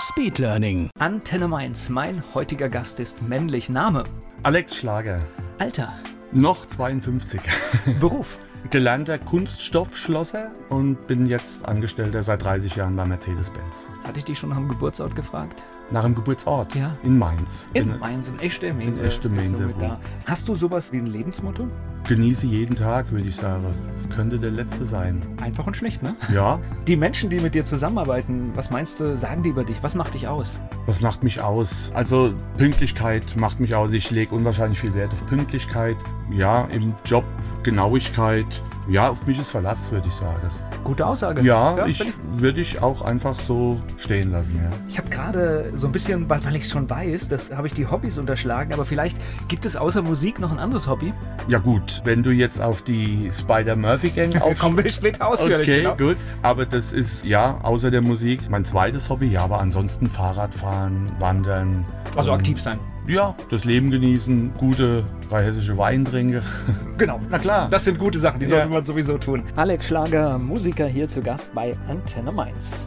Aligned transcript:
Speedlearning. 0.00 0.88
Antenne 0.98 1.46
Mainz. 1.46 1.90
Mein 1.90 2.22
heutiger 2.32 2.70
Gast 2.70 3.00
ist 3.00 3.20
männlich. 3.28 3.68
Name. 3.68 4.04
Alex 4.42 4.76
Schlager, 4.76 5.20
Alter. 5.58 5.92
noch 6.32 6.64
52. 6.66 7.38
Beruf. 8.00 8.38
Gelernter 8.70 9.18
Kunststoffschlosser 9.18 10.52
und 10.70 11.06
bin 11.06 11.26
jetzt 11.26 11.66
Angestellter 11.66 12.22
seit 12.22 12.44
30 12.44 12.76
Jahren 12.76 12.96
bei 12.96 13.04
Mercedes-Benz. 13.04 13.88
Hatte 14.04 14.18
ich 14.18 14.24
dich 14.24 14.38
schon 14.38 14.50
nach 14.50 14.56
dem 14.56 14.68
Geburtsort 14.68 15.14
gefragt? 15.14 15.62
Nach 15.92 16.02
dem 16.04 16.14
Geburtsort 16.14 16.74
Ja. 16.76 16.96
in 17.02 17.18
Mainz. 17.18 17.66
In 17.74 17.88
Bin- 17.88 17.98
Mainz, 17.98 18.28
in 18.28 18.38
echte 18.38 18.72
Mainz. 18.72 18.98
In 19.00 19.04
echte 19.04 19.30
wohnen. 19.30 19.96
Hast 20.24 20.46
du 20.48 20.54
sowas 20.54 20.92
wie 20.92 20.98
ein 20.98 21.06
Lebensmotto? 21.06 21.66
Genieße 22.08 22.46
jeden 22.46 22.76
Tag, 22.76 23.10
würde 23.12 23.28
ich 23.28 23.36
sagen. 23.36 23.64
Es 23.94 24.08
könnte 24.08 24.38
der 24.38 24.52
letzte 24.52 24.84
sein. 24.84 25.20
Einfach 25.40 25.66
und 25.66 25.76
schlicht, 25.76 26.02
ne? 26.02 26.14
Ja, 26.32 26.58
Die 26.86 26.96
Menschen, 26.96 27.28
die 27.28 27.40
mit 27.40 27.54
dir 27.54 27.64
zusammenarbeiten, 27.64 28.52
was 28.54 28.70
meinst 28.70 29.00
du, 29.00 29.16
sagen 29.16 29.42
die 29.42 29.50
über 29.50 29.64
dich? 29.64 29.82
Was 29.82 29.94
macht 29.96 30.14
dich 30.14 30.26
aus? 30.28 30.60
was 30.86 31.00
macht 31.00 31.22
mich 31.22 31.40
aus? 31.42 31.92
Also 31.94 32.32
Pünktlichkeit 32.56 33.36
macht 33.36 33.60
mich 33.60 33.74
aus. 33.74 33.92
Ich 33.92 34.10
lege 34.10 34.34
unwahrscheinlich 34.34 34.80
viel 34.80 34.94
Wert 34.94 35.12
auf 35.12 35.24
Pünktlichkeit. 35.26 35.96
Ja, 36.32 36.64
im 36.72 36.94
Job 37.04 37.24
Genauigkeit. 37.62 38.62
Ja, 38.88 39.08
auf 39.08 39.26
mich 39.26 39.38
ist 39.38 39.50
Verlass, 39.50 39.92
würde 39.92 40.08
ich 40.08 40.14
sagen. 40.14 40.50
Gute 40.82 41.06
Aussage. 41.06 41.42
Ja, 41.42 41.86
ich 41.86 41.98
bin 41.98 42.08
ich 42.08 42.40
würde 42.42 42.60
ich 42.60 42.82
auch 42.82 43.02
einfach 43.02 43.38
so 43.38 43.80
stehen 43.96 44.32
lassen, 44.32 44.56
ja. 44.56 44.70
Ich 44.88 44.98
habe 44.98 45.08
gerade 45.10 45.72
so 45.76 45.86
ein 45.86 45.92
bisschen, 45.92 46.28
weil, 46.28 46.44
weil 46.44 46.56
ich 46.56 46.66
schon 46.66 46.88
weiß, 46.88 47.28
das 47.28 47.52
habe 47.52 47.66
ich 47.66 47.74
die 47.74 47.86
Hobbys 47.86 48.18
unterschlagen, 48.18 48.72
aber 48.72 48.84
vielleicht 48.84 49.16
gibt 49.48 49.66
es 49.66 49.76
außer 49.76 50.02
Musik 50.02 50.40
noch 50.40 50.50
ein 50.50 50.58
anderes 50.58 50.88
Hobby. 50.88 51.12
Ja 51.48 51.58
gut, 51.58 52.00
wenn 52.04 52.22
du 52.22 52.30
jetzt 52.30 52.60
auf 52.60 52.82
die 52.82 53.30
Spider-Murphy-Gang 53.32 54.36
auf... 54.42 54.58
Kommen 54.58 54.82
wir 54.82 54.90
später 54.90 55.28
ausführlich. 55.28 55.68
Okay, 55.68 55.82
genau. 55.82 55.96
gut. 55.96 56.16
Aber 56.42 56.66
das 56.66 56.92
ist, 56.92 57.24
ja, 57.24 57.60
außer 57.62 57.90
der 57.90 58.00
Musik 58.00 58.48
mein 58.48 58.64
zweites 58.64 59.08
Hobby. 59.10 59.28
Ja, 59.28 59.44
aber 59.44 59.60
ansonsten 59.60 60.08
Fahrradfahren, 60.08 61.04
Wandern. 61.20 61.84
Also 62.16 62.30
ähm, 62.30 62.38
aktiv 62.38 62.60
sein. 62.60 62.78
Ja, 63.10 63.34
das 63.50 63.64
Leben 63.64 63.90
genießen, 63.90 64.54
gute 64.54 65.02
drei 65.28 65.42
hessische 65.42 65.76
Wein 65.76 66.04
trinken. 66.04 66.42
Genau. 66.96 67.18
Na 67.28 67.38
klar. 67.40 67.68
Das 67.68 67.84
sind 67.86 67.98
gute 67.98 68.20
Sachen, 68.20 68.38
die 68.38 68.44
Ja. 68.44 68.50
sollte 68.50 68.68
man 68.68 68.84
sowieso 68.86 69.18
tun. 69.18 69.42
Alex 69.56 69.88
Schlager, 69.88 70.38
Musiker 70.38 70.86
hier 70.86 71.08
zu 71.08 71.20
Gast 71.20 71.52
bei 71.52 71.72
Antenne 71.88 72.30
Mainz. 72.30 72.86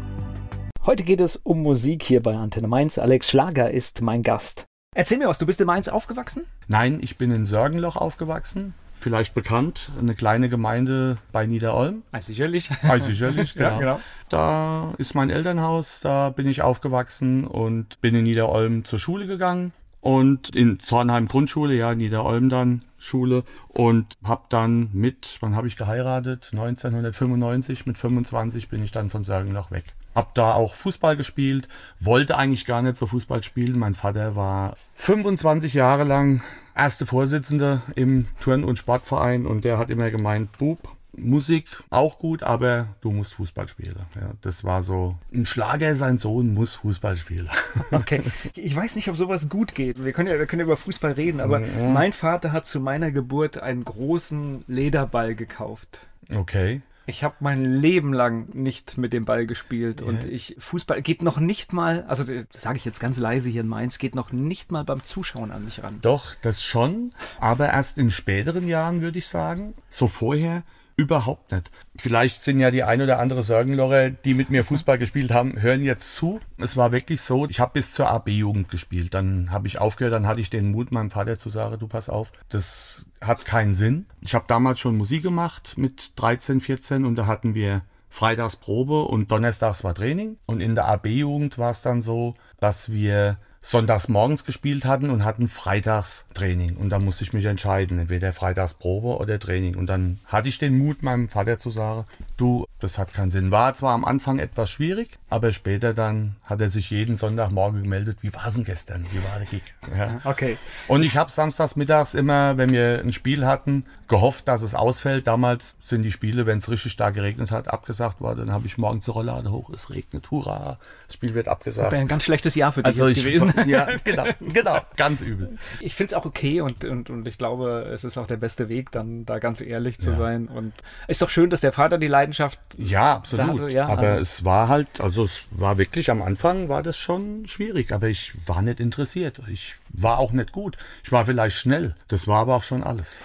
Heute 0.85 1.03
geht 1.03 1.19
es 1.19 1.35
um 1.43 1.61
Musik 1.61 2.03
hier 2.03 2.21
bei 2.21 2.37
Antenne 2.37 2.69
Mainz. 2.69 2.97
Alex 2.99 3.29
Schlager 3.29 3.71
ist 3.71 4.01
mein 4.01 4.23
Gast. 4.23 4.63
Erzähl 4.95 5.17
mir 5.17 5.27
was, 5.27 5.39
du 5.39 5.45
bist 5.45 5.59
in 5.59 5.67
Mainz 5.67 5.89
aufgewachsen? 5.89 6.43
Nein, 6.69 6.99
ich 7.01 7.17
bin 7.17 7.29
in 7.31 7.43
Sörgenloch 7.43 7.97
aufgewachsen. 7.97 8.75
Vielleicht 8.93 9.33
bekannt, 9.33 9.91
eine 9.99 10.13
kleine 10.15 10.47
Gemeinde 10.47 11.17
bei 11.33 11.45
Niederolm. 11.45 12.03
Ah, 12.13 12.21
sicherlich. 12.21 12.69
Ah, 12.83 12.97
sicherlich, 12.99 13.55
Ja, 13.55 13.71
genau. 13.71 13.79
genau. 13.79 13.99
Da 14.29 14.93
ist 14.99 15.15
mein 15.15 15.29
Elternhaus, 15.31 15.99
da 16.01 16.29
bin 16.29 16.47
ich 16.47 16.61
aufgewachsen 16.61 17.45
und 17.45 17.99
bin 17.99 18.15
in 18.15 18.23
Niederolm 18.23 18.85
zur 18.85 18.99
Schule 18.99 19.27
gegangen. 19.27 19.73
Und 20.03 20.53
in 20.53 20.81
Zornheim 20.81 21.29
Grundschule, 21.29 21.75
ja, 21.75 21.95
Niederolm 21.95 22.49
dann 22.49 22.83
Schule. 22.97 23.45
Und 23.69 24.17
hab 24.21 24.49
dann 24.49 24.89
mit, 24.91 25.37
wann 25.39 25.55
habe 25.55 25.67
ich 25.67 25.77
geheiratet? 25.77 26.49
1995, 26.51 27.85
mit 27.85 27.97
25 27.97 28.67
bin 28.67 28.83
ich 28.83 28.91
dann 28.91 29.09
von 29.09 29.23
Sörgenloch 29.23 29.71
weg. 29.71 29.85
Hab 30.13 30.35
da 30.35 30.55
auch 30.55 30.75
Fußball 30.75 31.15
gespielt, 31.15 31.69
wollte 32.01 32.37
eigentlich 32.37 32.65
gar 32.65 32.81
nicht 32.81 32.97
so 32.97 33.07
Fußball 33.07 33.43
spielen. 33.43 33.79
Mein 33.79 33.95
Vater 33.95 34.35
war 34.35 34.75
25 34.95 35.73
Jahre 35.73 36.03
lang 36.03 36.41
erste 36.75 37.05
Vorsitzende 37.05 37.81
im 37.95 38.25
Turn- 38.41 38.65
und 38.65 38.77
Sportverein 38.77 39.45
und 39.45 39.63
der 39.63 39.77
hat 39.77 39.89
immer 39.89 40.11
gemeint, 40.11 40.51
Bub, 40.57 40.79
Musik 41.15 41.65
auch 41.89 42.19
gut, 42.19 42.43
aber 42.43 42.87
du 43.01 43.11
musst 43.11 43.33
Fußball 43.35 43.67
spielen. 43.67 43.95
Ja, 44.15 44.31
das 44.41 44.63
war 44.63 44.83
so, 44.83 45.15
ein 45.33 45.45
Schlager, 45.45 45.95
sein 45.95 46.17
Sohn 46.17 46.53
muss 46.53 46.75
Fußball 46.75 47.17
spielen. 47.17 47.49
Okay. 47.91 48.21
Ich 48.55 48.75
weiß 48.75 48.95
nicht, 48.95 49.07
ob 49.09 49.15
sowas 49.15 49.49
gut 49.49 49.75
geht. 49.75 50.03
Wir 50.03 50.13
können 50.13 50.29
ja, 50.29 50.39
wir 50.39 50.45
können 50.45 50.61
ja 50.61 50.65
über 50.65 50.77
Fußball 50.77 51.11
reden, 51.11 51.41
aber 51.41 51.59
mein 51.59 52.11
Vater 52.11 52.51
hat 52.51 52.65
zu 52.65 52.79
meiner 52.79 53.11
Geburt 53.11 53.57
einen 53.57 53.83
großen 53.83 54.63
Lederball 54.67 55.35
gekauft. 55.35 55.99
Okay. 56.33 56.81
Ich 57.05 57.23
habe 57.23 57.35
mein 57.41 57.81
Leben 57.81 58.13
lang 58.13 58.47
nicht 58.53 58.97
mit 58.97 59.11
dem 59.11 59.25
Ball 59.25 59.45
gespielt 59.45 60.01
und 60.01 60.23
ich 60.23 60.55
Fußball 60.57 61.01
geht 61.01 61.21
noch 61.21 61.37
nicht 61.37 61.73
mal, 61.73 62.05
also 62.07 62.23
das 62.23 62.45
sage 62.53 62.77
ich 62.77 62.85
jetzt 62.85 63.01
ganz 63.01 63.17
leise 63.17 63.49
hier 63.49 63.61
in 63.61 63.67
Mainz, 63.67 63.97
geht 63.97 64.15
noch 64.15 64.31
nicht 64.31 64.71
mal 64.71 64.85
beim 64.85 65.03
Zuschauen 65.03 65.51
an 65.51 65.65
mich 65.65 65.83
ran. 65.83 65.99
Doch, 66.01 66.35
das 66.41 66.63
schon, 66.63 67.11
aber 67.41 67.69
erst 67.69 67.97
in 67.97 68.09
späteren 68.09 68.67
Jahren 68.67 69.01
würde 69.01 69.17
ich 69.17 69.27
sagen. 69.27 69.73
So 69.89 70.07
vorher 70.07 70.63
überhaupt 70.95 71.51
nicht. 71.51 71.71
Vielleicht 71.97 72.41
sind 72.41 72.59
ja 72.59 72.71
die 72.71 72.83
ein 72.83 73.01
oder 73.01 73.19
andere 73.19 73.43
Sorgenlocher, 73.43 74.09
die 74.09 74.33
mit 74.33 74.49
mir 74.49 74.63
Fußball 74.63 74.97
gespielt 74.97 75.31
haben, 75.31 75.61
hören 75.61 75.83
jetzt 75.83 76.15
zu. 76.15 76.39
Es 76.57 76.77
war 76.77 76.91
wirklich 76.91 77.21
so, 77.21 77.47
ich 77.47 77.59
habe 77.59 77.73
bis 77.73 77.93
zur 77.93 78.09
AB-Jugend 78.09 78.69
gespielt. 78.69 79.13
Dann 79.13 79.51
habe 79.51 79.67
ich 79.67 79.79
aufgehört, 79.79 80.13
dann 80.13 80.27
hatte 80.27 80.41
ich 80.41 80.49
den 80.49 80.71
Mut, 80.71 80.91
meinem 80.91 81.11
Vater 81.11 81.39
zu 81.39 81.49
sagen, 81.49 81.79
du 81.79 81.87
pass 81.87 82.09
auf, 82.09 82.31
das 82.49 83.07
hat 83.21 83.45
keinen 83.45 83.73
Sinn. 83.73 84.05
Ich 84.21 84.35
habe 84.35 84.45
damals 84.47 84.79
schon 84.79 84.97
Musik 84.97 85.23
gemacht 85.23 85.73
mit 85.77 86.13
13, 86.15 86.61
14 86.61 87.05
und 87.05 87.15
da 87.15 87.25
hatten 87.25 87.55
wir 87.55 87.81
Freitags 88.09 88.57
Probe 88.57 89.05
und 89.05 89.31
Donnerstags 89.31 89.83
war 89.83 89.95
Training. 89.95 90.37
Und 90.45 90.61
in 90.61 90.75
der 90.75 90.87
AB-Jugend 90.87 91.57
war 91.57 91.71
es 91.71 91.81
dann 91.81 92.01
so, 92.01 92.35
dass 92.59 92.91
wir 92.91 93.37
sonntags 93.63 94.09
morgens 94.09 94.43
gespielt 94.43 94.85
hatten 94.85 95.09
und 95.09 95.23
hatten 95.23 95.47
freitags 95.47 96.25
Training. 96.33 96.75
Und 96.75 96.89
da 96.89 96.99
musste 96.99 97.23
ich 97.23 97.33
mich 97.33 97.45
entscheiden, 97.45 97.97
entweder 97.97 98.33
freitags 98.33 98.73
Probe 98.73 99.17
oder 99.17 99.39
Training. 99.39 99.75
Und 99.75 99.87
dann 99.87 100.19
hatte 100.25 100.49
ich 100.49 100.59
den 100.59 100.77
Mut, 100.77 101.01
meinem 101.01 101.29
Vater 101.29 101.57
zu 101.57 101.71
sagen, 101.71 102.05
du, 102.37 102.67
das 102.79 102.97
hat 102.97 103.13
keinen 103.13 103.31
Sinn. 103.31 103.51
War 103.51 103.73
zwar 103.73 103.93
am 103.93 104.03
Anfang 104.03 104.37
etwas 104.37 104.69
schwierig, 104.69 105.17
aber 105.29 105.53
später 105.53 105.93
dann 105.93 106.35
hat 106.45 106.59
er 106.59 106.69
sich 106.69 106.89
jeden 106.91 107.15
Sonntagmorgen 107.15 107.83
gemeldet, 107.83 108.17
wie 108.21 108.33
war's 108.33 108.53
denn 108.53 108.65
gestern? 108.65 109.05
Wie 109.11 109.23
war 109.23 109.39
der 109.39 109.47
Gig? 109.47 109.63
Ja. 109.97 110.19
Okay. 110.25 110.57
Und 110.89 111.03
ich 111.03 111.15
habe 111.15 111.31
samstags 111.31 111.77
mittags 111.77 112.13
immer, 112.13 112.57
wenn 112.57 112.71
wir 112.71 112.99
ein 112.99 113.13
Spiel 113.13 113.45
hatten, 113.45 113.85
gehofft, 114.07 114.47
dass 114.47 114.61
es 114.61 114.75
ausfällt. 114.75 115.27
Damals 115.27 115.77
sind 115.81 116.01
die 116.03 116.11
Spiele, 116.11 116.45
wenn 116.45 116.57
es 116.59 116.69
richtig 116.69 116.91
stark 116.91 117.15
geregnet 117.15 117.51
hat, 117.51 117.67
abgesagt 117.69 118.21
worden. 118.21 118.39
Dann 118.47 118.51
habe 118.51 118.67
ich 118.67 118.77
morgens 118.77 119.05
zur 119.05 119.15
Rollade 119.15 119.51
hoch, 119.51 119.69
es 119.71 119.89
regnet, 119.89 120.29
hurra, 120.31 120.77
das 121.07 121.15
Spiel 121.15 121.33
wird 121.33 121.47
abgesagt. 121.47 121.91
Wäre 121.91 122.01
ein 122.01 122.07
ganz 122.07 122.23
schlechtes 122.23 122.55
Jahr 122.55 122.71
für 122.71 122.83
dich 122.83 122.89
Also 123.01 123.07
ich, 123.07 123.23
gewesen. 123.23 123.53
ja, 123.67 123.87
genau, 124.03 124.25
genau, 124.41 124.79
ganz 124.95 125.21
übel. 125.21 125.57
Ich 125.79 125.95
finde 125.95 126.13
es 126.13 126.19
auch 126.19 126.25
okay 126.25 126.61
und, 126.61 126.83
und, 126.85 127.09
und 127.09 127.27
ich 127.27 127.37
glaube, 127.37 127.89
es 127.93 128.03
ist 128.03 128.17
auch 128.17 128.27
der 128.27 128.37
beste 128.37 128.69
Weg, 128.69 128.91
dann 128.91 129.25
da 129.25 129.39
ganz 129.39 129.61
ehrlich 129.61 129.99
zu 129.99 130.11
Ja. 130.11 130.17
sein. 130.17 130.47
Und 130.47 130.73
ist 131.07 131.21
doch 131.21 131.29
schön, 131.29 131.49
dass 131.49 131.61
der 131.61 131.71
Vater 131.71 131.97
die 131.97 132.07
Leidenschaft. 132.07 132.59
Ja, 132.77 133.15
absolut. 133.15 133.61
Hatte- 133.61 133.69
ja, 133.73 133.85
aber 133.87 134.01
also- 134.01 134.21
es 134.21 134.45
war 134.45 134.67
halt, 134.67 135.01
also 135.01 135.23
es 135.23 135.43
war 135.51 135.77
wirklich 135.77 136.11
am 136.11 136.21
Anfang 136.21 136.69
war 136.69 136.83
das 136.83 136.97
schon 136.97 137.47
schwierig, 137.47 137.91
aber 137.91 138.07
ich 138.07 138.33
war 138.45 138.61
nicht 138.61 138.79
interessiert. 138.79 139.41
Ich 139.51 139.75
war 139.93 140.17
auch 140.17 140.31
nicht 140.31 140.51
gut. 140.51 140.77
Ich 141.03 141.11
war 141.11 141.25
vielleicht 141.25 141.55
schnell. 141.55 141.95
Das 142.07 142.27
war 142.27 142.41
aber 142.41 142.55
auch 142.55 142.63
schon 142.63 142.83
alles. 142.83 143.19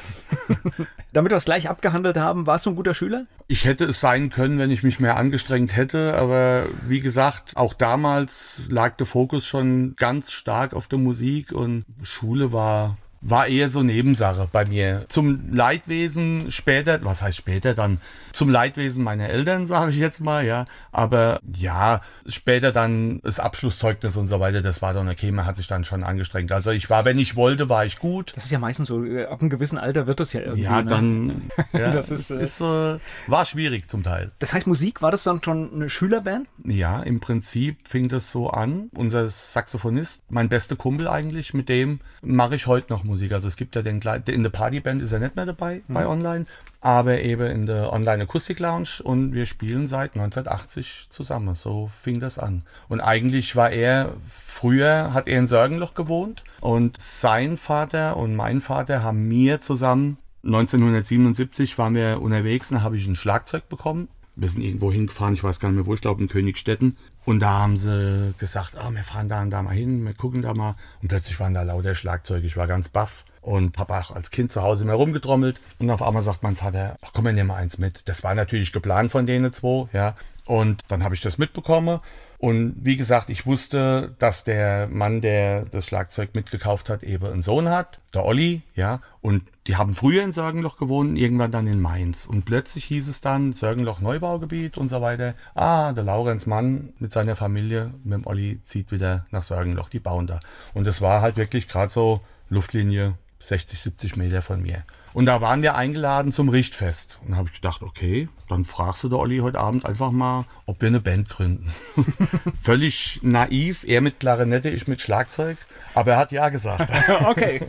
Damit 1.13 1.33
wir 1.33 1.37
es 1.37 1.47
gleich 1.47 1.69
abgehandelt 1.69 2.17
haben, 2.17 2.47
warst 2.47 2.67
du 2.67 2.71
ein 2.71 2.77
guter 2.77 2.95
Schüler? 2.95 3.27
Ich 3.49 3.65
hätte 3.65 3.87
es 3.87 4.01
sein 4.01 4.29
können, 4.31 4.59
wenn 4.59 4.71
ich 4.71 4.83
mich 4.83 5.01
mehr 5.01 5.17
angestrengt 5.17 5.75
hätte, 5.75 6.15
aber 6.15 6.67
wie 6.87 7.01
gesagt, 7.01 7.57
auch 7.57 7.73
damals 7.73 8.63
lag 8.69 8.97
der 8.97 9.07
Fokus 9.07 9.47
schon 9.47 9.97
ganz 9.97 10.31
stark 10.31 10.75
auf 10.75 10.87
der 10.87 10.99
Musik 10.99 11.53
und 11.53 11.85
Schule 12.03 12.53
war 12.53 12.99
war 13.21 13.47
eher 13.47 13.69
so 13.69 13.83
Nebensache 13.83 14.49
bei 14.51 14.65
mir. 14.65 15.05
Zum 15.09 15.53
Leidwesen 15.53 16.51
später, 16.51 17.05
was 17.05 17.23
heißt 17.23 17.37
später 17.37 17.75
dann, 17.75 18.01
zum 18.33 18.49
Leidwesen 18.49 19.03
meiner 19.03 19.29
Eltern, 19.29 19.67
sage 19.67 19.91
ich 19.91 19.99
jetzt 19.99 20.21
mal, 20.21 20.45
ja. 20.45 20.67
Aber 20.93 21.41
ja, 21.57 22.01
später 22.27 22.73
dann 22.73 23.21
das 23.23 23.41
Abschlusszeugnis 23.41 24.17
und 24.17 24.27
so 24.29 24.41
weiter, 24.41 24.63
das 24.63 24.83
war 24.83 24.93
dann 24.93 25.09
okay, 25.09 25.33
man 25.33 25.47
hat 25.47 25.57
sich 25.57 25.67
dann 25.67 25.85
schon 25.85 26.05
angestrengt. 26.05 26.53
Also 26.53 26.71
ich 26.71 26.89
war, 26.91 27.05
wenn 27.05 27.19
ich 27.19 27.37
wollte, 27.37 27.69
war 27.69 27.85
ich 27.85 27.99
gut. 27.99 28.33
Das 28.37 28.45
ist 28.45 28.51
ja 28.51 28.59
meistens 28.59 28.89
so, 28.89 29.05
äh, 29.05 29.25
ab 29.27 29.41
einem 29.41 29.51
gewissen 29.51 29.79
Alter 29.79 30.07
wird 30.07 30.21
das 30.21 30.33
ja 30.33 30.41
irgendwie. 30.41 30.63
Ja, 30.63 30.83
ne? 30.83 30.91
dann, 30.91 31.43
ja, 31.73 31.91
Das 31.91 32.11
ist, 32.11 32.31
äh, 32.31 32.43
ist 32.43 32.61
äh, 32.61 32.99
war 33.27 33.45
schwierig 33.45 33.89
zum 33.89 34.03
Teil. 34.03 34.31
Das 34.39 34.53
heißt, 34.53 34.67
Musik, 34.67 35.03
war 35.03 35.11
das 35.11 35.25
dann 35.25 35.43
schon 35.43 35.73
eine 35.73 35.89
Schülerband? 35.89 36.47
Ja, 36.65 37.03
im 37.03 37.21
Prinzip 37.21 37.89
fing 37.89 38.09
das 38.09 38.31
so 38.31 38.51
an. 38.51 38.91
Unser 38.95 39.29
Saxophonist, 39.29 40.23
mein 40.29 40.49
bester 40.49 40.77
Kumpel 40.77 41.09
eigentlich, 41.09 41.55
mit 41.55 41.69
dem 41.69 42.01
mache 42.23 42.55
ich 42.55 42.67
heute 42.67 42.93
noch 42.93 43.05
Live-Musik. 43.09 43.33
Also 43.33 43.49
es 43.49 43.57
gibt 43.57 43.75
ja 43.75 43.83
den, 43.83 44.01
in 44.27 44.43
der 44.43 44.51
Partyband 44.51 45.03
ist 45.03 45.13
er 45.13 45.19
nicht 45.19 45.37
mehr 45.37 45.47
dabei 45.47 45.83
mhm. 45.89 45.95
bei 45.95 46.07
Online, 46.07 46.45
aber 46.81 47.21
eben 47.21 47.47
in 47.47 47.67
der 47.67 47.93
Online 47.93 48.23
Akustik 48.23 48.61
Lounge 48.61 49.03
und 49.03 49.33
wir 49.33 49.47
spielen 49.47 49.87
seit 49.87 50.15
1980 50.15 51.09
zusammen. 51.11 51.55
So 51.55 51.91
fing 52.01 52.21
das 52.21 52.39
an. 52.39 52.63
Und 52.89 53.01
eigentlich 53.01 53.57
war 53.57 53.71
er, 53.71 54.13
früher 54.29 55.13
hat 55.15 55.27
er 55.27 55.39
in 55.39 55.47
Sörgenloch 55.47 55.95
gewohnt 55.95 56.45
und 56.61 57.01
sein 57.01 57.57
Vater 57.57 58.17
und 58.17 58.37
mein 58.37 58.61
Vater 58.61 59.03
haben 59.03 59.27
mir 59.27 59.61
zusammen 59.61 60.19
1977 60.45 61.77
waren 61.79 61.97
wir 61.97 62.23
unterwegs 62.23 62.71
und 62.71 62.79
da 62.79 62.83
habe 62.83 62.97
ich 62.97 63.07
ein 63.07 63.17
Schlagzeug 63.17 63.69
bekommen. 63.69 64.09
Wir 64.37 64.49
sind 64.49 64.63
irgendwo 64.63 64.93
hingefahren, 64.93 65.35
ich 65.35 65.43
weiß 65.43 65.59
gar 65.59 65.69
nicht 65.69 65.77
mehr 65.77 65.87
wo, 65.87 65.95
ich 65.95 66.01
glaube 66.01 66.23
in 66.23 66.29
Königstetten. 66.29 66.97
Und 67.29 67.41
da 67.41 67.59
haben 67.59 67.77
sie 67.77 68.33
gesagt, 68.39 68.73
oh, 68.83 68.91
wir 68.91 69.05
fahren 69.05 69.29
da 69.29 69.43
und 69.43 69.51
da 69.51 69.61
mal 69.61 69.75
hin, 69.75 70.03
wir 70.07 70.15
gucken 70.15 70.41
da 70.41 70.55
mal. 70.55 70.77
Und 71.03 71.09
plötzlich 71.09 71.39
waren 71.39 71.53
da 71.53 71.61
lauter 71.61 71.95
Schlagzeuge, 71.95 72.47
ich 72.47 72.57
war 72.57 72.67
ganz 72.67 72.89
baff 72.89 73.27
und 73.43 73.77
habe 73.77 73.99
auch 73.99 74.13
als 74.13 74.31
Kind 74.31 74.51
zu 74.51 74.63
Hause 74.63 74.87
mehr 74.87 74.95
rumgetrommelt. 74.95 75.61
Und 75.79 75.91
auf 75.91 76.01
einmal 76.01 76.23
sagt 76.23 76.43
mein 76.43 76.57
Vater, 76.57 76.97
ach 77.03 77.11
komm, 77.13 77.27
wir 77.27 77.35
nehmen 77.35 77.49
mal 77.49 77.57
eins 77.57 77.77
mit. 77.77 78.09
Das 78.09 78.25
war 78.25 78.35
natürlich 78.35 78.73
geplant 78.73 79.11
von 79.11 79.27
denen 79.27 79.53
zwei, 79.53 79.89
ja. 79.93 80.15
Und 80.47 80.81
dann 80.89 81.05
habe 81.05 81.15
ich 81.15 81.21
das 81.21 81.37
mitbekommen. 81.37 82.01
Und 82.39 82.77
wie 82.83 82.97
gesagt, 82.97 83.31
ich 83.31 83.47
wusste, 83.47 84.15
dass 84.21 84.45
der 84.45 84.87
Mann, 84.87 85.21
der 85.21 85.65
das 85.65 85.87
Schlagzeug 85.87 86.35
mitgekauft 86.35 86.89
hat, 86.89 87.03
eben 87.03 87.27
einen 87.27 87.43
Sohn 87.43 87.69
hat, 87.69 88.01
der 88.15 88.25
Olli, 88.25 88.63
ja. 88.77 89.01
Und 89.21 89.43
die 89.67 89.77
haben 89.77 89.95
früher 89.95 90.23
in 90.23 90.31
Sörgenloch 90.31 90.79
gewohnt, 90.79 91.19
irgendwann 91.19 91.51
dann 91.51 91.67
in 91.67 91.81
Mainz. 91.81 92.27
Und 92.27 92.45
plötzlich 92.45 92.85
hieß 92.85 93.09
es 93.09 93.21
dann, 93.21 93.53
Sörgenloch 93.53 93.99
Neubaugebiet 93.99 94.79
und 94.79 94.89
so 94.89 95.03
weiter. 95.03 95.35
Ah, 95.57 95.93
der 95.93 96.05
Laurenz 96.05 96.47
Mann 96.47 96.93
mit 97.01 97.13
seiner 97.13 97.35
Familie, 97.35 97.91
mit 98.05 98.21
dem 98.21 98.27
Olli, 98.27 98.61
zieht 98.63 98.93
wieder 98.93 99.27
nach 99.33 99.43
Sörgenloch, 99.43 99.89
die 99.89 99.99
bauen 99.99 100.29
da. 100.29 100.39
Und 100.75 100.87
es 100.87 101.03
war 101.03 101.23
halt 101.23 101.37
wirklich 101.37 101.67
gerade 101.67 101.93
so 101.93 102.21
Luftlinie 102.51 103.15
60, 103.41 103.81
70 103.81 104.17
Meter 104.17 104.43
von 104.43 104.63
mir. 104.63 104.85
Und 105.13 105.27
da 105.27 105.41
waren 105.41 105.63
wir 105.63 105.75
eingeladen 105.75 106.31
zum 106.31 106.49
Richtfest. 106.49 107.19
Und 107.27 107.37
habe 107.37 107.49
ich 107.49 107.55
gedacht, 107.55 107.83
okay, 107.83 108.29
dann 108.49 108.65
fragst 108.65 109.05
du 109.05 109.09
der 109.09 109.19
Olli 109.19 109.39
heute 109.39 109.59
Abend 109.59 109.85
einfach 109.87 110.11
mal, 110.11 110.45
ob 110.67 110.81
wir 110.81 110.89
eine 110.89 111.01
Band 111.01 111.29
gründen. 111.29 111.73
Völlig 112.63 113.21
naiv, 113.23 113.85
er 113.87 114.01
mit 114.01 114.21
Klarinette, 114.21 114.71
ich 114.71 114.89
mit 114.89 115.01
Schlagzeug. 115.01 115.57
Aber 115.95 116.13
er 116.13 116.19
hat 116.19 116.33
ja 116.33 116.49
gesagt. 116.49 116.91
okay. 117.25 117.61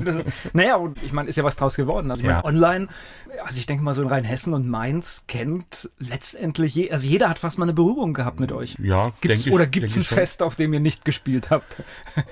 Naja, 0.54 0.76
und 0.76 1.02
ich 1.04 1.12
meine, 1.12 1.30
ist 1.30 1.36
ja 1.36 1.44
was 1.44 1.56
draus 1.56 1.76
geworden. 1.76 2.12
Also 2.12 2.22
ich 2.22 2.28
meine, 2.28 2.46
online, 2.46 2.88
also 3.44 3.58
ich 3.58 3.66
denke 3.66 3.84
mal 3.84 3.96
so 3.96 4.02
in 4.02 4.08
Rheinhessen 4.08 4.54
und 4.54 4.68
Mainz 4.68 5.24
kennt 5.28 5.90
letztendlich, 5.98 6.76
je, 6.76 6.92
also 6.92 7.08
jeder 7.08 7.30
hat 7.30 7.40
fast 7.40 7.58
mal 7.58 7.66
eine 7.66 7.74
Berührung 7.74 8.14
gehabt 8.14 8.40
mit 8.40 8.52
euch. 8.52 8.76
Ja, 8.82 9.12
gibt's, 9.22 9.46
ich, 9.46 9.54
Oder 9.54 9.66
gibt 9.66 9.88
es 9.88 9.98
ein 9.98 10.04
Fest, 10.04 10.44
auf 10.44 10.56
dem 10.56 10.74
ihr 10.74 10.80
nicht 10.80 11.06
gespielt 11.06 11.50
habt? 11.50 11.78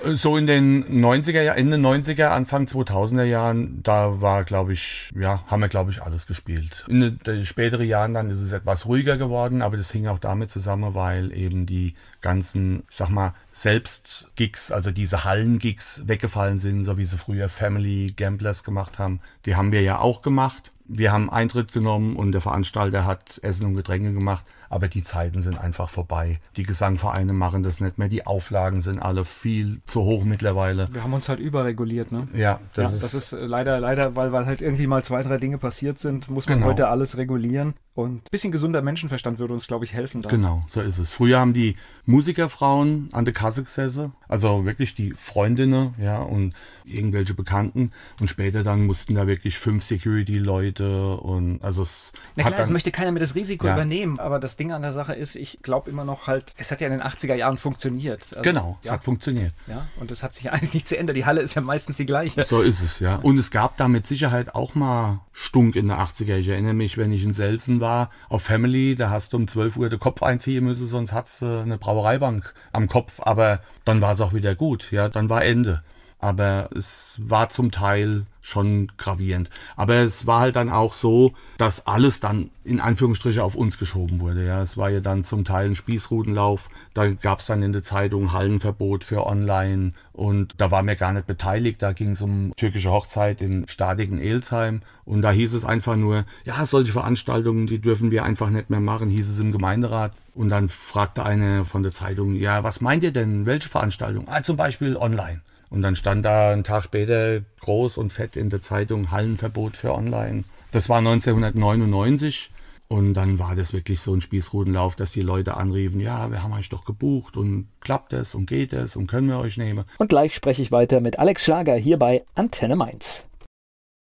So 0.06 0.38
in 0.38 0.48
den 0.48 1.04
90er 1.04 1.42
Jahren, 1.42 1.58
Ende 1.58 1.78
90er, 1.78 2.28
Anfang 2.28 2.66
2000er 2.66 3.24
Jahren, 3.24 3.82
da 3.84 4.22
war, 4.22 4.44
glaube 4.44 4.74
ich, 4.74 5.12
ja, 5.20 5.44
haben 5.48 5.62
wir, 5.62 5.70
glaube 5.70 5.92
ich, 5.92 6.02
alles 6.04 6.28
gespielt. 6.28 6.86
In 6.88 7.20
den 7.26 7.46
späteren 7.46 7.88
Jahren 7.88 8.14
dann 8.14 8.30
ist 8.30 8.37
es 8.42 8.52
etwas 8.52 8.86
ruhiger 8.86 9.18
geworden, 9.18 9.62
aber 9.62 9.78
das 9.78 9.92
hing 9.92 10.08
auch 10.08 10.20
damit 10.20 10.52
zusammen, 10.52 10.94
weil 10.94 11.32
eben 11.32 11.66
die 11.66 11.96
ganzen, 12.22 12.84
sag 12.90 13.10
mal, 13.10 13.34
Selbstgigs, 13.52 14.72
also 14.72 14.92
diese 14.92 15.24
Hallengigs 15.24 16.04
weggefallen 16.06 16.60
sind, 16.60 16.86
so 16.86 16.98
wie 16.98 17.06
sie 17.06 17.18
früher 17.18 17.50
Family 17.50 18.14
Gamblers 18.16 18.64
gemacht 18.64 19.00
haben. 19.00 19.20
Die 19.46 19.56
haben 19.56 19.72
wir 19.72 19.82
ja 19.82 20.00
auch 20.00 20.22
gemacht 20.22 20.72
wir 20.88 21.12
haben 21.12 21.30
Eintritt 21.30 21.74
genommen 21.74 22.16
und 22.16 22.32
der 22.32 22.42
Veranstalter 22.42 23.06
hat 23.06 23.40
Essen 23.44 23.68
und 23.68 23.74
Getränke 23.74 24.14
gemacht, 24.14 24.46
aber 24.70 24.88
die 24.88 25.04
Zeiten 25.04 25.42
sind 25.42 25.60
einfach 25.60 25.90
vorbei. 25.90 26.40
Die 26.56 26.64
Gesangvereine 26.64 27.34
machen 27.34 27.64
das 27.64 27.82
nicht 27.82 27.98
mehr, 27.98 28.10
die 28.10 28.26
Auflagen 28.26 28.82
sind 28.82 29.00
alle 29.00 29.26
viel 29.26 29.82
zu 29.86 30.02
hoch 30.02 30.24
mittlerweile. 30.24 30.90
Wir 30.92 31.04
haben 31.04 31.14
uns 31.14 31.30
halt 31.30 31.40
überreguliert, 31.40 32.12
ne? 32.12 32.28
Ja, 32.34 32.60
das, 32.74 32.92
ja, 32.92 32.96
ist, 32.96 33.04
das 33.04 33.14
ist 33.14 33.32
leider, 33.42 33.80
leider, 33.80 34.16
weil, 34.16 34.32
weil 34.32 34.46
halt 34.46 34.62
irgendwie 34.62 34.88
mal 34.88 35.04
zwei, 35.04 35.24
drei 35.24 35.38
Dinge 35.38 35.58
passiert 35.58 36.00
sind, 36.00 36.30
muss 36.30 36.48
man 36.48 36.60
genau. 36.60 36.72
heute 36.72 36.88
alles 36.88 37.18
regulieren. 37.18 37.74
Und 37.98 38.18
ein 38.18 38.30
bisschen 38.30 38.52
gesunder 38.52 38.84
Menschenverstand 38.84 39.40
würde 39.40 39.54
uns, 39.54 39.66
glaube 39.66 39.84
ich, 39.84 39.92
helfen. 39.92 40.22
Da. 40.22 40.30
Genau, 40.30 40.64
so 40.68 40.82
ist 40.82 41.00
es. 41.00 41.12
Früher 41.12 41.40
haben 41.40 41.54
die 41.54 41.78
Musikerfrauen 42.06 43.10
an 43.12 43.26
der 43.26 43.34
Kasse 43.34 43.64
gesessen, 43.64 44.14
also 44.28 44.66
wirklich 44.66 44.94
die 44.94 45.14
Freundinnen, 45.14 45.96
ja, 45.98 46.20
und 46.20 46.54
irgendwelche 46.86 47.34
Bekannten. 47.34 47.90
Und 48.22 48.30
später 48.30 48.62
dann 48.62 48.86
mussten 48.86 49.16
da 49.16 49.26
wirklich 49.26 49.58
fünf 49.58 49.84
Security-Leute 49.84 51.18
und 51.18 51.64
also 51.64 51.82
es. 51.82 52.14
Na 52.36 52.44
klar, 52.44 52.60
es 52.60 52.70
möchte 52.70 52.92
keiner 52.92 53.12
mehr 53.12 53.20
das 53.20 53.34
Risiko 53.34 53.66
ja. 53.66 53.74
übernehmen, 53.74 54.20
aber 54.20 54.40
das 54.40 54.57
Ding 54.60 54.72
an 54.72 54.82
der 54.82 54.94
Sache 54.94 55.14
ist, 55.14 55.36
ich 55.36 55.60
glaube 55.62 55.90
immer 55.90 56.04
noch 56.04 56.28
halt, 56.28 56.54
es 56.58 56.72
hat 56.72 56.82
ja 56.82 56.88
in 56.88 56.94
den 56.94 57.02
80er 57.02 57.36
Jahren 57.36 57.58
funktioniert. 57.58 58.26
Also, 58.32 58.42
genau, 58.42 58.78
es 58.82 58.88
ja. 58.88 58.94
hat 58.94 59.04
funktioniert. 59.04 59.54
Ja, 59.68 59.88
und 60.00 60.12
es 60.12 60.24
hat 60.24 60.34
sich 60.34 60.52
eigentlich 60.52 60.74
nicht 60.74 60.88
zu 60.88 60.98
ändern. 60.98 61.16
Die 61.16 61.26
Halle 61.26 61.42
ist 61.42 61.56
ja 61.56 61.62
meistens 61.62 61.98
die 61.98 62.06
gleiche. 62.06 62.44
So 62.44 62.62
ist 62.62 62.82
es, 62.82 63.00
ja. 63.00 63.16
Und 63.16 63.38
es 63.38 63.52
gab 63.52 63.78
da 63.78 63.88
mit 63.88 64.06
Sicherheit 64.08 64.56
auch 64.56 64.76
mal 64.76 65.22
Stunk 65.32 65.76
in 65.76 65.88
der 65.88 66.00
80er. 66.00 66.38
Ich 66.38 66.50
erinnere 66.50 66.74
mich, 66.74 66.98
wenn 66.98 67.12
ich 67.12 67.24
in 67.24 67.34
Selsen 67.34 67.82
war, 67.82 68.10
auf 68.30 68.44
Family, 68.44 68.96
da 68.96 69.10
hast 69.10 69.34
du 69.34 69.38
um 69.38 69.48
12 69.48 69.78
Uhr 69.78 69.90
den 69.90 70.00
Kopf 70.00 70.24
einziehen 70.24 70.64
müssen, 70.64 70.88
sonst 70.88 71.14
hat's 71.14 71.42
äh, 71.42 71.46
eine 71.46 71.78
Brauereibank 71.78 72.54
am 72.72 72.88
Kopf. 72.88 73.20
Aber 73.22 73.62
dann 73.86 74.02
war 74.02 74.14
es 74.14 74.22
auch 74.22 74.34
wieder 74.34 74.56
gut, 74.56 74.92
ja, 74.92 75.10
dann 75.10 75.30
war 75.30 75.44
Ende. 75.44 75.84
Aber 76.20 76.70
es 76.76 77.20
war 77.24 77.50
zum 77.50 77.72
Teil 77.72 78.26
schon 78.42 78.92
gravierend. 78.98 79.50
Aber 79.76 79.96
es 79.96 80.26
war 80.26 80.40
halt 80.40 80.56
dann 80.56 80.70
auch 80.70 80.94
so, 80.94 81.34
dass 81.58 81.86
alles 81.86 82.22
dann 82.22 82.50
in 82.64 82.80
Anführungsstriche 82.80 83.44
auf 83.44 83.56
uns 83.56 83.78
geschoben 83.78 84.22
wurde. 84.22 84.46
Ja, 84.46 84.62
es 84.62 84.78
war 84.78 84.90
ja 84.90 85.02
dann 85.02 85.24
zum 85.24 85.44
Teil 85.44 85.68
ein 85.68 85.76
Spießrutenlauf. 85.76 86.70
Da 86.94 87.10
gab 87.10 87.40
es 87.40 87.48
dann 87.48 87.62
in 87.62 87.74
der 87.74 87.84
Zeitung 87.84 88.32
Hallenverbot 88.32 89.04
für 89.04 89.28
Online 89.28 89.92
und 90.14 90.56
da 90.58 90.72
war 90.72 90.82
mir 90.82 90.96
gar 90.96 91.12
nicht 91.12 91.28
beteiligt. 91.28 91.82
Da 91.82 91.92
ging 91.92 92.12
es 92.12 92.22
um 92.22 92.54
türkische 92.56 92.90
Hochzeit 92.90 93.42
in 93.42 93.68
Stadik 93.68 94.10
in 94.10 94.20
Elsheim 94.20 94.82
und 95.04 95.22
da 95.22 95.32
hieß 95.32 95.54
es 95.54 95.66
einfach 95.66 95.98
nur, 95.98 96.26
ja, 96.46 96.66
solche 96.66 96.94
Veranstaltungen, 96.94 97.68
die 97.68 97.80
dürfen 97.80 98.12
wir 98.12 98.24
einfach 98.24 98.50
nicht 98.50 98.70
mehr 98.70 98.80
machen, 98.80 99.10
hieß 99.10 99.30
es 99.30 99.40
im 99.40 99.52
Gemeinderat. 99.52 100.14
Und 100.34 100.50
dann 100.50 100.70
fragte 100.70 101.26
eine 101.26 101.66
von 101.66 101.84
der 101.84 101.92
Zeitung, 101.92 102.36
ja, 102.36 102.64
was 102.64 102.80
meint 102.80 103.04
ihr 103.04 103.12
denn? 103.12 103.46
Welche 103.46 103.70
Veranstaltung? 103.70 104.26
Ah, 104.28 104.42
zum 104.42 104.56
Beispiel 104.56 104.96
online. 104.96 105.42
Und 105.70 105.82
dann 105.82 105.96
stand 105.96 106.26
da 106.26 106.52
einen 106.52 106.64
Tag 106.64 106.84
später 106.84 107.42
groß 107.60 107.98
und 107.98 108.14
fett 108.14 108.36
in 108.36 108.50
der 108.50 108.62
Zeitung 108.62 109.12
Hallenverbot 109.12 109.76
für 109.76 109.94
Online. 109.94 110.44
Das 110.72 110.90
war 110.90 111.00
1999. 111.00 112.52
Und 112.90 113.16
dann 113.16 113.38
war 113.38 113.54
das 113.54 113.74
wirklich 113.74 114.00
so 114.00 114.14
ein 114.14 114.22
Spießrutenlauf, 114.22 114.96
dass 114.96 115.12
die 115.12 115.22
Leute 115.22 115.58
anriefen, 115.58 116.00
ja, 116.00 116.32
wir 116.32 116.42
haben 116.42 116.54
euch 116.54 116.70
doch 116.70 116.86
gebucht 116.86 117.36
und 117.36 117.68
klappt 117.82 118.14
es 118.14 118.34
und 118.34 118.46
geht 118.46 118.72
es 118.72 118.96
und 118.96 119.08
können 119.08 119.28
wir 119.28 119.40
euch 119.40 119.58
nehmen. 119.58 119.84
Und 119.98 120.08
gleich 120.08 120.34
spreche 120.34 120.62
ich 120.62 120.72
weiter 120.72 121.02
mit 121.02 121.20
Alex 121.20 121.44
Schlager 121.44 121.76
hier 121.76 122.00
bei 122.00 122.24
Antenne 122.36 122.78
Mainz. 122.78 123.28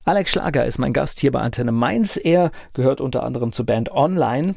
Alex 0.05 0.33
Schlager 0.33 0.67
ist 0.67 0.79
mein 0.79 0.93
Gast 0.93 1.21
hier 1.21 1.33
bei 1.33 1.41
Antenne 1.41 1.73
Mainz. 1.73 2.19
Er 2.23 2.51
gehört 2.75 3.01
unter 3.01 3.23
anderem 3.23 3.53
zur 3.53 3.65
Band 3.65 3.91
Online. 3.91 4.55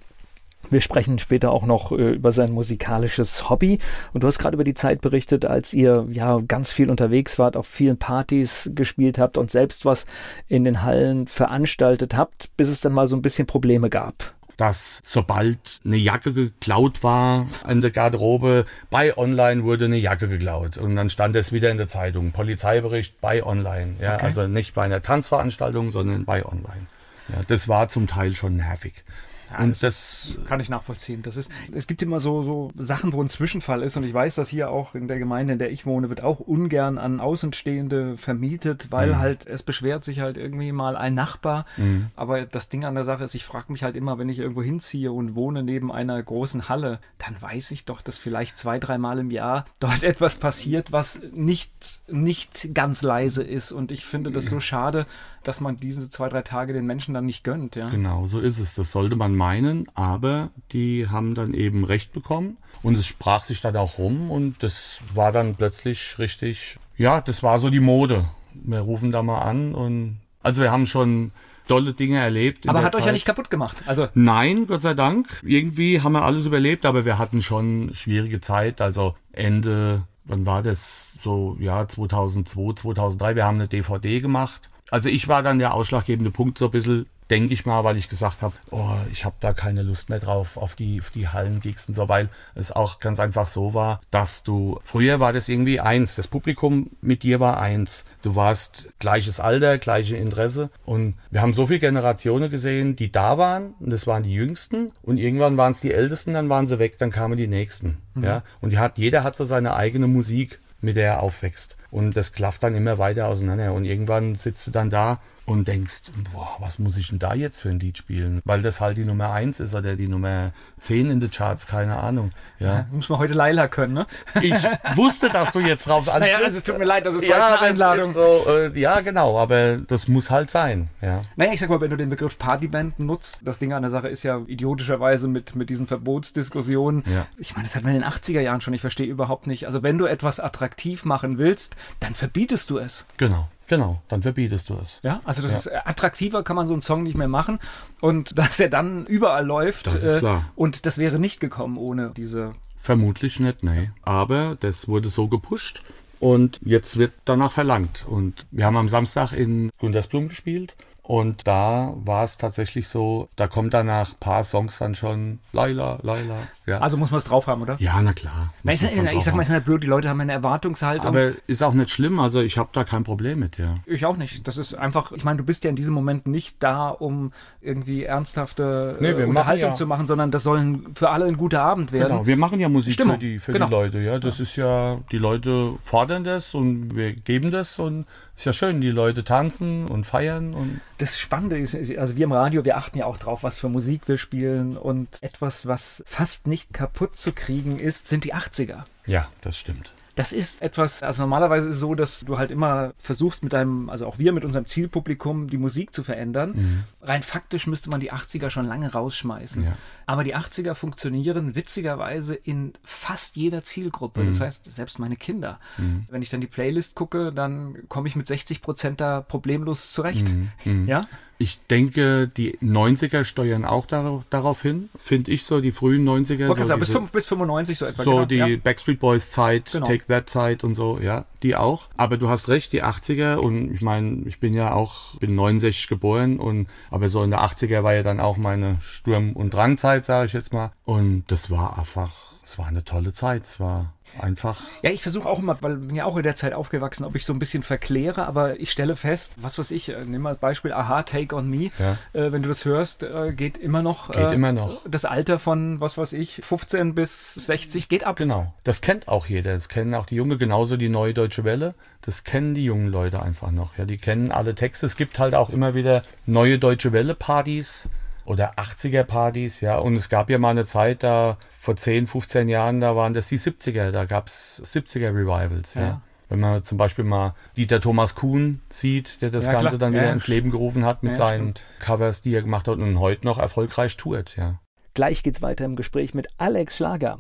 Wir 0.72 0.82
sprechen 0.82 1.20
später 1.20 1.52
auch 1.52 1.66
noch 1.66 1.92
äh, 1.92 2.14
über 2.14 2.32
sein 2.32 2.52
musikalisches 2.52 3.50
Hobby. 3.50 3.80
Und 4.14 4.24
du 4.24 4.28
hast 4.28 4.40
gerade 4.40 4.56
über 4.56 4.64
die 4.64 4.74
Zeit 4.74 5.02
berichtet, 5.02 5.46
als 5.46 5.74
ihr 5.74 6.08
ja 6.10 6.40
ganz 6.48 6.74
viel 6.74 6.90
unterwegs 6.90 7.38
wart, 7.38 7.58
auf 7.58 7.68
vielen 7.68 7.98
Partys 7.98 8.72
gespielt 8.74 9.20
habt 9.20 9.38
und 9.38 9.52
selbst 9.52 9.86
was 9.86 10.06
in 10.48 10.64
den 10.64 10.82
Hallen 10.82 11.28
veranstaltet 11.28 12.16
habt, 12.16 12.50
bis 12.58 12.70
es 12.70 12.82
dann 12.82 12.94
mal 12.94 13.08
so 13.08 13.16
ein 13.16 13.22
bisschen 13.22 13.46
Probleme 13.46 13.90
gab 13.90 14.34
dass 14.62 15.02
sobald 15.04 15.80
eine 15.84 15.98
Jacke 15.98 16.34
geklaut 16.34 17.02
war 17.02 17.48
an 17.64 17.82
der 17.82 17.90
Garderobe, 17.90 18.66
bei 18.92 19.18
Online 19.18 19.64
wurde 19.64 19.86
eine 19.86 19.98
Jacke 19.98 20.28
geklaut. 20.28 20.78
Und 20.78 20.96
dann 20.96 21.10
stand 21.10 21.36
es 21.36 21.52
wieder 21.52 21.72
in 21.72 21.78
der 21.78 21.88
Zeitung. 21.88 22.32
Polizeibericht 22.32 23.20
bei 23.22 23.44
Online. 23.44 23.96
Ja, 24.00 24.16
okay. 24.16 24.26
Also 24.26 24.48
nicht 24.48 24.76
bei 24.76 24.84
einer 24.84 25.02
Tanzveranstaltung, 25.02 25.90
sondern 25.90 26.26
bei 26.26 26.46
Online. 26.46 26.86
Ja, 27.30 27.42
das 27.48 27.70
war 27.70 27.88
zum 27.88 28.06
Teil 28.06 28.36
schon 28.36 28.58
nervig. 28.58 29.04
Ja, 29.52 29.60
und 29.60 29.72
das, 29.72 30.34
das, 30.36 30.46
kann 30.46 30.60
ich 30.60 30.70
nachvollziehen. 30.70 31.22
Das 31.24 31.38
ist, 31.38 31.52
es 31.74 31.88
gibt 31.88 32.02
immer 32.02 32.20
so, 32.20 32.44
so 32.44 32.72
Sachen, 32.78 33.14
wo 33.14 33.22
ein 33.22 33.30
Zwischenfall 33.30 33.84
ist. 33.84 33.98
Und 33.98 34.04
ich 34.04 34.14
weiß, 34.14 34.36
dass 34.36 34.50
hier 34.50 34.70
auch 34.70 34.96
in 34.96 35.08
der 35.08 35.20
Gemeinde, 35.20 35.54
in 35.54 35.60
der 35.60 35.72
ich 35.72 35.86
wohne, 35.86 36.10
wird 36.10 36.24
auch 36.24 36.40
ungern 36.40 36.98
an 36.98 37.20
Außenstehende 37.20 38.18
vermietet, 38.18 38.88
weil 38.92 39.10
mhm. 39.10 39.18
halt 39.18 39.48
es 39.48 39.64
beschwert 39.64 40.04
sich 40.04 40.20
halt 40.20 40.38
irgendwie 40.38 40.72
mal 40.72 40.96
ein 40.96 41.14
Nachbar. 41.14 41.66
Mhm. 41.78 42.08
Aber 42.16 42.46
das 42.46 42.70
Ding 42.70 42.86
an 42.86 42.96
der 42.96 43.04
Sache 43.04 43.24
ist, 43.24 43.36
ich 43.36 43.44
frage 43.44 43.72
mich 43.72 43.84
halt 43.84 43.96
immer, 43.96 44.18
wenn 44.18 44.30
ich 44.30 44.40
irgendwo 44.40 44.64
hinziehe 44.64 45.12
und 45.12 45.36
wohne 45.36 45.64
neben 45.64 45.92
einer 45.92 46.22
großen 46.22 46.70
Halle, 46.70 47.00
dann 47.18 47.42
weiß 47.42 47.72
ich 47.72 47.86
doch, 47.86 48.02
dass 48.02 48.18
vielleicht 48.18 48.58
zwei, 48.58 48.80
dreimal 48.80 49.20
im 49.20 49.32
Jahr 49.32 49.66
dort 49.80 50.04
etwas 50.04 50.36
passiert, 50.36 50.92
was 50.92 51.22
nicht, 51.34 51.72
nicht 52.08 52.74
ganz 52.74 53.02
leise 53.02 53.44
ist. 53.44 53.72
Und 53.72 53.92
ich 53.92 54.06
finde 54.06 54.32
das 54.32 54.46
so 54.46 54.60
schade, 54.60 55.06
dass 55.44 55.62
man 55.62 55.78
diese 55.78 56.10
zwei, 56.10 56.30
drei 56.30 56.42
Tage 56.42 56.74
den 56.74 56.86
Menschen 56.86 57.14
dann 57.14 57.26
nicht 57.26 57.44
gönnt. 57.44 57.76
Ja? 57.76 57.90
Genau, 57.90 58.28
so 58.28 58.40
ist 58.40 58.60
es. 58.60 58.74
Das 58.74 58.92
sollte 58.92 59.16
man 59.16 59.36
meinen, 59.36 59.86
aber 59.96 60.50
die 60.72 61.08
haben 61.10 61.36
dann 61.36 61.54
eben 61.54 61.84
Recht 61.84 62.14
bekommen 62.14 62.58
und 62.84 62.98
es 62.98 63.06
sprach 63.06 63.44
sich 63.44 63.62
dann 63.62 63.76
auch 63.76 63.98
rum 63.98 64.32
und 64.32 64.64
das 64.64 65.00
war 65.14 65.32
dann 65.32 65.56
plötzlich 65.56 66.18
richtig, 66.20 66.78
ja, 66.98 67.22
das 67.22 67.44
war 67.44 67.60
so 67.60 67.70
die 67.70 67.80
Mode. 67.80 68.26
Wir 68.54 68.80
rufen 68.80 69.12
da 69.12 69.24
mal 69.24 69.40
an 69.40 69.74
und 69.74 70.20
also 70.44 70.62
wir 70.62 70.72
haben 70.72 70.86
schon 70.86 71.32
tolle 71.68 71.94
Dinge 71.94 72.20
erlebt. 72.20 72.68
Aber 72.68 72.84
hat 72.84 72.94
Zeit. 72.94 73.02
euch 73.02 73.08
ja 73.08 73.14
nicht 73.14 73.26
kaputt 73.26 73.50
gemacht. 73.50 73.78
Also 73.86 74.08
Nein, 74.14 74.68
Gott 74.68 74.82
sei 74.82 74.94
Dank. 74.94 75.28
Irgendwie 75.44 76.02
haben 76.02 76.14
wir 76.14 76.24
alles 76.24 76.46
überlebt, 76.46 76.86
aber 76.86 77.06
wir 77.06 77.18
hatten 77.18 77.42
schon 77.42 77.92
schwierige 77.94 78.42
Zeit. 78.42 78.82
Also 78.82 79.16
Ende 79.32 80.04
wann 80.32 80.46
war 80.46 80.64
das? 80.64 81.18
So, 81.22 81.58
ja, 81.60 81.88
2002, 81.88 82.74
2003. 82.82 83.36
Wir 83.36 83.46
haben 83.46 83.56
eine 83.56 83.68
DVD 83.68 84.20
gemacht. 84.20 84.70
Also 84.92 85.10
ich 85.10 85.28
war 85.28 85.42
dann 85.42 85.58
der 85.58 85.74
ausschlaggebende 85.74 86.32
Punkt 86.32 86.58
so 86.58 86.66
ein 86.66 86.72
bisschen, 86.72 87.06
denke 87.30 87.54
ich 87.54 87.66
mal, 87.66 87.86
weil 87.86 87.96
ich 87.96 88.10
gesagt 88.10 88.42
habe, 88.42 88.54
oh, 88.72 88.98
ich 89.10 89.24
habe 89.24 89.36
da 89.40 89.54
keine 89.54 89.84
Lust 89.84 90.10
mehr 90.10 90.20
drauf 90.20 90.58
auf 90.58 90.76
die, 90.76 91.00
auf 91.00 91.12
die 91.12 91.30
Hallengigs 91.30 91.88
und 91.88 91.94
so, 91.94 92.10
weil 92.10 92.28
es 92.56 92.74
auch 92.74 93.00
ganz 93.00 93.20
einfach 93.22 93.48
so 93.48 93.74
war, 93.74 94.02
dass 94.12 94.44
du, 94.44 94.82
früher 94.84 95.22
war 95.22 95.32
das 95.32 95.48
irgendwie 95.48 95.80
eins, 95.80 96.16
das 96.16 96.28
Publikum 96.28 96.90
mit 97.00 97.24
dir 97.24 97.40
war 97.40 97.58
eins. 97.60 98.06
Du 98.22 98.36
warst 98.36 98.90
gleiches 99.00 99.40
Alter, 99.40 99.78
gleiche 99.78 100.18
Interesse 100.18 100.70
und 100.86 101.16
wir 101.30 101.42
haben 101.42 101.54
so 101.54 101.68
viele 101.68 101.80
Generationen 101.80 102.50
gesehen, 102.50 102.98
die 102.98 103.14
da 103.14 103.38
waren 103.38 103.76
und 103.80 103.92
das 103.92 104.08
waren 104.08 104.24
die 104.24 104.34
Jüngsten 104.34 104.92
und 105.02 105.18
irgendwann 105.18 105.56
waren 105.56 105.72
es 105.72 105.80
die 105.80 105.94
Ältesten, 105.94 106.34
dann 106.34 106.50
waren 106.50 106.68
sie 106.68 106.80
weg, 106.80 106.98
dann 106.98 107.12
kamen 107.12 107.38
die 107.38 107.48
Nächsten. 107.48 108.00
Mhm. 108.14 108.24
Ja, 108.26 108.44
und 108.60 108.72
die 108.72 108.78
hat, 108.78 108.98
jeder 108.98 109.24
hat 109.24 109.38
so 109.38 109.46
seine 109.46 109.74
eigene 109.74 110.08
Musik, 110.08 110.60
mit 110.82 110.96
der 110.96 111.08
er 111.08 111.24
aufwächst. 111.24 111.78
Und 111.90 112.16
das 112.16 112.34
klafft 112.34 112.64
dann 112.64 112.76
immer 112.76 112.98
weiter 112.98 113.28
auseinander. 113.28 113.74
Und 113.74 113.86
irgendwann 113.86 114.36
sitzt 114.36 114.66
du 114.68 114.72
dann 114.72 114.90
da 114.90 115.20
und 115.52 115.68
denkst, 115.68 116.12
boah, 116.34 116.56
was 116.60 116.80
muss 116.80 116.98
ich 116.98 117.10
denn 117.10 117.20
da 117.20 117.34
jetzt 117.34 117.60
für 117.60 117.70
ein 117.70 117.80
Lied 117.80 117.98
spielen? 117.98 118.42
Weil 118.46 118.62
das 118.62 118.82
halt 118.82 118.98
die 118.98 119.06
Nummer 119.06 119.32
1 119.32 119.60
ist 119.60 119.76
oder 119.76 119.96
die 119.96 120.08
Nummer 120.08 120.52
10 120.80 121.10
in 121.10 121.20
den 121.20 121.32
Charts, 121.32 121.68
keine 121.68 121.98
Ahnung. 121.98 122.32
Ja. 122.60 122.68
ja 122.68 122.86
muss 122.92 123.10
man 123.10 123.20
heute 123.20 123.34
Laila 123.34 123.68
können, 123.68 123.94
ne? 123.94 124.08
Ich 124.42 124.56
wusste, 124.96 125.30
dass 125.30 125.52
du 125.52 125.60
jetzt 125.60 125.88
drauf 125.88 126.08
ansprichst. 126.08 126.22
Naja, 126.32 126.46
also 126.46 126.58
es 126.58 126.64
tut 126.64 126.78
mir 126.78 126.86
leid, 126.86 127.06
das 127.06 127.16
ist 127.16 127.26
ja, 127.26 127.48
eine 127.48 127.60
Einladung. 127.60 128.12
So, 128.12 128.46
äh, 128.48 128.80
ja, 128.80 129.02
genau, 129.02 129.40
aber 129.40 129.78
das 129.78 130.08
muss 130.08 130.30
halt 130.30 130.50
sein. 130.50 130.90
Ja. 131.02 131.24
Naja, 131.36 131.52
ich 131.54 131.60
sag 131.60 131.70
mal, 131.70 131.82
wenn 131.82 131.90
du 131.90 131.98
den 131.98 132.10
Begriff 132.10 132.38
Partyband 132.38 133.00
nutzt, 133.00 133.40
das 133.42 133.60
Ding 133.60 133.74
an 133.74 133.82
der 133.82 133.92
Sache 133.92 134.08
ist 134.08 134.24
ja 134.24 134.42
idiotischerweise 134.46 135.28
mit, 135.28 135.56
mit 135.56 135.70
diesen 135.70 135.88
Verbotsdiskussionen. 135.88 137.04
Ja. 137.12 137.28
Ich 137.38 137.56
meine, 137.56 137.66
das 137.68 137.76
hat 137.76 137.84
man 137.84 137.96
in 137.96 138.02
den 138.02 138.10
80er 138.10 138.40
Jahren 138.40 138.62
schon, 138.62 138.74
ich 138.74 138.82
verstehe 138.82 139.08
überhaupt 139.08 139.48
nicht. 139.48 139.66
Also 139.66 139.84
wenn 139.84 139.98
du 139.98 140.06
etwas 140.06 140.40
attraktiv 140.40 141.06
machen 141.06 141.38
willst, 141.38 141.76
dann 142.00 142.16
verbietest 142.16 142.70
du 142.70 142.78
es. 142.78 143.06
Genau. 143.18 143.48
Genau, 143.72 144.02
dann 144.10 144.22
verbietest 144.22 144.70
du 144.70 144.74
es. 144.82 145.00
Ja, 145.02 145.22
also 145.24 145.42
das 145.42 145.52
ja. 145.52 145.58
ist 145.58 145.68
äh, 145.68 145.80
attraktiver 145.86 146.44
kann 146.44 146.58
man 146.58 146.68
so 146.68 146.74
einen 146.74 146.82
Song 146.82 147.04
nicht 147.04 147.16
mehr 147.16 147.30
machen 147.30 147.58
und 148.02 148.38
dass 148.38 148.60
er 148.60 148.68
dann 148.68 149.06
überall 149.06 149.46
läuft. 149.46 149.88
Das 149.88 150.04
ist 150.04 150.16
äh, 150.16 150.20
klar. 150.20 150.52
Und 150.58 150.86
das 150.86 150.98
wäre 150.98 151.20
nicht 151.20 151.40
gekommen 151.40 151.78
ohne 151.78 152.12
diese. 152.14 152.52
Vermutlich 152.76 153.40
nicht, 153.40 153.64
nee. 153.64 153.90
Aber 154.02 154.58
das 154.60 154.90
wurde 154.90 155.08
so 155.08 155.30
gepusht 155.30 155.84
und 156.20 156.60
jetzt 156.66 156.98
wird 156.98 157.14
danach 157.24 157.54
verlangt. 157.54 158.06
Und 158.06 158.46
wir 158.52 158.66
haben 158.66 158.76
am 158.76 158.90
Samstag 158.90 159.32
in 159.32 159.72
Gundersblum 159.80 160.28
gespielt 160.28 160.76
und 161.12 161.46
da 161.46 161.94
war 162.06 162.24
es 162.24 162.38
tatsächlich 162.38 162.88
so, 162.88 163.28
da 163.36 163.48
kommt 163.48 163.74
dann 163.74 163.88
nach 163.88 164.12
ein 164.12 164.20
paar 164.22 164.46
Songs 164.46 164.78
dann 164.78 164.96
schon 164.96 165.40
Laila, 165.52 166.00
Laila. 166.04 166.48
Ja. 166.66 166.80
Also 166.80 166.96
muss 166.96 167.12
man 167.12 167.18
es 167.18 167.26
drauf 167.26 167.48
haben, 167.48 167.62
oder? 167.62 167.76
Ja, 167.80 168.02
na 168.02 168.14
klar. 168.14 168.54
Na, 168.64 168.72
ist, 168.72 168.84
ich 168.86 169.24
sag 169.26 169.36
mal, 169.36 169.42
es 169.42 169.50
ist 169.50 169.54
nicht 169.54 169.66
blöd, 169.66 169.84
die 169.84 169.88
Leute 169.88 170.08
haben 170.08 170.22
eine 170.22 170.32
Erwartungshaltung. 170.32 171.06
Aber 171.06 171.34
ist 171.48 171.64
auch 171.64 171.74
nicht 171.74 171.90
schlimm, 171.90 172.18
also 172.22 172.40
ich 172.40 172.58
habe 172.58 172.70
da 172.72 172.86
kein 172.86 173.04
Problem 173.04 173.40
mit, 173.40 173.58
ja. 173.58 173.76
Ich 173.86 174.06
auch 174.06 174.16
nicht. 174.16 174.48
Das 174.48 174.56
ist 174.56 174.74
einfach, 174.74 175.12
ich 175.12 175.26
meine, 175.26 175.36
du 175.40 175.44
bist 175.44 175.66
ja 175.66 175.70
in 175.70 175.76
diesem 175.76 175.94
Moment 175.94 176.28
nicht 176.28 176.56
da, 176.64 176.88
um 176.88 177.34
irgendwie 177.60 178.06
ernsthafte 178.06 178.96
nee, 179.02 179.10
äh, 179.10 179.26
Unterhaltung 179.26 179.72
ja, 179.72 179.76
zu 179.76 179.88
machen, 179.88 180.08
sondern 180.08 180.32
das 180.32 180.44
soll 180.44 180.80
für 180.94 181.10
alle 181.10 181.26
ein 181.26 181.36
guter 181.36 181.62
Abend 181.62 181.92
werden. 181.92 182.08
Genau, 182.08 182.26
wir 182.26 182.38
machen 182.38 182.62
ja 182.62 182.70
Musik 182.70 182.94
Stimmung. 182.94 183.16
für, 183.16 183.20
die, 183.20 183.40
für 183.40 183.52
genau. 183.52 183.66
die 183.66 183.72
Leute, 183.74 184.00
ja. 184.00 184.18
Das 184.18 184.38
ja. 184.38 184.44
ist 184.44 184.56
ja, 184.56 184.98
die 185.12 185.18
Leute 185.18 185.74
fordern 185.84 186.24
das 186.24 186.56
und 186.56 186.96
wir 186.96 187.12
geben 187.12 187.52
das 187.52 187.80
und 187.80 188.06
ist 188.36 188.46
ja 188.46 188.54
schön, 188.54 188.82
die 188.82 188.90
Leute 188.90 189.24
tanzen 189.24 189.88
und 189.88 190.06
feiern. 190.06 190.54
Und 190.54 190.82
das 190.98 191.20
Spannende 191.20 191.60
ist, 191.60 191.76
also 191.76 192.16
wir 192.16 192.24
im 192.24 192.32
Radio, 192.32 192.66
wir 192.66 192.78
achten 192.78 192.98
ja 192.98 193.06
auch 193.06 193.18
drauf, 193.18 193.44
was 193.44 193.58
für 193.58 193.70
Musik 193.70 194.08
wir 194.08 194.18
spielen. 194.18 194.78
Und 194.78 195.10
etwas, 195.22 195.68
was 195.68 196.04
fast 196.06 196.48
nicht 196.48 196.74
kaputt 196.74 197.18
zu 197.18 197.34
kriegen 197.34 197.80
ist, 197.80 198.08
sind 198.08 198.24
die 198.24 198.34
80er. 198.34 198.84
Ja, 199.06 199.28
das 199.42 199.58
stimmt. 199.58 199.94
Das 200.22 200.34
ist 200.34 200.62
etwas, 200.62 201.02
also 201.02 201.24
normalerweise 201.24 201.70
ist 201.70 201.76
es 201.76 201.82
so, 201.82 201.96
dass 201.96 202.20
du 202.20 202.38
halt 202.38 202.52
immer 202.52 202.94
versuchst 203.00 203.44
mit 203.44 203.54
deinem, 203.54 203.90
also 203.90 204.06
auch 204.06 204.20
wir 204.20 204.34
mit 204.34 204.46
unserem 204.46 204.68
Zielpublikum 204.68 205.50
die 205.50 205.58
Musik 205.58 205.94
zu 205.94 206.04
verändern. 206.04 206.54
Mhm. 206.56 206.84
Rein 207.02 207.24
faktisch 207.24 207.66
müsste 207.66 207.90
man 207.90 208.00
die 208.00 208.14
80er 208.14 208.52
schon 208.52 208.66
lange 208.66 208.92
rausschmeißen. 208.92 209.66
Ja. 209.66 209.78
Aber 210.06 210.24
die 210.24 210.36
80er 210.36 210.76
funktionieren 210.76 211.56
witzigerweise 211.56 212.36
in 212.36 212.74
fast 212.84 213.36
jeder 213.36 213.64
Zielgruppe. 213.64 214.22
Mhm. 214.22 214.28
Das 214.28 214.42
heißt, 214.42 214.72
selbst 214.72 215.00
meine 215.00 215.16
Kinder. 215.16 215.60
Mhm. 215.78 216.06
Wenn 216.12 216.22
ich 216.22 216.30
dann 216.30 216.42
die 216.42 216.48
Playlist 216.48 216.94
gucke, 216.94 217.34
dann 217.34 217.88
komme 217.90 218.08
ich 218.08 218.16
mit 218.16 218.28
60 218.28 218.62
Prozent 218.62 219.02
da 219.02 219.22
problemlos 219.22 219.92
zurecht. 219.92 220.30
Mhm. 220.30 220.52
Mhm. 220.66 220.88
Ja? 220.88 221.08
Ich 221.42 221.60
denke, 221.72 222.28
die 222.28 222.56
90er 222.60 223.24
steuern 223.24 223.66
auch 223.66 223.88
darauf, 223.88 224.24
darauf 224.30 224.62
hin, 224.62 224.90
finde 224.96 225.32
ich 225.32 225.44
so, 225.44 225.60
die 225.60 225.72
frühen 225.72 226.08
90er. 226.08 226.50
Okay, 226.50 226.62
so 226.62 226.68
sagen, 226.68 226.80
bis, 226.80 226.94
bis 227.12 227.26
95 227.26 227.80
so 227.80 227.86
etwa. 227.86 228.04
So 228.04 228.12
genau, 228.12 228.26
die 228.26 228.36
ja. 228.36 228.58
Backstreet 228.58 229.00
Boys 229.00 229.32
Zeit, 229.32 229.72
genau. 229.72 229.88
Take 229.88 230.06
That 230.06 230.30
Zeit 230.30 230.64
und 230.64 230.76
so, 230.76 231.00
ja, 231.02 231.26
die 231.42 231.56
auch. 231.56 231.88
Aber 231.98 232.18
du 232.18 232.30
hast 232.30 232.48
recht, 232.48 232.74
die 232.74 232.84
80er 232.84 233.38
und 233.38 233.74
ich 233.74 233.82
meine, 233.82 234.22
ich 234.28 234.40
bin 234.40 234.54
ja 234.54 234.74
auch, 234.74 235.16
bin 235.16 235.34
69 235.34 235.88
geboren 235.88 236.40
und, 236.40 236.68
aber 236.92 237.10
so 237.10 237.24
in 237.24 237.32
der 237.32 237.42
80er 237.44 237.82
war 237.82 237.96
ja 237.96 238.04
dann 238.04 238.20
auch 238.20 238.38
meine 238.38 238.78
Sturm- 238.82 239.34
und 239.34 239.52
Drangzeit, 239.52 240.06
sage 240.06 240.28
ich 240.28 240.34
jetzt 240.34 240.54
mal. 240.54 240.72
Und 240.86 241.24
das 241.30 241.50
war 241.50 241.80
einfach, 241.80 242.12
es 242.44 242.58
war 242.58 242.68
eine 242.68 242.84
tolle 242.84 243.14
Zeit, 243.14 243.44
es 243.44 243.60
war 243.60 243.94
Einfach. 244.20 244.62
Ja, 244.82 244.90
ich 244.90 245.02
versuche 245.02 245.28
auch 245.28 245.40
immer, 245.40 245.58
weil 245.62 245.82
ich 245.82 245.88
bin 245.88 245.96
ja 245.96 246.06
auch 246.06 246.18
in 246.18 246.24
der 246.24 246.36
Zeit 246.36 246.54
aufgewachsen, 246.54 247.06
ob 247.06 247.16
ich 247.16 247.26
so 247.26 247.34
ein 247.34 247.40
bisschen 247.40 247.64
verkläre, 247.64 248.28
aber 248.28 248.60
ich 248.60 248.72
stelle 248.72 248.96
fest, 248.96 249.34
was 249.38 249.58
weiß 249.58 249.72
ich, 249.72 249.90
äh, 249.90 250.04
nimm 250.06 250.22
mal 250.22 250.36
Beispiel 250.36 250.74
Aha, 250.74 251.04
Take 251.04 251.36
on 251.36 251.50
Me. 251.50 251.72
Ja. 251.80 251.98
Äh, 252.14 252.32
wenn 252.32 252.42
du 252.42 252.50
das 252.50 252.66
hörst, 252.66 253.04
äh, 253.04 253.34
geht 253.34 253.58
immer 253.58 253.82
noch. 253.82 254.12
Geht 254.12 254.32
äh, 254.32 254.34
immer 254.34 254.52
noch. 254.52 254.82
Das 254.90 255.06
Alter 255.06 255.40
von, 255.40 255.80
was 255.80 255.98
weiß 255.98 256.14
ich, 256.14 256.42
15 256.44 256.94
bis 256.94 257.36
60 257.36 257.90
geht 257.90 258.04
ab. 258.04 258.18
Genau. 258.18 258.54
Das 258.64 258.82
kennt 258.82 259.08
auch 259.08 259.28
jeder. 259.28 259.54
Das 259.54 259.70
kennen 259.70 259.96
auch 259.96 260.06
die 260.06 260.16
Junge, 260.16 260.38
genauso 260.38 260.78
die 260.78 260.90
neue 260.90 261.14
Deutsche 261.14 261.44
Welle. 261.44 261.74
Das 262.02 262.24
kennen 262.24 262.54
die 262.54 262.66
jungen 262.66 262.88
Leute 262.88 263.22
einfach 263.22 263.52
noch. 263.52 263.78
Ja, 263.78 263.86
die 263.86 263.98
kennen 263.98 264.32
alle 264.32 264.56
Texte. 264.56 264.86
Es 264.86 264.98
gibt 264.98 265.20
halt 265.20 265.36
auch 265.36 265.50
immer 265.50 265.74
wieder 265.74 266.02
neue 266.26 266.60
Deutsche 266.60 266.92
Welle 266.92 267.16
Partys 267.16 267.90
oder 268.32 268.54
80er 268.54 269.04
Partys, 269.04 269.60
ja. 269.60 269.78
Und 269.78 269.98
es 269.98 270.08
gab 270.08 270.30
ja 270.30 270.38
mal 270.38 270.52
eine 270.52 270.66
Zeit, 270.66 271.04
da 271.04 271.38
vor 271.50 271.76
10, 271.76 272.08
15 272.08 272.48
Jahren, 272.48 272.80
da 272.80 272.96
waren 272.96 273.14
das 273.14 273.28
die 273.28 273.38
70er, 273.38 273.92
da 273.92 274.06
gab 274.06 274.28
es 274.28 274.62
70er 274.64 275.10
Revivals, 275.10 275.74
ja. 275.74 275.82
ja. 275.82 276.02
Wenn 276.30 276.40
man 276.40 276.64
zum 276.64 276.78
Beispiel 276.78 277.04
mal 277.04 277.36
Dieter 277.58 277.82
Thomas 277.82 278.16
Kuhn 278.16 278.62
sieht, 278.70 279.22
der 279.22 279.32
das 279.32 279.48
ja, 279.48 279.52
Ganze 279.52 279.76
klar. 279.76 279.80
dann 279.80 279.94
wieder 279.94 280.06
ja, 280.06 280.14
ins 280.14 280.30
Leben 280.30 280.50
gerufen 280.50 280.86
hat 280.86 281.04
mit 281.04 281.18
seinen 281.18 281.58
stimmt. 281.58 281.64
Covers, 281.82 282.22
die 282.22 282.34
er 282.34 282.42
gemacht 282.42 282.70
hat 282.70 282.78
und 282.78 283.02
heute 283.02 283.26
noch 283.26 283.38
erfolgreich 283.38 283.98
tourt, 283.98 284.38
ja. 284.38 284.62
Gleich 284.94 285.24
geht's 285.24 285.42
weiter 285.42 285.66
im 285.66 285.76
Gespräch 285.76 286.14
mit 286.14 286.30
Alex 286.38 286.78
Schlager. 286.78 287.20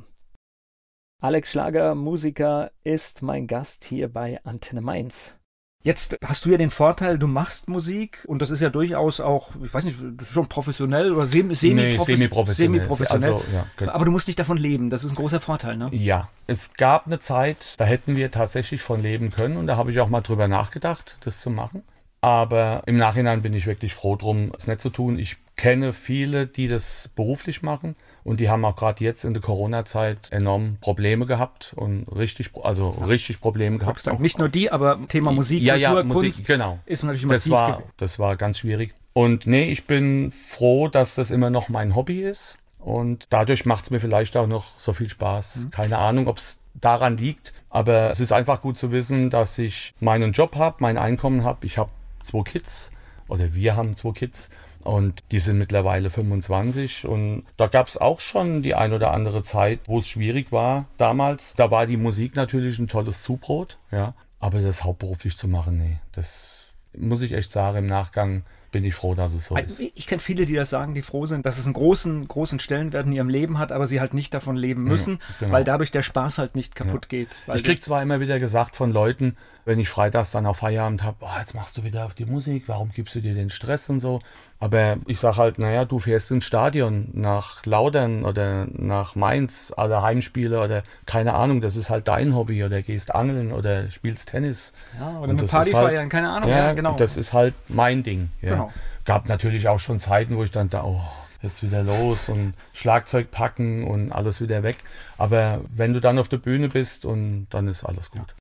Alex 1.19 1.51
Schlager, 1.51 1.93
Musiker, 1.93 2.71
ist 2.85 3.21
mein 3.21 3.47
Gast 3.47 3.83
hier 3.83 4.07
bei 4.07 4.39
Antenne 4.45 4.79
Mainz. 4.79 5.40
Jetzt 5.83 6.17
hast 6.23 6.45
du 6.45 6.49
ja 6.51 6.57
den 6.57 6.69
Vorteil, 6.69 7.17
du 7.17 7.27
machst 7.27 7.67
Musik 7.67 8.23
und 8.27 8.41
das 8.41 8.51
ist 8.51 8.61
ja 8.61 8.69
durchaus 8.69 9.19
auch, 9.19 9.49
ich 9.63 9.73
weiß 9.73 9.83
nicht, 9.83 9.97
schon 10.31 10.47
professionell 10.47 11.11
oder 11.11 11.25
semi, 11.25 11.55
semi, 11.55 11.73
nee, 11.73 11.97
semi-professionell. 11.97 12.87
Semi 12.87 13.05
also, 13.09 13.43
ja, 13.51 13.65
genau. 13.77 13.91
Aber 13.91 14.05
du 14.05 14.11
musst 14.11 14.27
nicht 14.27 14.37
davon 14.37 14.57
leben, 14.57 14.91
das 14.91 15.03
ist 15.03 15.11
ein 15.11 15.15
großer 15.15 15.39
Vorteil, 15.39 15.77
ne? 15.77 15.89
Ja, 15.91 16.29
es 16.45 16.73
gab 16.73 17.07
eine 17.07 17.19
Zeit, 17.19 17.79
da 17.79 17.85
hätten 17.85 18.15
wir 18.15 18.29
tatsächlich 18.29 18.83
von 18.83 19.01
leben 19.01 19.31
können 19.31 19.57
und 19.57 19.65
da 19.65 19.75
habe 19.75 19.91
ich 19.91 19.99
auch 19.99 20.09
mal 20.09 20.21
drüber 20.21 20.47
nachgedacht, 20.47 21.17
das 21.21 21.41
zu 21.41 21.49
machen. 21.49 21.81
Aber 22.21 22.83
im 22.85 22.97
Nachhinein 22.97 23.41
bin 23.41 23.53
ich 23.53 23.65
wirklich 23.65 23.95
froh 23.95 24.15
drum, 24.15 24.51
es 24.55 24.67
nicht 24.67 24.81
zu 24.81 24.91
tun. 24.91 25.17
Ich 25.17 25.37
kenne 25.55 25.93
viele, 25.93 26.45
die 26.45 26.67
das 26.67 27.09
beruflich 27.15 27.63
machen 27.63 27.95
und 28.23 28.39
die 28.39 28.49
haben 28.49 28.63
auch 28.65 28.75
gerade 28.75 29.03
jetzt 29.03 29.25
in 29.25 29.33
der 29.33 29.41
Corona-Zeit 29.41 30.31
enorm 30.31 30.77
Probleme 30.81 31.25
gehabt 31.25 31.73
und 31.75 32.05
richtig, 32.15 32.51
also 32.63 32.95
ja. 32.99 33.05
richtig 33.05 33.41
Probleme 33.41 33.77
gehabt. 33.77 34.07
Auch, 34.07 34.19
nicht 34.19 34.39
nur 34.39 34.49
die, 34.49 34.71
aber 34.71 34.99
Thema 35.07 35.31
Musik, 35.31 35.61
ja, 35.61 35.75
ja, 35.75 35.91
Kultur, 35.91 36.13
Musik, 36.13 36.33
Kunst 36.33 36.47
genau. 36.47 36.79
ist 36.85 37.03
natürlich 37.03 37.25
massiv. 37.25 37.51
Das 37.51 37.59
war, 37.59 37.83
das 37.97 38.19
war 38.19 38.35
ganz 38.35 38.59
schwierig. 38.59 38.93
Und 39.13 39.47
nee, 39.47 39.71
ich 39.71 39.85
bin 39.85 40.31
froh, 40.31 40.87
dass 40.87 41.15
das 41.15 41.31
immer 41.31 41.49
noch 41.49 41.69
mein 41.69 41.95
Hobby 41.95 42.21
ist. 42.21 42.57
Und 42.79 43.27
dadurch 43.29 43.65
macht 43.65 43.85
es 43.85 43.91
mir 43.91 43.99
vielleicht 43.99 44.35
auch 44.37 44.47
noch 44.47 44.79
so 44.79 44.93
viel 44.93 45.09
Spaß. 45.09 45.65
Mhm. 45.65 45.71
Keine 45.71 45.97
Ahnung, 45.99 46.27
ob 46.27 46.37
es 46.37 46.57
daran 46.73 47.17
liegt. 47.17 47.53
Aber 47.69 48.09
es 48.09 48.19
ist 48.19 48.31
einfach 48.31 48.61
gut 48.61 48.77
zu 48.77 48.91
wissen, 48.91 49.29
dass 49.29 49.57
ich 49.57 49.93
meinen 49.99 50.31
Job 50.31 50.55
habe, 50.55 50.77
mein 50.79 50.97
Einkommen 50.97 51.43
habe. 51.43 51.65
Ich 51.65 51.77
habe 51.77 51.91
zwei 52.23 52.41
Kids 52.43 52.91
oder 53.27 53.53
wir 53.53 53.75
haben 53.75 53.95
zwei 53.95 54.11
Kids 54.11 54.49
und 54.83 55.23
die 55.31 55.39
sind 55.39 55.57
mittlerweile 55.57 56.09
25 56.09 57.05
und 57.05 57.43
da 57.57 57.67
gab 57.67 57.87
es 57.87 57.97
auch 57.97 58.19
schon 58.19 58.61
die 58.61 58.75
ein 58.75 58.93
oder 58.93 59.11
andere 59.11 59.43
Zeit, 59.43 59.79
wo 59.85 59.99
es 59.99 60.07
schwierig 60.07 60.51
war 60.51 60.85
damals. 60.97 61.53
Da 61.55 61.71
war 61.71 61.87
die 61.87 61.97
Musik 61.97 62.35
natürlich 62.35 62.79
ein 62.79 62.87
tolles 62.87 63.23
Zubrot, 63.23 63.77
ja. 63.91 64.13
Aber 64.39 64.59
das 64.59 64.83
hauptberuflich 64.83 65.37
zu 65.37 65.47
machen, 65.47 65.77
nee, 65.77 65.97
das 66.13 66.71
muss 66.97 67.21
ich 67.21 67.33
echt 67.33 67.51
sagen, 67.51 67.77
im 67.77 67.85
Nachgang 67.85 68.43
bin 68.71 68.85
ich 68.85 68.95
froh, 68.95 69.13
dass 69.13 69.33
es 69.33 69.47
so 69.47 69.57
ist. 69.57 69.79
Ich 69.79 70.07
kenne 70.07 70.21
viele, 70.21 70.45
die 70.45 70.53
das 70.53 70.69
sagen, 70.69 70.93
die 70.93 71.01
froh 71.01 71.25
sind, 71.25 71.45
dass 71.45 71.57
es 71.57 71.65
einen 71.65 71.73
großen, 71.73 72.27
großen 72.27 72.59
Stellenwert 72.59 73.05
in 73.05 73.11
ihrem 73.11 73.29
Leben 73.29 73.59
hat, 73.59 73.71
aber 73.71 73.85
sie 73.85 73.99
halt 73.99 74.13
nicht 74.13 74.33
davon 74.33 74.55
leben 74.55 74.83
müssen, 74.83 75.19
genau. 75.39 75.51
weil 75.51 75.63
dadurch 75.63 75.91
der 75.91 76.03
Spaß 76.03 76.37
halt 76.37 76.55
nicht 76.55 76.75
kaputt 76.75 77.09
geht. 77.09 77.27
Weil 77.45 77.57
Ich 77.57 77.63
krieg 77.63 77.83
zwar 77.83 78.01
immer 78.01 78.19
wieder 78.19 78.39
gesagt 78.39 78.75
von 78.75 78.91
Leuten, 78.91 79.35
wenn 79.65 79.79
ich 79.79 79.89
freitags 79.89 80.31
dann 80.31 80.45
auf 80.45 80.57
Feierabend 80.57 81.03
habe, 81.03 81.17
oh, 81.21 81.39
jetzt 81.39 81.53
machst 81.53 81.77
du 81.77 81.83
wieder 81.83 82.05
auf 82.05 82.13
die 82.13 82.25
Musik, 82.25 82.63
warum 82.67 82.91
gibst 82.91 83.15
du 83.15 83.21
dir 83.21 83.33
den 83.33 83.49
Stress 83.49 83.89
und 83.89 83.99
so. 83.99 84.21
Aber 84.59 84.97
ich 85.07 85.19
sag 85.19 85.37
halt, 85.37 85.59
naja, 85.59 85.85
du 85.85 85.99
fährst 85.99 86.31
ins 86.31 86.45
Stadion 86.45 87.09
nach 87.13 87.65
Laudern 87.65 88.23
oder 88.25 88.67
nach 88.71 89.15
Mainz, 89.15 89.73
alle 89.75 90.01
Heimspiele 90.01 90.63
oder 90.63 90.83
keine 91.05 91.33
Ahnung, 91.33 91.61
das 91.61 91.75
ist 91.77 91.89
halt 91.89 92.07
dein 92.07 92.35
Hobby 92.35 92.63
oder 92.63 92.81
gehst 92.81 93.13
angeln 93.13 93.51
oder 93.51 93.89
spielst 93.91 94.29
Tennis. 94.29 94.73
Ja, 94.99 95.19
oder 95.19 95.33
das 95.33 95.51
Party 95.51 95.71
halt, 95.71 95.87
feiern, 95.87 96.09
keine 96.09 96.29
Ahnung. 96.29 96.49
Ja, 96.49 96.57
Ja, 96.57 96.73
genau. 96.73 96.95
Das 96.95 97.17
ist 97.17 97.33
halt 97.33 97.53
mein 97.67 98.03
Ding. 98.03 98.29
Ja. 98.41 98.51
Genau. 98.51 98.73
Gab 99.05 99.27
natürlich 99.27 99.67
auch 99.67 99.79
schon 99.79 99.99
Zeiten, 99.99 100.37
wo 100.37 100.43
ich 100.43 100.51
dann 100.51 100.69
da, 100.69 100.83
oh, 100.83 101.01
jetzt 101.41 101.63
wieder 101.63 101.83
los 101.83 102.29
und 102.29 102.53
Schlagzeug 102.73 103.31
packen 103.31 103.83
und 103.87 104.11
alles 104.11 104.41
wieder 104.41 104.63
weg. 104.63 104.77
Aber 105.17 105.61
wenn 105.75 105.93
du 105.93 105.99
dann 105.99 106.19
auf 106.19 106.27
der 106.27 106.37
Bühne 106.37 106.69
bist 106.69 107.05
und 107.05 107.47
dann 107.49 107.67
ist 107.67 107.83
alles 107.83 108.11
gut. 108.11 108.35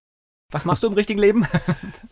Was 0.53 0.65
machst 0.65 0.83
du 0.83 0.89
im 0.89 0.95
richtigen 0.95 1.21
Leben? 1.21 1.47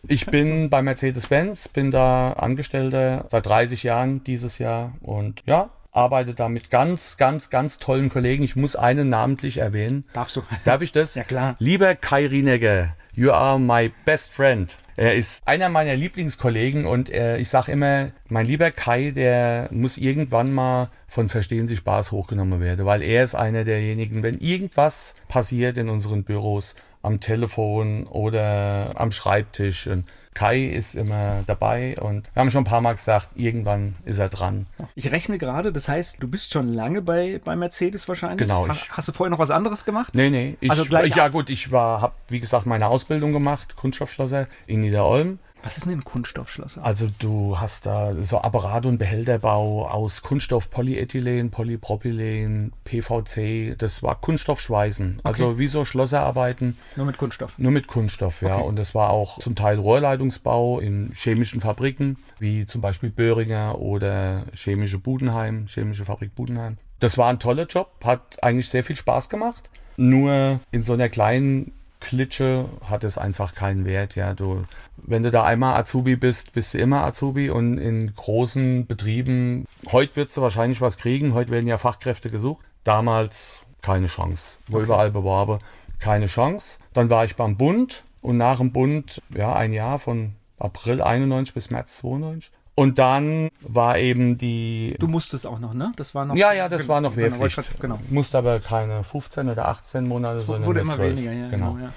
Ich 0.07 0.25
bin 0.25 0.71
bei 0.71 0.81
Mercedes-Benz, 0.81 1.67
bin 1.67 1.91
da 1.91 2.33
Angestellter 2.33 3.25
seit 3.29 3.45
30 3.45 3.83
Jahren 3.83 4.23
dieses 4.23 4.57
Jahr 4.57 4.93
und 5.01 5.43
ja, 5.45 5.69
arbeite 5.91 6.33
da 6.33 6.49
mit 6.49 6.71
ganz, 6.71 7.17
ganz, 7.17 7.51
ganz 7.51 7.77
tollen 7.77 8.09
Kollegen. 8.09 8.43
Ich 8.43 8.55
muss 8.55 8.75
einen 8.75 9.09
namentlich 9.09 9.57
erwähnen. 9.57 10.03
Darfst 10.13 10.35
du? 10.35 10.41
Darf 10.65 10.81
ich 10.81 10.91
das? 10.91 11.13
Ja, 11.19 11.23
klar. 11.23 11.55
Lieber 11.59 11.93
Kai 11.93 12.25
Rienegger, 12.25 12.95
you 13.13 13.29
are 13.31 13.59
my 13.59 13.91
best 14.05 14.33
friend. 14.33 14.77
Er 14.95 15.13
ist 15.13 15.47
einer 15.47 15.69
meiner 15.69 15.95
Lieblingskollegen 15.95 16.85
und 16.85 17.09
äh, 17.09 17.37
ich 17.37 17.49
sage 17.49 17.71
immer, 17.71 18.09
mein 18.27 18.45
lieber 18.45 18.71
Kai, 18.71 19.11
der 19.11 19.69
muss 19.71 19.97
irgendwann 19.97 20.51
mal 20.51 20.89
von 21.07 21.29
Verstehen 21.29 21.67
Sie 21.67 21.77
Spaß 21.77 22.11
hochgenommen 22.11 22.59
werden, 22.59 22.85
weil 22.85 23.01
er 23.01 23.23
ist 23.23 23.35
einer 23.35 23.63
derjenigen, 23.63 24.23
wenn 24.23 24.39
irgendwas 24.39 25.15
passiert 25.27 25.77
in 25.77 25.87
unseren 25.87 26.23
Büros, 26.23 26.75
am 27.01 27.19
Telefon 27.19 28.05
oder 28.07 28.91
am 28.95 29.11
Schreibtisch. 29.11 29.87
Und 29.87 30.05
Kai 30.33 30.65
ist 30.67 30.95
immer 30.95 31.43
dabei 31.47 31.95
und 31.99 32.27
wir 32.33 32.39
haben 32.41 32.51
schon 32.51 32.61
ein 32.61 32.65
paar 32.65 32.81
Mal 32.81 32.93
gesagt, 32.93 33.29
irgendwann 33.35 33.95
ist 34.05 34.19
er 34.19 34.29
dran. 34.29 34.67
Ich 34.95 35.11
rechne 35.11 35.37
gerade, 35.37 35.73
das 35.73 35.89
heißt, 35.89 36.21
du 36.23 36.27
bist 36.27 36.53
schon 36.53 36.67
lange 36.73 37.01
bei, 37.01 37.41
bei 37.43 37.55
Mercedes 37.55 38.07
wahrscheinlich. 38.07 38.47
Genau, 38.47 38.67
Ha- 38.67 38.75
Hast 38.91 39.07
du 39.07 39.11
vorher 39.11 39.31
noch 39.31 39.39
was 39.39 39.51
anderes 39.51 39.83
gemacht? 39.85 40.13
Nee, 40.15 40.29
nee. 40.29 40.55
Ich, 40.61 40.69
Also 40.69 40.85
gleich 40.85 41.15
ja 41.15 41.27
gut, 41.29 41.49
ich 41.49 41.71
war, 41.71 42.01
habe 42.01 42.13
wie 42.29 42.39
gesagt 42.39 42.65
meine 42.65 42.87
Ausbildung 42.87 43.33
gemacht, 43.33 43.75
Kunststoffschlosser 43.75 44.47
in 44.67 44.79
Niederolm. 44.81 45.39
Was 45.63 45.77
ist 45.77 45.85
denn 45.85 45.93
ein 45.93 46.03
Kunststoffschlosser? 46.05 46.83
Also 46.85 47.09
du 47.19 47.59
hast 47.59 47.85
da 47.85 48.13
so 48.23 48.37
Apparat- 48.41 48.85
und 48.85 48.97
Behälterbau 48.97 49.87
aus 49.87 50.21
Kunststoff, 50.21 50.69
Polyethylen, 50.69 51.51
Polypropylen, 51.51 52.71
PVC. 52.85 53.75
Das 53.77 54.01
war 54.01 54.15
Kunststoffschweißen. 54.21 55.17
Also 55.23 55.59
wie 55.59 55.67
so 55.67 55.83
Schlosserarbeiten, 55.83 56.77
Nur 56.95 57.05
mit 57.05 57.17
Kunststoff. 57.17 57.57
nur 57.57 57.71
mit 57.71 57.87
Kunststoff, 57.87 58.41
ja. 58.41 58.55
Okay. 58.57 58.67
Und 58.67 58.75
das 58.77 58.95
war 58.95 59.09
auch 59.09 59.39
zum 59.39 59.55
Teil 59.55 59.79
Rohrleitungsbau 59.79 60.79
in 60.79 61.11
chemischen 61.13 61.59
Fabriken, 61.61 62.17
wie 62.39 62.65
zum 62.65 62.79
Beispiel 62.81 63.09
Böhringer 63.09 63.79
oder 63.79 64.45
chemische 64.53 64.97
Budenheim, 64.97 65.65
chemische 65.67 66.05
Fabrik 66.05 66.35
Budenheim. 66.35 66.77
Das 66.99 67.17
war 67.17 67.29
ein 67.29 67.39
toller 67.39 67.65
Job, 67.65 67.91
hat 68.03 68.41
eigentlich 68.41 68.69
sehr 68.69 68.83
viel 68.83 68.95
Spaß 68.95 69.29
gemacht. 69.29 69.69
Nur 69.97 70.61
in 70.71 70.83
so 70.83 70.93
einer 70.93 71.09
kleinen 71.09 71.73
Klitsche 71.99 72.65
hat 72.89 73.03
es 73.03 73.17
einfach 73.17 73.53
keinen 73.53 73.85
Wert. 73.85 74.15
Ja, 74.15 74.33
du, 74.33 74.63
wenn 74.97 75.23
du 75.23 75.31
da 75.31 75.43
einmal 75.43 75.77
Azubi 75.77 76.15
bist, 76.15 76.53
bist 76.53 76.73
du 76.73 76.77
immer 76.77 77.03
Azubi 77.03 77.49
und 77.49 77.77
in 77.77 78.15
großen 78.15 78.87
Betrieben, 78.87 79.65
heute 79.91 80.15
wirst 80.15 80.37
du 80.37 80.41
wahrscheinlich 80.41 80.81
was 80.81 80.97
kriegen, 80.97 81.33
heute 81.33 81.51
werden 81.51 81.67
ja 81.67 81.77
Fachkräfte 81.77 82.29
gesucht. 82.29 82.65
Damals 82.83 83.59
keine 83.81 84.07
Chance. 84.07 84.59
Wo 84.67 84.79
überall 84.79 85.11
beworben, 85.11 85.59
keine 85.99 86.27
Chance. 86.27 86.79
Dann 86.93 87.09
war 87.09 87.25
ich 87.25 87.35
beim 87.35 87.57
Bund 87.57 88.03
und 88.21 88.37
nach 88.37 88.57
dem 88.57 88.71
Bund, 88.71 89.21
ja, 89.35 89.53
ein 89.53 89.73
Jahr 89.73 89.99
von 89.99 90.33
April 90.57 91.01
91 91.01 91.53
bis 91.53 91.69
März 91.69 91.97
92. 91.97 92.51
Und 92.79 92.97
dann 92.97 93.49
war 93.61 93.97
eben 93.97 94.37
die 94.37 94.95
Du 94.99 95.07
musstest 95.07 95.45
auch 95.45 95.59
noch, 95.59 95.73
ne? 95.73 95.91
Das 95.97 96.15
war 96.15 96.23
noch. 96.25 96.35
ja, 96.35 96.53
ja, 96.53 96.69
das 96.69 96.87
war 96.87 97.01
noch 97.01 97.13
Genau, 97.15 97.31
Wehrpflicht. 97.39 97.55
grad- 97.57 97.79
Genau. 97.81 97.99
Musste 98.09 98.37
aber 98.37 98.59
keine 98.61 99.03
15 99.03 99.49
oder 99.49 99.67
18 99.67 100.07
Monate, 100.07 100.39
sondern 100.39 100.65
Wurde 100.65 100.79
immer 100.79 100.95
12. 100.95 101.17
weniger, 101.17 101.33
ja. 101.33 101.49
Genau. 101.49 101.73
Genau, 101.73 101.85
ja. 101.85 101.93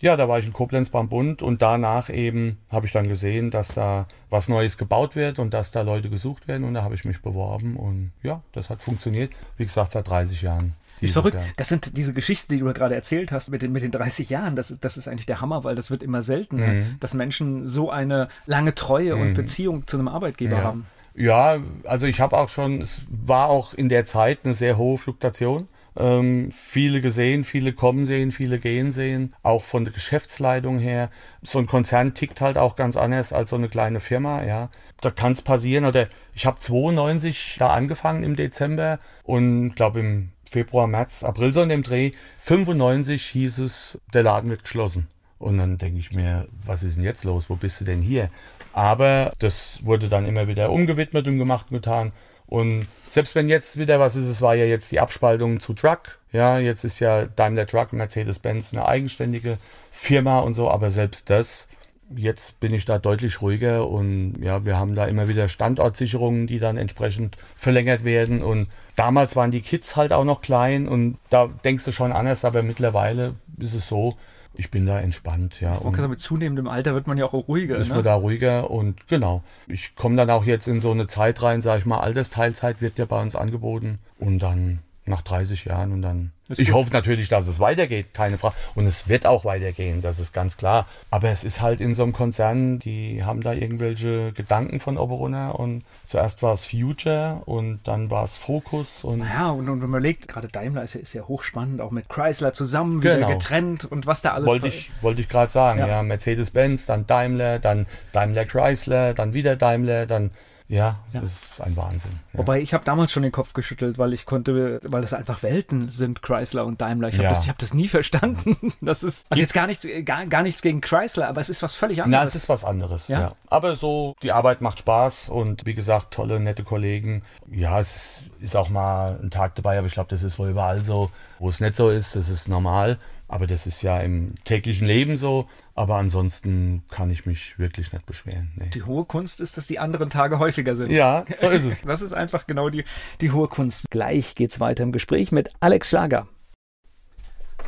Ja, 0.00 0.16
da 0.16 0.28
war 0.28 0.38
ich 0.40 0.46
in 0.46 0.52
Koblenz 0.52 0.90
beim 0.90 1.08
Bund 1.08 1.40
und 1.40 1.62
danach 1.62 2.10
eben 2.10 2.58
habe 2.70 2.84
ich 2.86 2.92
dann 2.92 3.08
gesehen, 3.08 3.50
dass 3.52 3.68
da 3.68 4.06
was 4.28 4.48
Neues 4.48 4.76
gebaut 4.76 5.14
wird 5.14 5.38
und 5.38 5.54
dass 5.54 5.70
da 5.70 5.82
Leute 5.82 6.10
gesucht 6.10 6.48
werden 6.48 6.64
und 6.64 6.74
da 6.74 6.82
habe 6.82 6.94
ich 6.96 7.04
mich 7.04 7.22
beworben 7.22 7.76
und 7.76 8.10
ja, 8.22 8.42
das 8.52 8.68
hat 8.70 8.82
funktioniert. 8.82 9.32
Wie 9.56 9.64
gesagt, 9.64 9.92
seit 9.92 10.08
30 10.08 10.42
Jahren. 10.42 10.74
Ist 11.00 11.12
verrückt. 11.12 11.34
Jahr. 11.34 11.44
Das 11.56 11.68
sind 11.68 11.96
diese 11.96 12.12
Geschichten, 12.12 12.52
die 12.52 12.60
du 12.60 12.72
gerade 12.72 12.94
erzählt 12.94 13.32
hast 13.32 13.48
mit 13.50 13.62
den, 13.62 13.72
mit 13.72 13.82
den 13.82 13.90
30 13.90 14.30
Jahren. 14.30 14.56
Das 14.56 14.70
ist, 14.70 14.84
das 14.84 14.96
ist 14.96 15.08
eigentlich 15.08 15.26
der 15.26 15.40
Hammer, 15.40 15.64
weil 15.64 15.74
das 15.74 15.90
wird 15.90 16.02
immer 16.02 16.22
seltener, 16.22 16.66
Mhm. 16.68 16.96
dass 17.00 17.14
Menschen 17.14 17.66
so 17.66 17.90
eine 17.90 18.28
lange 18.46 18.74
Treue 18.74 19.16
und 19.16 19.34
Beziehung 19.34 19.86
zu 19.86 19.96
einem 19.98 20.08
Arbeitgeber 20.08 20.56
Ja. 20.58 20.62
haben. 20.64 20.86
Ja, 21.16 21.58
also 21.84 22.06
ich 22.06 22.20
habe 22.20 22.36
auch 22.36 22.48
schon, 22.48 22.80
es 22.82 23.02
war 23.08 23.48
auch 23.48 23.72
in 23.74 23.88
der 23.88 24.04
Zeit 24.04 24.40
eine 24.44 24.54
sehr 24.54 24.76
hohe 24.78 24.98
Fluktuation. 24.98 25.68
Ähm, 25.96 26.50
viele 26.50 27.00
gesehen, 27.00 27.44
viele 27.44 27.72
kommen 27.72 28.04
sehen, 28.04 28.32
viele 28.32 28.58
gehen 28.58 28.90
sehen, 28.90 29.32
auch 29.44 29.62
von 29.62 29.84
der 29.84 29.94
Geschäftsleitung 29.94 30.80
her. 30.80 31.08
So 31.42 31.60
ein 31.60 31.66
Konzern 31.66 32.14
tickt 32.14 32.40
halt 32.40 32.58
auch 32.58 32.74
ganz 32.74 32.96
anders 32.96 33.32
als 33.32 33.50
so 33.50 33.56
eine 33.56 33.68
kleine 33.68 34.00
Firma, 34.00 34.42
ja. 34.42 34.70
Da 35.00 35.12
kann 35.12 35.30
es 35.32 35.42
passieren. 35.42 35.84
Oder 35.84 36.08
ich 36.34 36.46
habe 36.46 36.58
92 36.58 37.56
da 37.60 37.68
angefangen 37.68 38.24
im 38.24 38.34
Dezember 38.34 38.98
und 39.22 39.74
glaube 39.76 40.00
im 40.00 40.30
Februar, 40.54 40.86
März, 40.86 41.24
April 41.24 41.52
so 41.52 41.62
in 41.62 41.68
dem 41.68 41.82
Dreh, 41.82 42.12
95 42.38 43.26
hieß 43.26 43.58
es, 43.58 43.98
der 44.12 44.22
Laden 44.22 44.50
wird 44.50 44.62
geschlossen. 44.62 45.08
Und 45.40 45.58
dann 45.58 45.78
denke 45.78 45.98
ich 45.98 46.12
mir, 46.12 46.46
was 46.64 46.84
ist 46.84 46.96
denn 46.96 47.02
jetzt 47.02 47.24
los? 47.24 47.50
Wo 47.50 47.56
bist 47.56 47.80
du 47.80 47.84
denn 47.84 48.00
hier? 48.00 48.30
Aber 48.72 49.32
das 49.40 49.80
wurde 49.84 50.08
dann 50.08 50.26
immer 50.26 50.46
wieder 50.46 50.70
umgewidmet 50.70 51.26
und 51.26 51.38
gemacht 51.38 51.66
und 51.70 51.78
getan. 51.78 52.12
Und 52.46 52.86
selbst 53.10 53.34
wenn 53.34 53.48
jetzt 53.48 53.78
wieder 53.78 53.98
was 53.98 54.14
ist, 54.14 54.26
es 54.26 54.42
war 54.42 54.54
ja 54.54 54.64
jetzt 54.64 54.92
die 54.92 55.00
Abspaltung 55.00 55.58
zu 55.58 55.74
Truck. 55.74 56.20
Ja, 56.30 56.58
jetzt 56.58 56.84
ist 56.84 57.00
ja 57.00 57.24
Daimler 57.24 57.66
Truck, 57.66 57.92
Mercedes-Benz 57.92 58.72
eine 58.72 58.86
eigenständige 58.86 59.58
Firma 59.90 60.38
und 60.38 60.54
so. 60.54 60.70
Aber 60.70 60.92
selbst 60.92 61.30
das, 61.30 61.66
jetzt 62.14 62.60
bin 62.60 62.72
ich 62.72 62.84
da 62.84 63.00
deutlich 63.00 63.42
ruhiger 63.42 63.88
und 63.88 64.36
ja, 64.40 64.64
wir 64.64 64.78
haben 64.78 64.94
da 64.94 65.06
immer 65.06 65.26
wieder 65.26 65.48
Standortsicherungen, 65.48 66.46
die 66.46 66.60
dann 66.60 66.76
entsprechend 66.76 67.36
verlängert 67.56 68.04
werden. 68.04 68.40
Und 68.40 68.68
damals 68.96 69.36
waren 69.36 69.50
die 69.50 69.60
Kids 69.60 69.96
halt 69.96 70.12
auch 70.12 70.24
noch 70.24 70.40
klein 70.40 70.88
und 70.88 71.18
da 71.30 71.48
denkst 71.64 71.84
du 71.84 71.92
schon 71.92 72.12
anders, 72.12 72.44
aber 72.44 72.62
mittlerweile 72.62 73.34
ist 73.58 73.74
es 73.74 73.88
so, 73.88 74.16
ich 74.56 74.70
bin 74.70 74.86
da 74.86 75.00
entspannt, 75.00 75.60
ja. 75.60 75.74
Ich 75.74 75.80
sagen, 75.80 76.10
mit 76.10 76.20
zunehmendem 76.20 76.68
Alter 76.68 76.94
wird 76.94 77.06
man 77.06 77.18
ja 77.18 77.24
auch 77.26 77.32
ruhiger. 77.32 77.76
ist 77.76 77.88
Ne? 77.88 77.96
man 77.96 78.04
da 78.04 78.14
ruhiger 78.14 78.70
und 78.70 79.08
genau. 79.08 79.42
Ich 79.66 79.96
komme 79.96 80.16
dann 80.16 80.30
auch 80.30 80.44
jetzt 80.44 80.68
in 80.68 80.80
so 80.80 80.92
eine 80.92 81.08
Zeit 81.08 81.42
rein, 81.42 81.60
sage 81.60 81.80
ich 81.80 81.86
mal, 81.86 81.98
Altersteilzeit 82.00 82.80
wird 82.80 82.98
ja 82.98 83.04
bei 83.04 83.20
uns 83.20 83.34
angeboten 83.34 83.98
und 84.18 84.38
dann 84.38 84.78
nach 85.06 85.22
30 85.22 85.66
Jahren 85.66 85.92
und 85.92 86.02
dann. 86.02 86.32
Ist 86.48 86.58
ich 86.58 86.68
gut. 86.68 86.74
hoffe 86.76 86.90
natürlich, 86.92 87.30
dass 87.30 87.46
es 87.46 87.58
weitergeht, 87.58 88.12
keine 88.12 88.36
Frage. 88.36 88.54
Und 88.74 88.86
es 88.86 89.08
wird 89.08 89.24
auch 89.26 89.46
weitergehen, 89.46 90.02
das 90.02 90.18
ist 90.18 90.32
ganz 90.34 90.58
klar. 90.58 90.86
Aber 91.10 91.30
es 91.30 91.42
ist 91.42 91.62
halt 91.62 91.80
in 91.80 91.94
so 91.94 92.02
einem 92.02 92.12
Konzern, 92.12 92.78
die 92.78 93.24
haben 93.24 93.40
da 93.42 93.54
irgendwelche 93.54 94.32
Gedanken 94.32 94.78
von 94.78 94.98
Oberunna 94.98 95.52
und 95.52 95.84
zuerst 96.04 96.42
war 96.42 96.52
es 96.52 96.66
Future 96.66 97.40
und 97.46 97.80
dann 97.84 98.10
war 98.10 98.24
es 98.24 98.36
Focus 98.36 99.04
und 99.04 99.20
Ja, 99.20 99.50
und, 99.50 99.60
und 99.70 99.80
wenn 99.80 99.88
man 99.88 100.00
überlegt, 100.00 100.28
gerade 100.28 100.48
Daimler 100.48 100.82
ist 100.84 100.94
ja, 100.94 101.00
ist 101.00 101.14
ja 101.14 101.22
hochspannend, 101.22 101.80
auch 101.80 101.90
mit 101.90 102.10
Chrysler 102.10 102.52
zusammen, 102.52 103.02
wieder 103.02 103.16
Genau. 103.16 103.28
getrennt 103.28 103.86
und 103.86 104.06
was 104.06 104.20
da 104.20 104.32
alles 104.34 104.46
wollte 104.46 104.68
ich, 104.68 104.90
wollte 105.00 105.22
ich 105.22 105.30
gerade 105.30 105.50
sagen, 105.50 105.78
Ja. 105.80 105.86
ja, 105.86 106.02
Mercedes-Benz, 106.02 106.84
dann 106.84 107.06
Daimler, 107.06 107.58
dann 107.58 107.86
Daimler 108.12 108.44
Chrysler, 108.44 109.14
dann 109.14 109.32
wieder 109.32 109.56
Daimler, 109.56 110.04
dann 110.04 110.30
ja, 110.66 110.96
Ja. 111.12 111.20
das 111.20 111.30
ist 111.30 111.60
ein 111.60 111.76
Wahnsinn. 111.76 112.12
Ja. 112.32 112.38
Wobei 112.38 112.60
ich 112.60 112.72
habe 112.72 112.84
damals 112.84 113.12
schon 113.12 113.22
den 113.22 113.32
Kopf 113.32 113.52
geschüttelt, 113.52 113.98
weil 113.98 114.12
ich 114.14 114.24
konnte, 114.24 114.80
weil 114.84 115.02
das 115.02 115.12
einfach 115.12 115.42
Welten 115.42 115.90
sind, 115.90 116.22
Chrysler 116.22 116.64
und 116.64 116.80
Daimler. 116.80 117.08
Ich 117.08 117.14
habe 117.16 117.24
Ja. 117.24 117.30
das, 117.30 117.44
ich 117.44 117.48
hab 117.50 117.58
das 117.58 117.74
nie 117.74 117.88
verstanden. 117.88 118.56
Das 118.80 119.02
ist 119.02 119.26
also 119.30 119.40
jetzt 119.40 119.52
gar 119.54 119.66
nichts, 119.66 119.86
gar, 120.04 120.26
gar 120.26 120.42
nichts 120.42 120.62
gegen 120.62 120.80
Chrysler, 120.80 121.28
aber 121.28 121.40
es 121.40 121.48
ist 121.50 121.62
was 121.62 121.74
völlig 121.74 121.98
Na, 121.98 122.04
anderes. 122.04 122.30
es 122.30 122.34
ist 122.42 122.48
was 122.48 122.64
anderes, 122.64 123.08
Ja? 123.08 123.20
ja. 123.20 123.32
Aber 123.48 123.76
so, 123.76 124.14
die 124.22 124.32
Arbeit 124.32 124.60
macht 124.60 124.78
Spaß 124.80 125.28
und 125.28 125.64
wie 125.66 125.74
gesagt, 125.74 126.12
tolle, 126.14 126.40
nette 126.40 126.64
Kollegen. 126.64 127.22
Ja, 127.50 127.78
es 127.80 127.94
ist, 127.96 128.22
ist 128.40 128.56
auch 128.56 128.68
mal 128.70 129.18
ein 129.22 129.30
Tag 129.30 129.54
dabei, 129.54 129.78
aber 129.78 129.86
ich 129.86 129.92
glaube, 129.94 130.10
das 130.10 130.22
ist 130.22 130.38
wohl 130.38 130.48
überall 130.48 130.82
so. 130.82 131.10
Wo 131.44 131.50
es 131.50 131.60
nicht 131.60 131.76
so 131.76 131.90
ist, 131.90 132.16
das 132.16 132.30
ist 132.30 132.48
normal. 132.48 132.98
Aber 133.28 133.46
das 133.46 133.66
ist 133.66 133.82
ja 133.82 134.00
im 134.00 134.34
täglichen 134.44 134.86
Leben 134.86 135.18
so. 135.18 135.44
Aber 135.74 135.96
ansonsten 135.96 136.84
kann 136.90 137.10
ich 137.10 137.26
mich 137.26 137.58
wirklich 137.58 137.92
nicht 137.92 138.06
beschweren. 138.06 138.52
Nee. 138.56 138.70
die 138.72 138.82
hohe 138.82 139.04
Kunst 139.04 139.42
ist, 139.42 139.58
dass 139.58 139.66
die 139.66 139.78
anderen 139.78 140.08
Tage 140.08 140.38
häufiger 140.38 140.74
sind. 140.74 140.90
Ja, 140.90 141.26
so 141.36 141.50
ist 141.50 141.66
es. 141.66 141.82
Das 141.86 142.00
ist 142.00 142.14
einfach 142.14 142.46
genau 142.46 142.70
die, 142.70 142.84
die 143.20 143.30
hohe 143.30 143.48
Kunst. 143.48 143.90
Gleich 143.90 144.34
geht's 144.36 144.58
weiter 144.58 144.84
im 144.84 144.92
Gespräch 144.92 145.32
mit 145.32 145.50
Alex 145.60 145.90
Schlager. 145.90 146.28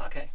Okay. 0.06 0.30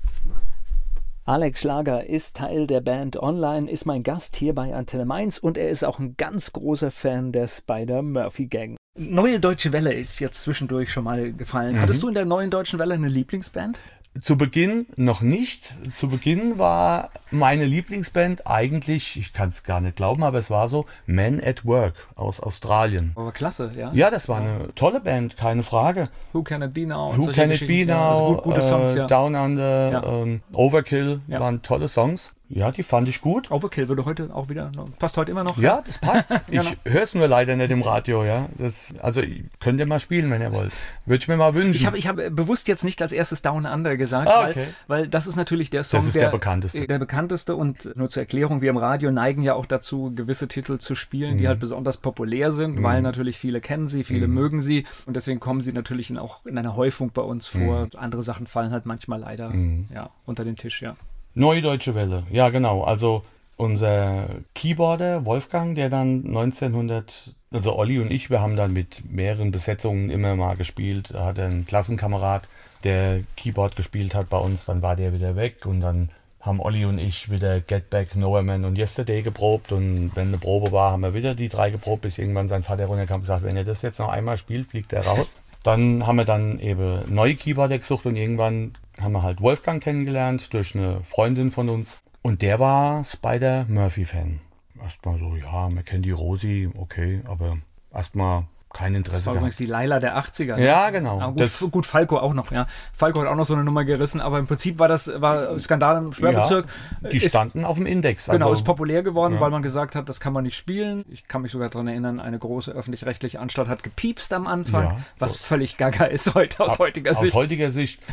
Alex 1.26 1.62
Schlager 1.62 2.06
ist 2.06 2.38
Teil 2.38 2.68
der 2.68 2.82
Band 2.82 3.18
Online, 3.18 3.72
ist 3.72 3.88
mein 3.88 4.04
Gast 4.04 4.36
hier 4.36 4.54
bei 4.54 4.76
Antenne 4.76 5.06
Mainz 5.06 5.40
und 5.40 5.58
er 5.58 5.70
ist 5.70 5.84
auch 5.84 5.98
ein 5.98 6.16
ganz 6.16 6.54
großer 6.54 6.92
Fan 6.92 7.32
der 7.32 7.48
Spider-Murphy-Gang. 7.48 8.78
Neue 8.98 9.40
Deutsche 9.40 9.72
Welle 9.72 9.94
ist 9.94 10.20
jetzt 10.20 10.42
zwischendurch 10.42 10.92
schon 10.92 11.06
mal 11.06 11.32
gefallen. 11.32 11.76
Mhm. 11.76 11.80
Hattest 11.80 12.04
du 12.04 12.10
in 12.10 12.14
der 12.14 12.26
neuen 12.26 12.52
Deutschen 12.52 12.78
Welle 12.78 12.94
eine 12.94 13.08
Lieblingsband? 13.08 13.80
Zu 14.20 14.36
Beginn 14.36 14.88
noch 14.98 15.22
nicht. 15.22 15.78
Zu 15.96 16.10
Beginn 16.10 16.60
war 16.60 17.12
meine 17.30 17.64
Lieblingsband 17.64 18.46
eigentlich, 18.46 19.16
ich 19.16 19.32
kann 19.32 19.48
es 19.48 19.64
gar 19.64 19.80
nicht 19.80 19.96
glauben, 19.96 20.24
aber 20.24 20.38
es 20.38 20.50
war 20.50 20.68
so, 20.68 20.86
Men 21.06 21.42
at 21.42 21.66
Work 21.66 21.94
aus 22.16 22.42
Australien. 22.42 23.14
Aber 23.16 23.32
klasse, 23.32 23.72
ja. 23.78 23.94
Ja, 23.94 24.12
das 24.12 24.28
war 24.28 24.42
eine 24.42 24.76
tolle 24.76 25.00
Band, 25.00 25.38
keine 25.38 25.64
Frage. 25.64 26.10
Who 26.34 26.44
Can 26.44 26.62
It 26.62 26.74
Be 26.74 26.86
Now? 26.86 27.16
Who 27.16 27.28
Can 27.28 27.52
It 27.52 27.66
Be 27.66 27.86
Now? 27.86 27.94
Ja, 27.94 28.12
also 28.12 28.34
gut, 28.34 28.44
gute 28.44 28.62
Songs, 28.62 28.96
äh, 28.96 28.98
ja. 28.98 29.08
Down 29.08 29.36
Under, 29.36 29.92
ja. 29.94 30.04
ähm, 30.04 30.42
Overkill 30.52 31.22
waren 31.28 31.62
tolle 31.62 31.88
Songs. 31.88 32.34
Ja, 32.54 32.72
die 32.72 32.84
fand 32.84 33.08
ich 33.08 33.22
gut. 33.22 33.50
Overkill 33.50 33.88
würde 33.88 34.04
heute 34.04 34.34
auch 34.34 34.50
wieder, 34.50 34.72
passt 35.00 35.16
heute 35.16 35.32
immer 35.32 35.44
noch. 35.44 35.58
Ja, 35.58 35.82
das 35.86 35.98
passt. 35.98 36.30
Ich 36.52 36.78
höre 36.86 37.04
es 37.04 37.16
nur 37.16 37.28
leider 37.28 37.56
nicht 37.56 37.72
im 37.72 37.82
Radio, 37.82 38.26
ja. 38.26 38.50
Das, 38.58 38.94
also 39.02 39.22
könnt 39.60 39.80
ihr 39.80 39.86
mal 39.86 40.00
spielen, 40.00 40.30
wenn 40.32 40.42
ihr 40.42 40.52
wollt. 40.52 40.72
Würde 41.06 41.22
ich 41.22 41.28
mir 41.28 41.38
mal 41.38 41.54
wünschen. 41.54 41.80
Ich 41.80 41.86
habe 41.86 41.98
ich 41.98 42.08
hab 42.08 42.18
bewusst 42.36 42.68
jetzt 42.68 42.84
nicht 42.84 43.02
als 43.02 43.14
erstes 43.14 43.42
Down 43.42 43.66
Under 43.66 43.96
gesagt, 43.96 44.28
ah, 44.28 44.50
okay. 44.50 44.68
weil, 44.88 45.02
weil 45.02 45.08
das 45.08 45.28
ist 45.28 45.38
natürlich 45.38 45.70
der 45.70 45.84
Song, 45.84 46.00
das 46.00 46.08
ist 46.08 46.16
der, 46.16 46.24
der, 46.24 46.32
bekannteste. 46.32 46.88
Der 46.88 47.00
bekannteste 47.00 47.56
und 47.56 47.96
nur 47.96 48.10
zur 48.10 48.22
Erklärung, 48.22 48.62
wir 48.62 48.70
im 48.70 48.78
Radio 48.78 49.12
neigen 49.12 49.44
ja 49.44 49.54
auch 49.54 49.66
dazu, 49.66 50.12
gewisse 50.14 50.48
Titel 50.48 50.78
zu 50.80 50.96
spielen, 50.96 51.36
mhm. 51.36 51.38
die 51.38 51.48
halt 51.48 51.60
besonders 51.60 51.98
populär 51.98 52.52
sind, 52.52 52.76
mhm. 52.76 52.84
weil 52.84 53.02
natürlich 53.02 53.38
viele 53.38 53.62
kennen 53.62 53.88
sie, 53.88 54.04
viele 54.04 54.28
mhm. 54.28 54.34
mögen 54.34 54.62
sie 54.62 54.86
und 55.06 55.16
deswegen 55.16 55.40
kommen 55.40 55.62
sie 55.62 55.72
natürlich 55.72 56.10
in, 56.10 56.18
auch 56.18 56.46
in 56.46 56.58
einer 56.58 56.76
Häufung 56.76 57.12
bei 57.12 57.22
uns 57.22 57.48
vor. 57.48 57.86
Mhm. 57.86 57.90
Andere 57.96 58.24
Sachen 58.24 58.48
fallen 58.48 58.72
halt 58.72 58.86
manchmal 58.86 59.22
leider 59.22 59.50
mhm. 59.50 59.88
ja, 59.94 60.10
unter 60.26 60.44
den 60.44 60.58
Tisch, 60.58 60.82
ja. 60.82 60.96
Neue 61.34 61.62
Deutsche 61.62 61.96
Welle, 61.96 62.24
ja 62.30 62.50
genau. 62.50 62.84
Also 62.84 63.24
unser 63.56 64.28
Keyboarder 64.56 65.26
Wolfgang, 65.26 65.76
der 65.76 65.90
dann 65.90 66.26
1900, 66.26 67.36
also 67.54 67.76
Olli 67.76 68.00
und 68.00 68.12
ich, 68.12 68.30
wir 68.30 68.42
haben 68.42 68.56
dann 68.56 68.74
mit 68.74 69.10
mehreren 69.10 69.52
Besetzungen 69.52 70.10
immer 70.10 70.36
mal 70.36 70.58
gespielt. 70.58 71.12
Da 71.12 71.26
hat 71.26 71.40
einen 71.40 71.66
Klassenkamerad, 71.66 72.48
der 72.84 73.22
Keyboard 73.38 73.76
gespielt 73.76 74.16
hat 74.16 74.30
bei 74.30 74.38
uns, 74.38 74.66
dann 74.66 74.82
war 74.82 74.96
der 74.96 75.14
wieder 75.14 75.36
weg 75.36 75.66
und 75.66 75.82
dann 75.82 76.10
haben 76.42 76.60
Olli 76.60 76.86
und 76.86 76.98
ich 76.98 77.30
wieder 77.30 77.62
Get 77.62 77.90
Back, 77.92 78.16
Nowhere 78.16 78.44
Man 78.44 78.66
und 78.66 78.78
Yesterday 78.78 79.22
geprobt 79.22 79.72
und 79.72 80.16
wenn 80.16 80.30
eine 80.30 80.38
Probe 80.40 80.72
war, 80.72 80.92
haben 80.92 81.02
wir 81.02 81.14
wieder 81.14 81.36
die 81.36 81.50
drei 81.50 81.70
geprobt, 81.70 82.02
bis 82.02 82.18
irgendwann 82.18 82.48
sein 82.48 82.64
Vater 82.64 82.88
runterkam 82.88 83.18
und 83.18 83.22
gesagt, 83.22 83.44
wenn 83.44 83.56
ihr 83.56 83.64
das 83.64 83.84
jetzt 83.84 84.00
noch 84.00 84.10
einmal 84.10 84.38
spielt, 84.38 84.68
fliegt 84.68 84.92
er 84.92 85.06
raus. 85.06 85.38
Dann 85.64 86.08
haben 86.08 86.16
wir 86.16 86.26
dann 86.26 86.60
eben 86.60 87.02
neue 87.14 87.36
Keyboarder 87.36 87.78
gesucht 87.78 88.08
und 88.08 88.16
irgendwann 88.16 88.74
haben 89.00 89.14
wir 89.14 89.24
halt 89.24 89.42
Wolfgang 89.42 89.82
kennengelernt 89.82 90.54
durch 90.54 90.76
eine 90.76 91.04
Freundin 91.04 91.52
von 91.52 91.70
uns. 91.70 92.02
Und 92.22 92.42
der 92.42 92.60
war 92.60 93.04
Spider-Murphy-Fan. 93.04 94.40
Erstmal 94.82 95.20
so, 95.20 95.36
ja, 95.36 95.70
man 95.70 95.86
kennt 95.86 96.06
die 96.06 96.12
Rosi, 96.12 96.70
okay, 96.78 97.22
aber 97.26 97.58
erstmal 97.94 98.46
kein 98.74 98.96
Interesse 98.96 99.26
das 99.26 99.28
war 99.28 99.36
übrigens 99.36 99.58
die 99.58 99.66
Laila 99.66 100.00
der 100.00 100.18
80er. 100.18 100.56
Ne? 100.56 100.66
Ja, 100.66 100.90
genau. 100.90 101.20
Ja, 101.20 101.28
gut, 101.28 101.40
das, 101.40 101.60
gut, 101.72 101.86
Falco 101.86 102.18
auch 102.18 102.34
noch, 102.34 102.52
ja. 102.52 102.68
Falco 102.94 103.22
hat 103.22 103.28
auch 103.28 103.36
noch 103.36 103.46
so 103.46 103.54
eine 103.54 103.64
Nummer 103.64 103.84
gerissen, 103.84 104.22
aber 104.22 104.40
im 104.40 104.48
Prinzip 104.48 104.80
war 104.80 104.88
das 104.88 105.12
war 105.22 105.60
Skandal 105.60 105.98
im 105.98 106.14
Sperrbezirk. 106.14 106.66
Ja, 107.02 107.10
die 107.10 107.20
standen 107.20 107.62
ist, 107.62 107.66
auf 107.66 107.78
dem 107.78 107.86
Index. 107.86 108.26
Genau, 108.26 108.34
also, 108.34 108.46
genau, 108.46 108.54
ist 108.54 108.64
populär 108.64 109.04
geworden, 109.04 109.36
ja. 109.36 109.42
weil 109.42 109.52
man 109.52 109.62
gesagt 109.62 109.96
hat, 109.96 110.10
das 110.10 110.20
kann 110.20 110.34
man 110.34 110.44
nicht 110.44 110.56
spielen. 110.56 111.06
Ich 111.10 111.28
kann 111.28 111.42
mich 111.42 111.52
sogar 111.52 111.70
daran 111.70 111.88
erinnern, 111.88 112.20
eine 112.20 112.40
große 112.40 112.72
öffentlich-rechtliche 112.72 113.40
Anstalt 113.40 113.68
hat 113.68 113.84
gepiepst 113.84 114.34
am 114.34 114.48
Anfang, 114.48 115.04
was 115.20 115.34
so. 115.34 115.40
völlig 115.40 115.78
gaga 115.78 116.06
ist 116.06 116.34
heute 116.36 116.64
aus 116.64 116.74
Ab, 116.74 116.80
heutiger 116.80 117.14
Sicht. 117.14 117.34
Aus 117.34 117.40
heutiger 117.40 117.72
Sicht 117.72 118.06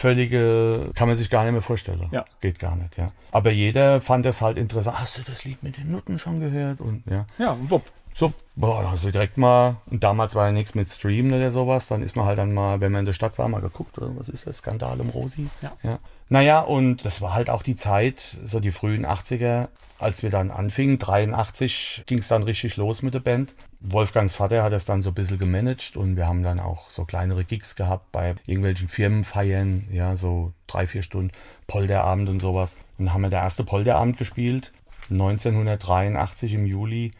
völlige, 0.00 0.90
kann 0.94 1.08
man 1.08 1.16
sich 1.16 1.28
gar 1.28 1.44
nicht 1.44 1.52
mehr 1.52 1.62
vorstellen. 1.62 2.08
Ja. 2.10 2.24
Geht 2.40 2.58
gar 2.58 2.74
nicht, 2.74 2.96
ja. 2.96 3.12
Aber 3.32 3.50
jeder 3.50 4.00
fand 4.00 4.24
das 4.24 4.40
halt 4.40 4.56
interessant. 4.56 4.98
Hast 4.98 5.18
du 5.18 5.22
das 5.22 5.44
Lied 5.44 5.62
mit 5.62 5.76
den 5.76 5.92
Nutten 5.92 6.18
schon 6.18 6.40
gehört? 6.40 6.80
Und 6.80 7.04
ja. 7.06 7.26
Ja, 7.38 7.56
wupp. 7.68 7.82
So, 8.14 8.32
boah, 8.56 8.90
also 8.90 9.10
direkt 9.10 9.38
mal, 9.38 9.76
und 9.86 10.04
damals 10.04 10.34
war 10.34 10.46
ja 10.46 10.52
nichts 10.52 10.74
mit 10.74 10.90
Streamen 10.90 11.32
oder 11.32 11.52
sowas, 11.52 11.88
dann 11.88 12.02
ist 12.02 12.16
man 12.16 12.26
halt 12.26 12.38
dann 12.38 12.52
mal, 12.52 12.80
wenn 12.80 12.92
man 12.92 13.00
in 13.00 13.06
der 13.06 13.12
Stadt 13.12 13.38
war, 13.38 13.48
mal 13.48 13.60
geguckt, 13.60 13.96
oder 13.98 14.10
was 14.16 14.28
ist 14.28 14.46
das, 14.46 14.58
Skandal 14.58 15.00
im 15.00 15.10
Rosi? 15.10 15.48
Ja. 15.62 15.72
ja. 15.82 15.98
Naja, 16.28 16.60
und 16.60 17.04
das 17.04 17.22
war 17.22 17.34
halt 17.34 17.50
auch 17.50 17.62
die 17.62 17.76
Zeit, 17.76 18.38
so 18.44 18.60
die 18.60 18.72
frühen 18.72 19.06
80er, 19.06 19.68
als 19.98 20.22
wir 20.22 20.30
dann 20.30 20.50
anfingen, 20.50 20.98
83 20.98 22.04
ging 22.06 22.18
es 22.18 22.28
dann 22.28 22.42
richtig 22.42 22.76
los 22.76 23.02
mit 23.02 23.14
der 23.14 23.20
Band. 23.20 23.54
Wolfgangs 23.80 24.34
Vater 24.34 24.62
hat 24.62 24.72
das 24.72 24.84
dann 24.84 25.02
so 25.02 25.10
ein 25.10 25.14
bisschen 25.14 25.38
gemanagt 25.38 25.96
und 25.96 26.16
wir 26.16 26.26
haben 26.26 26.42
dann 26.42 26.60
auch 26.60 26.88
so 26.90 27.04
kleinere 27.04 27.44
Gigs 27.44 27.76
gehabt 27.76 28.10
bei 28.12 28.34
irgendwelchen 28.46 28.88
Firmenfeiern, 28.88 29.88
ja, 29.90 30.16
so 30.16 30.52
drei, 30.66 30.86
vier 30.86 31.02
Stunden 31.02 31.32
Polderabend 31.66 32.28
und 32.28 32.40
sowas. 32.40 32.76
Und 32.98 33.06
dann 33.06 33.14
haben 33.14 33.22
wir 33.22 33.30
der 33.30 33.42
erste 33.42 33.64
Polderabend 33.64 34.16
gespielt, 34.16 34.72
1983 35.10 36.54
im 36.54 36.66
Juli. 36.66 37.12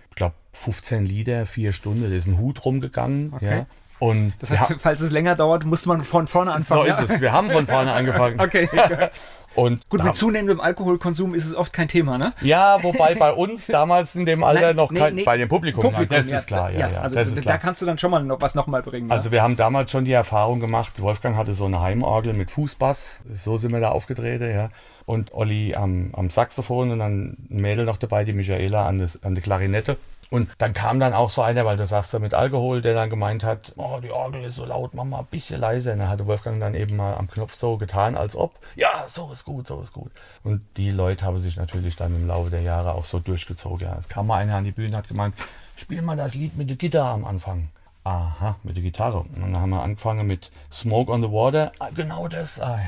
Ich 0.53 0.61
glaube, 0.61 0.73
15 0.73 1.05
Lieder, 1.05 1.47
vier 1.47 1.73
Stunden, 1.73 2.09
da 2.09 2.15
ist 2.15 2.27
ein 2.27 2.39
Hut 2.39 2.65
rumgegangen. 2.65 3.33
Okay. 3.35 3.59
Ja. 3.59 3.67
Und 3.99 4.33
das 4.39 4.51
heißt, 4.51 4.77
falls 4.79 5.01
es 5.01 5.11
länger 5.11 5.37
dauert, 5.37 5.67
muss 5.67 5.85
man 5.85 6.01
von 6.01 6.27
vorne 6.27 6.53
anfangen. 6.53 6.81
So 6.81 6.87
ja? 6.87 6.99
ist 6.99 7.11
es. 7.11 7.21
Wir 7.21 7.33
haben 7.33 7.51
von 7.51 7.67
vorne 7.67 7.93
angefangen. 7.93 8.41
okay. 8.41 8.69
Und 9.57 9.89
Gut, 9.89 10.05
mit 10.05 10.15
zunehmendem 10.15 10.61
Alkoholkonsum 10.61 11.35
ist 11.35 11.45
es 11.45 11.57
oft 11.57 11.73
kein 11.73 11.89
Thema, 11.89 12.19
ne? 12.19 12.33
Ja, 12.41 12.83
wobei 12.85 13.17
bei 13.17 13.33
uns 13.33 13.67
damals 13.67 14.15
in 14.15 14.25
dem 14.25 14.45
Alter 14.45 14.69
Nein, 14.69 14.77
noch 14.77 14.95
kein, 14.95 15.17
nee, 15.17 15.25
bei 15.25 15.37
dem 15.37 15.49
Publikum, 15.49 15.83
Publikum 15.83 16.17
das 16.17 16.31
ja, 16.31 16.39
ist 16.39 16.47
klar, 16.47 16.71
ja, 16.71 16.89
ja, 16.89 17.01
also 17.01 17.17
das 17.17 17.29
ist 17.29 17.43
klar. 17.43 17.55
Da 17.55 17.59
kannst 17.59 17.83
du 17.83 17.87
dann 17.87 17.99
schon 17.99 18.13
mal 18.13 18.23
noch 18.23 18.41
was 18.41 18.55
nochmal 18.55 18.83
bringen. 18.83 19.11
Also 19.11 19.33
wir 19.33 19.43
haben 19.43 19.57
damals 19.57 19.91
schon 19.91 20.05
die 20.05 20.13
Erfahrung 20.13 20.61
gemacht, 20.61 21.03
Wolfgang 21.03 21.37
hatte 21.37 21.55
so 21.55 21.65
eine 21.65 21.81
Heimorgel 21.81 22.33
mit 22.33 22.53
Fußbass, 22.53 23.23
so 23.35 23.57
sind 23.57 23.73
wir 23.73 23.81
da 23.81 23.91
aufgetreten, 23.91 24.51
ja. 24.55 24.71
Und 25.11 25.35
Olli 25.35 25.75
am, 25.75 26.11
am 26.13 26.31
Saxophon 26.31 26.93
und 26.93 27.01
dann 27.01 27.37
ein 27.51 27.61
Mädel 27.61 27.85
noch 27.85 27.97
dabei, 27.97 28.23
die 28.23 28.33
Michaela 28.33 28.87
an, 28.87 29.01
das, 29.01 29.21
an 29.25 29.35
der 29.35 29.43
Klarinette. 29.43 29.97
Und 30.31 30.49
dann 30.59 30.73
kam 30.73 31.01
dann 31.01 31.15
auch 31.15 31.31
so 31.31 31.43
einer, 31.43 31.65
weil 31.65 31.77
du 31.77 31.85
sagst 31.85 32.13
ja 32.13 32.21
mit 32.21 32.33
Alkohol, 32.33 32.81
der 32.81 32.95
dann 32.95 33.11
gemeint 33.11 33.43
hat, 33.43 33.73
oh, 33.77 33.99
die 34.01 34.13
Orgel 34.13 34.45
ist 34.45 34.55
so 34.55 34.65
laut, 34.65 34.95
mach 34.95 35.03
mal 35.03 35.19
ein 35.19 35.27
bisschen 35.29 35.61
leiser. 35.61 35.95
Und 35.95 35.99
dann 35.99 36.09
hatte 36.09 36.29
Wolfgang 36.29 36.61
dann 36.61 36.77
eben 36.77 36.95
mal 36.95 37.17
am 37.17 37.29
Knopf 37.29 37.55
so 37.57 37.77
getan, 37.77 38.15
als 38.15 38.37
ob, 38.37 38.53
ja, 38.77 39.09
so 39.13 39.33
ist 39.33 39.45
gut, 39.45 39.67
so 39.67 39.83
ist 39.83 39.93
gut. 39.93 40.13
Und 40.45 40.63
die 40.77 40.93
Leute 40.93 41.25
haben 41.25 41.41
sich 41.41 41.57
natürlich 41.57 41.97
dann 41.97 42.15
im 42.15 42.29
Laufe 42.29 42.51
der 42.51 42.63
Jahre 42.63 42.95
auch 42.95 43.05
so 43.05 43.19
durchgezogen. 43.19 43.89
Ja, 43.89 43.97
es 43.99 44.09
kam 44.09 44.29
mal 44.29 44.37
einer 44.37 44.55
an 44.55 44.65
die 44.65 44.71
Bühne 44.71 44.91
und 44.91 44.97
hat 44.99 45.09
gemeint, 45.09 45.35
spiel 45.75 46.03
mal 46.03 46.17
das 46.17 46.37
Lied 46.37 46.57
mit 46.57 46.71
der 46.71 46.77
Gitarre 46.77 47.11
am 47.11 47.25
Anfang. 47.25 47.69
Aha, 48.03 48.57
mit 48.63 48.77
der 48.77 48.83
Gitarre. 48.83 49.21
Und 49.21 49.41
dann 49.41 49.57
haben 49.57 49.71
wir 49.71 49.83
angefangen 49.83 50.27
mit 50.27 50.51
Smoke 50.73 51.13
on 51.13 51.21
the 51.21 51.31
Water. 51.31 51.71
Ah, 51.79 51.91
genau 51.95 52.29
das. 52.29 52.59
Ah. 52.59 52.81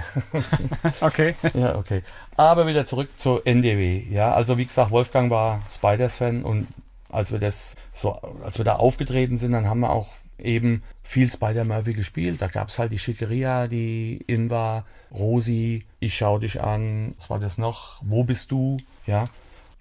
okay. 1.01 1.35
Ja, 1.53 1.77
okay. 1.77 2.03
Aber 2.37 2.67
wieder 2.67 2.87
zurück 2.87 3.11
zu 3.19 3.41
NDW. 3.45 4.07
Ja, 4.11 4.33
also 4.33 4.57
wie 4.57 4.65
gesagt, 4.65 4.91
Wolfgang 4.91 5.31
war 5.31 5.61
Spiders-Fan 5.71 6.45
und 6.45 6.67
als 7.11 7.31
wir 7.31 7.39
das 7.39 7.77
so, 7.93 8.13
als 8.43 8.57
wir 8.57 8.65
da 8.65 8.77
aufgetreten 8.77 9.37
sind, 9.37 9.53
dann 9.53 9.69
haben 9.69 9.81
wir 9.81 9.91
auch 9.91 10.09
eben 10.39 10.83
viel 11.03 11.31
Spider-Murphy 11.31 11.93
gespielt. 11.93 12.41
Da 12.41 12.49
gab 12.49 12.69
es 12.69 12.79
halt 12.79 12.91
die 12.91 12.99
Schickeria, 12.99 13.67
die 13.67 14.25
in 14.27 14.49
war, 14.49 14.87
Rosi, 15.13 15.85
ich 16.01 16.17
schau 16.17 16.39
dich 16.39 16.63
an, 16.63 17.15
was 17.19 17.29
war 17.29 17.39
das 17.39 17.59
noch? 17.59 18.01
Wo 18.03 18.25
bist 18.25 18.51
du? 18.51 18.79
Ja. 19.07 19.29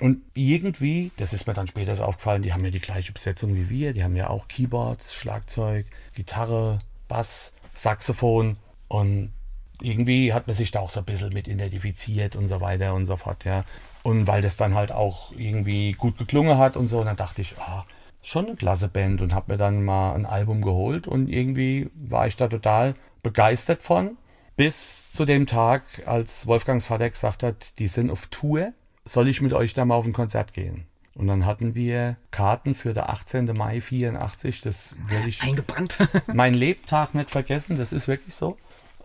Und 0.01 0.23
irgendwie, 0.33 1.11
das 1.17 1.31
ist 1.31 1.45
mir 1.45 1.53
dann 1.53 1.67
später 1.67 2.07
aufgefallen, 2.07 2.41
die 2.41 2.53
haben 2.53 2.65
ja 2.65 2.71
die 2.71 2.79
gleiche 2.79 3.11
Besetzung 3.11 3.53
wie 3.53 3.69
wir. 3.69 3.93
Die 3.93 4.03
haben 4.03 4.15
ja 4.15 4.31
auch 4.31 4.47
Keyboards, 4.47 5.13
Schlagzeug, 5.13 5.85
Gitarre, 6.15 6.79
Bass, 7.07 7.53
Saxophon. 7.75 8.57
Und 8.87 9.31
irgendwie 9.79 10.33
hat 10.33 10.47
man 10.47 10.55
sich 10.55 10.71
da 10.71 10.79
auch 10.79 10.89
so 10.89 11.01
ein 11.01 11.05
bisschen 11.05 11.31
mit 11.31 11.47
identifiziert 11.47 12.35
und 12.35 12.47
so 12.47 12.61
weiter 12.61 12.95
und 12.95 13.05
so 13.05 13.15
fort, 13.15 13.45
ja. 13.45 13.63
Und 14.01 14.25
weil 14.25 14.41
das 14.41 14.57
dann 14.57 14.73
halt 14.73 14.91
auch 14.91 15.33
irgendwie 15.37 15.91
gut 15.91 16.17
geklungen 16.17 16.57
hat 16.57 16.77
und 16.77 16.87
so, 16.87 16.99
und 16.99 17.05
dann 17.05 17.15
dachte 17.15 17.43
ich, 17.43 17.59
ah, 17.59 17.85
schon 18.23 18.47
eine 18.47 18.55
klasse 18.55 18.87
Band 18.87 19.21
und 19.21 19.35
habe 19.35 19.51
mir 19.51 19.57
dann 19.59 19.85
mal 19.85 20.15
ein 20.15 20.25
Album 20.25 20.63
geholt 20.63 21.07
und 21.07 21.27
irgendwie 21.27 21.91
war 21.93 22.25
ich 22.25 22.35
da 22.35 22.47
total 22.47 22.95
begeistert 23.21 23.83
von. 23.83 24.17
Bis 24.55 25.11
zu 25.11 25.25
dem 25.25 25.45
Tag, 25.45 25.83
als 26.07 26.47
Wolfgangs 26.47 26.87
Vater 26.87 27.09
gesagt 27.11 27.43
hat, 27.43 27.77
die 27.77 27.87
sind 27.87 28.09
auf 28.09 28.25
Tour, 28.27 28.73
soll 29.05 29.27
ich 29.27 29.41
mit 29.41 29.53
euch 29.53 29.73
da 29.73 29.85
mal 29.85 29.95
auf 29.95 30.05
ein 30.05 30.13
Konzert 30.13 30.53
gehen? 30.53 30.85
Und 31.15 31.27
dann 31.27 31.45
hatten 31.45 31.75
wir 31.75 32.17
Karten 32.31 32.73
für 32.73 32.93
den 32.93 33.03
18. 33.03 33.45
Mai 33.45 33.81
84. 33.81 34.61
Das 34.61 34.95
werde 35.07 35.27
ich 35.27 35.43
eingebrannt. 35.43 35.97
mein 36.33 36.53
Lebtag 36.53 37.13
nicht 37.13 37.31
vergessen. 37.31 37.77
Das 37.77 37.91
ist 37.91 38.07
wirklich 38.07 38.33
so. 38.33 38.57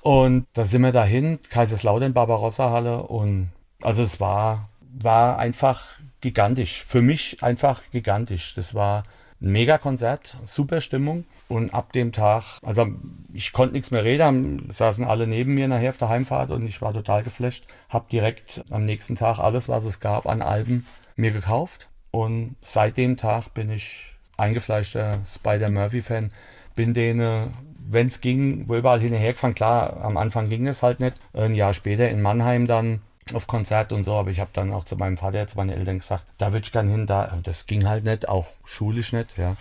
Und 0.03 0.47
da 0.53 0.65
sind 0.65 0.83
wir 0.83 0.93
dahin, 0.93 1.41
Kaiserslautern, 1.49 2.15
Barbarossa 2.15 2.71
Halle. 2.71 3.03
Und 3.03 3.51
also 3.83 4.05
es 4.05 4.21
war 4.21 4.69
war 4.99 5.39
einfach 5.39 5.99
gigantisch. 6.21 6.83
Für 6.85 7.03
mich 7.03 7.43
einfach 7.43 7.83
gigantisch. 7.91 8.55
Das 8.55 8.75
war 8.75 9.03
ein 9.41 9.51
Mega-Konzert, 9.51 10.39
super 10.45 10.81
Stimmung. 10.81 11.25
Und 11.49 11.75
ab 11.75 11.93
dem 11.93 12.13
Tag, 12.13 12.59
also 12.63 12.89
ich 13.33 13.53
konnte 13.53 13.75
nichts 13.75 13.93
mehr 13.93 14.03
reden, 14.03 14.67
saßen 14.69 15.05
alle 15.05 15.27
neben 15.27 15.55
mir 15.55 15.69
nachher 15.69 15.91
auf 15.91 15.99
der 15.99 16.09
Heimfahrt 16.09 16.51
und 16.51 16.67
ich 16.67 16.83
war 16.83 16.93
total 16.93 17.23
geflasht. 17.23 17.65
Hab 17.89 18.09
direkt 18.09 18.65
am 18.71 18.85
nächsten 18.85 19.15
Tag 19.15 19.39
alles, 19.39 19.69
was 19.69 19.85
es 19.85 20.01
gab 20.01 20.27
an 20.27 20.43
Alben, 20.43 20.87
mir 21.15 21.31
gekauft. 21.31 21.89
Und 22.11 22.57
seit 22.63 22.97
dem 22.97 23.17
Tag 23.17 23.55
bin 23.55 23.71
ich 23.71 24.17
eingefleischter 24.37 25.21
Spider-Murphy-Fan. 25.25 26.33
Bin 26.75 26.95
denen, 26.95 27.55
wenn 27.79 28.09
es 28.09 28.21
ging, 28.21 28.69
wo 28.69 28.75
überall 28.75 29.01
hinterher 29.01 29.33
gefahren. 29.33 29.55
Klar, 29.55 30.03
am 30.03 30.17
Anfang 30.17 30.49
ging 30.49 30.67
es 30.67 30.83
halt 30.83 30.99
nicht. 30.99 31.15
Ein 31.33 31.55
Jahr 31.55 31.75
später 31.75 32.09
in 32.09 32.23
Mannheim 32.23 32.67
dann 32.67 33.03
auf 33.35 33.47
Konzert 33.47 33.93
und 33.93 34.05
so, 34.05 34.15
aber 34.15 34.31
ich 34.31 34.41
habe 34.41 34.51
dann 34.53 34.73
auch 34.73 34.85
zu 34.85 34.97
meinem 34.97 35.17
Vater, 35.17 35.47
zu 35.47 35.57
meinen 35.57 35.71
Eltern 35.71 35.99
gesagt, 35.99 36.25
da 36.39 36.53
würde 36.53 36.65
ich 36.65 36.73
gern 36.73 36.89
hin, 36.89 37.07
da, 37.07 37.39
das 37.43 37.67
ging 37.67 37.89
halt 37.89 38.05
nicht, 38.05 38.29
auch 38.29 38.47
schulisch 38.65 39.13
nicht, 39.13 39.37
ja. 39.37 39.51
ja. 39.51 39.57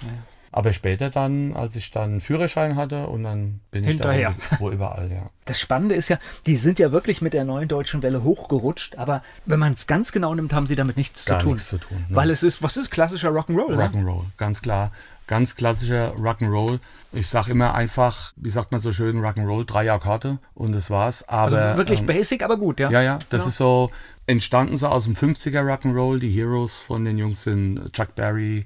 Aber 0.57 0.71
später 0.71 1.09
dann, 1.09 1.53
als 1.53 1.75
ich 1.75 1.91
dann 1.91 2.03
einen 2.11 2.19
Führerschein 2.21 2.77
hatte 2.77 3.07
und 3.07 3.23
dann 3.23 3.59
bin 3.71 3.83
Hinterher. 3.83 4.35
ich 4.39 4.49
da 4.51 4.59
wo 4.61 4.71
überall, 4.71 5.11
ja. 5.11 5.29
Das 5.43 5.59
Spannende 5.59 5.95
ist 5.95 6.07
ja, 6.07 6.17
die 6.45 6.55
sind 6.55 6.79
ja 6.79 6.93
wirklich 6.93 7.21
mit 7.21 7.33
der 7.33 7.43
neuen 7.43 7.67
deutschen 7.67 8.01
Welle 8.01 8.23
hochgerutscht, 8.23 8.97
aber 8.97 9.21
wenn 9.45 9.59
man 9.59 9.73
es 9.73 9.85
ganz 9.85 10.13
genau 10.13 10.33
nimmt, 10.33 10.53
haben 10.53 10.65
sie 10.65 10.75
damit 10.75 10.95
nichts 10.95 11.25
Gar 11.25 11.39
zu 11.39 11.43
tun. 11.43 11.53
nichts 11.55 11.67
zu 11.67 11.77
tun. 11.77 12.05
Ne? 12.07 12.15
Weil 12.15 12.29
es 12.29 12.41
ist, 12.41 12.63
was 12.63 12.77
ist 12.77 12.89
klassischer 12.89 13.31
Rock'n'Roll? 13.31 13.75
Ne? 13.75 13.83
Rock'n'Roll, 13.85 14.21
ganz 14.37 14.61
klar. 14.61 14.91
Ganz 15.27 15.57
klassischer 15.57 16.13
Rock'n'Roll. 16.13 16.79
Ich 17.11 17.27
sag 17.27 17.49
immer 17.49 17.75
einfach, 17.75 18.31
wie 18.37 18.49
sagt 18.49 18.71
man 18.71 18.79
so 18.79 18.93
schön, 18.93 19.19
Rock'n'Roll, 19.19 19.65
drei 19.65 19.91
Akkorde 19.91 20.37
und 20.53 20.73
das 20.73 20.89
war's. 20.89 21.27
Aber, 21.27 21.57
also 21.61 21.77
wirklich 21.77 21.99
ähm, 21.99 22.05
basic, 22.05 22.43
aber 22.43 22.55
gut, 22.55 22.79
ja. 22.79 22.89
Ja, 22.91 23.01
ja, 23.01 23.19
das 23.29 23.41
Ja. 23.43 23.47
ist 23.49 23.57
so 23.57 23.91
entstanden 24.25 24.77
so 24.77 24.87
aus 24.87 25.03
dem 25.03 25.15
50er 25.15 25.61
Rock'n'Roll. 25.63 26.19
Die 26.19 26.31
Heroes 26.31 26.77
von 26.79 27.03
den 27.03 27.17
Jungs 27.17 27.43
sind 27.43 27.91
Chuck 27.91 28.15
Berry, 28.15 28.65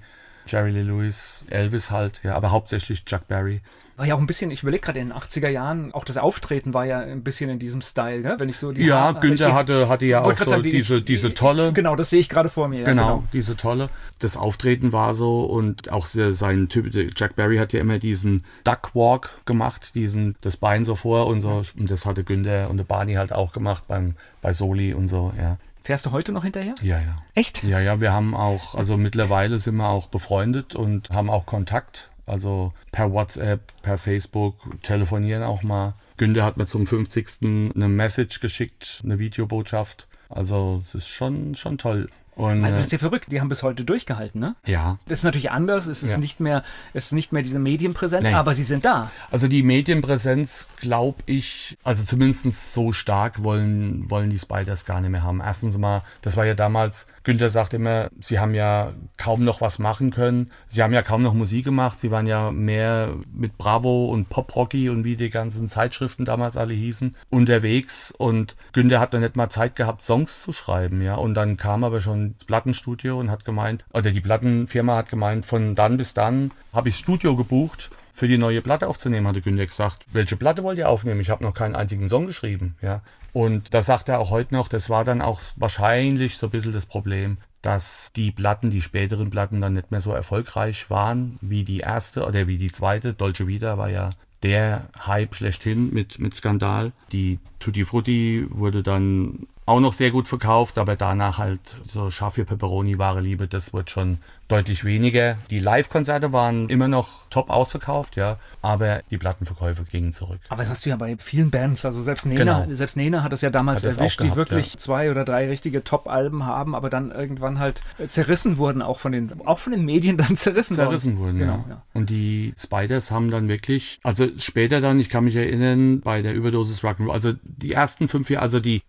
Jerry 0.50 0.72
Lee 0.72 0.82
Lewis, 0.84 1.46
Elvis 1.50 1.92
halt, 1.92 2.22
ja, 2.24 2.36
aber 2.36 2.52
hauptsächlich 2.52 3.06
Chuck 3.06 3.28
Berry. 3.28 3.62
War 3.98 4.06
ja 4.08 4.16
auch 4.16 4.20
ein 4.20 4.28
bisschen, 4.28 4.50
ich 4.50 4.64
überlege 4.64 4.82
gerade 4.82 5.00
in 5.00 5.10
den 5.10 5.18
80er 5.18 5.50
Jahren, 5.50 5.94
auch 5.94 6.06
das 6.06 6.18
Auftreten 6.18 6.74
war 6.74 6.86
ja 6.86 7.00
ein 7.00 7.22
bisschen 7.22 7.50
in 7.50 7.60
diesem 7.60 7.82
Style, 7.82 8.22
gell? 8.22 8.36
wenn 8.40 8.48
ich 8.48 8.56
so 8.58 8.72
die 8.72 8.86
Ja, 8.86 9.02
Haare- 9.02 9.20
Günther 9.20 9.54
hatte, 9.54 9.90
hatte 9.90 10.06
ja 10.06 10.22
auch 10.22 10.38
so 10.38 10.50
sagen, 10.50 10.64
die- 10.64 10.70
diese, 10.70 11.02
diese 11.02 11.34
tolle. 11.34 11.74
Genau, 11.74 11.98
das 11.98 12.10
sehe 12.10 12.20
ich 12.22 12.30
gerade 12.30 12.48
vor 12.48 12.70
mir. 12.70 12.80
Ja, 12.80 12.86
Genau, 12.86 13.26
diese 13.34 13.58
tolle. 13.58 13.90
Das 14.20 14.38
Auftreten 14.38 14.94
war 14.94 15.14
so 15.16 15.42
und 15.44 15.92
auch 15.92 16.06
se- 16.06 16.34
sein 16.34 16.70
Typ, 16.70 16.94
Jack 17.18 17.36
Berry 17.36 17.58
hat 17.58 17.74
ja 17.74 17.82
immer 17.82 18.00
diesen 18.00 18.46
Duck 18.64 18.96
Walk 18.96 19.32
gemacht, 19.46 19.94
diesen, 19.96 20.36
das 20.40 20.56
Bein 20.56 20.86
so 20.86 20.96
vor 20.96 21.28
und 21.28 21.42
so. 21.42 21.62
Und 21.78 21.92
das 21.92 22.06
hatte 22.06 22.24
Günther 22.24 22.70
und 22.70 22.78
der 22.78 22.86
Barney 22.86 23.16
halt 23.16 23.34
auch 23.34 23.52
gemacht 23.52 23.84
beim, 23.90 24.16
bei 24.42 24.54
Soli 24.54 24.94
und 24.94 25.10
so, 25.10 25.34
ja. 25.38 25.58
Fährst 25.90 26.06
du 26.06 26.12
heute 26.12 26.32
noch 26.32 26.44
hinterher? 26.44 26.76
Ja, 26.84 27.00
ja. 27.00 27.16
Echt? 27.34 27.64
Ja, 27.64 27.80
ja, 27.80 28.00
wir 28.00 28.14
haben 28.14 28.36
auch, 28.36 28.76
also 28.76 28.96
mittlerweile 28.96 29.58
sind 29.58 29.78
wir 29.78 29.90
auch 29.90 30.06
befreundet 30.06 30.76
und 30.76 31.10
haben 31.10 31.32
auch 31.32 31.48
Kontakt. 31.48 32.12
Also 32.28 32.74
per 32.92 33.12
WhatsApp, 33.12 33.74
per 33.82 33.98
Facebook, 33.98 34.54
telefonieren 34.84 35.42
auch 35.42 35.64
mal. 35.64 35.96
Günther 36.18 36.46
hat 36.46 36.58
mir 36.58 36.68
zum 36.68 36.86
50. 36.86 37.74
eine 37.74 37.88
Message 37.88 38.40
geschickt, 38.40 39.02
eine 39.04 39.18
Videobotschaft. 39.18 40.08
Also 40.30 40.78
es 40.80 40.94
ist 40.94 41.08
schon, 41.08 41.56
schon 41.56 41.80
toll. 41.80 42.08
Und 42.40 42.64
äh, 42.64 42.72
das 42.72 42.86
ist 42.86 42.92
ja 42.94 42.98
verrückt, 43.00 43.32
die 43.32 43.42
haben 43.42 43.50
bis 43.50 43.64
heute 43.64 43.84
durchgehalten, 43.84 44.40
ne? 44.40 44.56
ja, 44.66 44.98
Das 45.08 45.20
ist 45.20 45.24
natürlich 45.26 45.52
anders, 45.52 45.88
es 45.88 46.04
ist 46.04 46.12
Ja. 46.12 46.18
nicht 46.18 46.40
mehr, 46.40 46.64
es 46.94 47.08
ist 47.08 47.12
nicht 47.12 47.34
mehr 47.34 47.44
diese 47.44 47.60
Medienpräsenz, 47.60 48.28
Nee. 48.30 48.34
aber 48.34 48.56
sie 48.56 48.64
sind 48.64 48.86
da. 48.86 49.12
Also 49.30 49.48
die 49.50 49.62
Medienpräsenz, 49.62 50.70
glaube 50.78 51.18
ich, 51.26 51.78
also 51.84 52.04
zumindest 52.04 52.74
so 52.74 52.92
stark 52.94 53.44
wollen, 53.44 54.10
wollen 54.10 54.30
die 54.30 54.40
Spiders 54.40 54.86
gar 54.86 55.02
nicht 55.02 55.10
mehr 55.10 55.24
haben. 55.24 55.42
Erstens 55.42 55.78
mal, 55.78 56.02
das 56.22 56.38
war 56.38 56.46
ja 56.46 56.54
damals, 56.54 57.08
Günther 57.24 57.50
sagt 57.50 57.74
immer, 57.74 58.10
sie 58.22 58.40
haben 58.40 58.54
ja 58.56 58.94
kaum 59.18 59.44
noch 59.44 59.60
was 59.62 59.78
machen 59.78 60.10
können. 60.10 60.50
Sie 60.70 60.82
haben 60.82 60.94
ja 60.94 61.02
kaum 61.02 61.22
noch 61.22 61.34
Musik 61.34 61.66
gemacht. 61.66 62.00
Sie 62.00 62.10
waren 62.10 62.26
ja 62.26 62.52
mehr 62.52 63.14
mit 63.34 63.58
Bravo 63.58 64.06
und 64.10 64.30
Pop 64.30 64.56
Rocky 64.56 64.90
und 64.90 65.04
wie 65.04 65.16
die 65.18 65.30
ganzen 65.30 65.68
Zeitschriften 65.70 66.24
damals 66.26 66.56
alle 66.58 66.74
hießen, 66.74 67.16
unterwegs. 67.30 68.12
Und 68.18 68.56
Günther 68.72 69.00
hat 69.00 69.14
noch 69.14 69.20
nicht 69.20 69.36
mal 69.36 69.50
Zeit 69.50 69.76
gehabt, 69.76 70.04
Songs 70.04 70.42
zu 70.42 70.54
schreiben, 70.54 71.02
ja. 71.02 71.16
Und 71.16 71.34
dann 71.34 71.58
kam 71.58 71.84
aber 71.84 72.00
schon 72.02 72.29
das 72.34 72.46
Plattenstudio 72.46 73.20
und 73.20 73.32
hat 73.32 73.46
gemeint, 73.46 73.86
oder 73.94 74.12
die 74.12 74.22
Plattenfirma 74.22 74.98
hat 74.98 75.10
gemeint, 75.10 75.46
von 75.46 75.76
dann 75.76 75.98
bis 75.98 76.14
dann 76.14 76.52
habe 76.74 76.90
ich 76.90 76.98
Studio 76.98 77.36
gebucht 77.36 77.90
für 78.12 78.28
die 78.28 78.38
neue 78.38 78.62
Platte 78.62 78.88
aufzunehmen, 78.88 79.28
hatte 79.28 79.42
Günther 79.42 79.66
gesagt. 79.66 80.06
Welche 80.12 80.36
Platte 80.36 80.64
wollt 80.64 80.78
ihr 80.78 80.90
aufnehmen? 80.90 81.22
Ich 81.22 81.30
habe 81.30 81.44
noch 81.44 81.54
keinen 81.54 81.76
einzigen 81.76 82.10
Song 82.10 82.26
geschrieben. 82.26 82.76
Ja. 82.82 83.02
Und 83.32 83.74
da 83.74 83.82
sagt 83.82 84.10
er 84.10 84.20
auch 84.20 84.30
heute 84.30 84.54
noch, 84.54 84.68
das 84.68 84.90
war 84.90 85.06
dann 85.06 85.22
auch 85.22 85.40
wahrscheinlich 85.56 86.38
so 86.38 86.48
ein 86.48 86.50
bisschen 86.50 86.74
das 86.74 86.86
Problem, 86.86 87.38
dass 87.62 88.12
die 88.16 88.32
Platten, 88.32 88.70
die 88.70 88.82
späteren 88.82 89.30
Platten 89.30 89.62
dann 89.62 89.74
nicht 89.74 89.92
mehr 89.92 90.02
so 90.02 90.12
erfolgreich 90.12 90.90
waren 90.90 91.38
wie 91.42 91.64
die 91.64 91.78
erste 91.78 92.26
oder 92.26 92.48
wie 92.48 92.58
die 92.58 92.72
zweite. 92.72 93.14
Dolce 93.14 93.48
Vita 93.48 93.78
war 93.78 93.90
ja 93.90 94.12
der 94.44 94.88
Hype 95.06 95.36
schlechthin 95.36 95.94
mit, 95.94 96.20
mit 96.20 96.36
Skandal. 96.36 96.92
Die 97.12 97.40
Tutti 97.60 97.86
Frutti 97.86 98.48
wurde 98.50 98.84
dann 98.84 99.48
auch 99.70 99.80
noch 99.80 99.94
sehr 99.94 100.12
gut 100.12 100.28
verkauft, 100.28 100.78
aber 100.78 100.96
danach 100.96 101.38
halt 101.38 101.60
so 101.88 102.10
scharf 102.10 102.34
für 102.36 102.46
Pepperoni, 102.46 102.98
wahre 102.98 103.22
Liebe, 103.22 103.48
das 103.48 103.74
wird 103.74 103.90
schon 103.90 104.18
deutlich 104.50 104.84
weniger. 104.84 105.38
Die 105.52 105.60
Live-Konzerte 105.60 106.34
waren 106.34 106.70
immer 106.70 106.88
noch 106.88 107.30
top 107.30 107.52
ausverkauft, 107.52 108.16
ja, 108.16 108.38
aber 108.64 109.04
die 109.12 109.20
Plattenverkäufe 109.20 109.84
gingen 109.84 110.12
zurück. 110.12 110.40
Aber 110.50 110.64
das 110.64 110.72
hast 110.72 110.86
du 110.86 110.90
ja 110.90 110.96
bei 110.96 111.16
vielen 111.20 111.52
Bands, 111.52 111.86
also 111.86 112.02
selbst 112.02 112.26
Nena, 112.26 112.64
Genau. 112.64 112.76
selbst 112.76 112.98
Nena 112.98 113.22
hat 113.22 113.32
es 113.32 113.42
ja 113.42 113.52
damals 113.52 113.84
es 113.84 113.98
erwischt, 113.98 114.20
auch 114.20 114.24
die 114.24 114.30
gehabt, 114.32 114.38
wirklich 114.38 114.74
ja. 114.74 114.80
zwei 114.80 115.12
oder 115.12 115.24
drei 115.24 115.48
richtige 115.48 115.84
Top-Alben 115.84 116.48
haben, 116.48 116.74
aber 116.74 116.90
dann 116.90 117.12
irgendwann 117.12 117.60
halt 117.60 117.84
zerrissen 118.08 118.58
wurden, 118.58 118.82
auch 118.82 119.00
von 119.00 119.12
den, 119.12 119.32
auch 119.46 119.60
von 119.60 119.72
den 119.72 119.86
Medien 119.86 120.18
dann 120.18 120.36
zerrissen, 120.36 120.76
zerrissen 120.76 121.20
wurden, 121.20 121.38
Genau, 121.38 121.64
ja. 121.68 121.76
ja. 121.76 121.82
Und 121.94 122.10
die 122.10 122.54
Spiders 122.58 123.12
haben 123.12 123.30
dann 123.30 123.48
wirklich, 123.48 124.00
also 124.04 124.28
später 124.40 124.82
dann, 124.82 125.00
ich 125.00 125.10
kann 125.10 125.26
mich 125.26 125.36
erinnern, 125.36 126.02
bei 126.02 126.24
der 126.24 126.34
Überdosis 126.34 126.84
Rock'n'Roll, 126.84 127.12
also 127.12 127.34
die 127.44 127.74
ersten 127.74 128.08
fünf 128.08 128.32
Jahre, 128.32 128.44
also 128.44 128.60
die 128.60 128.82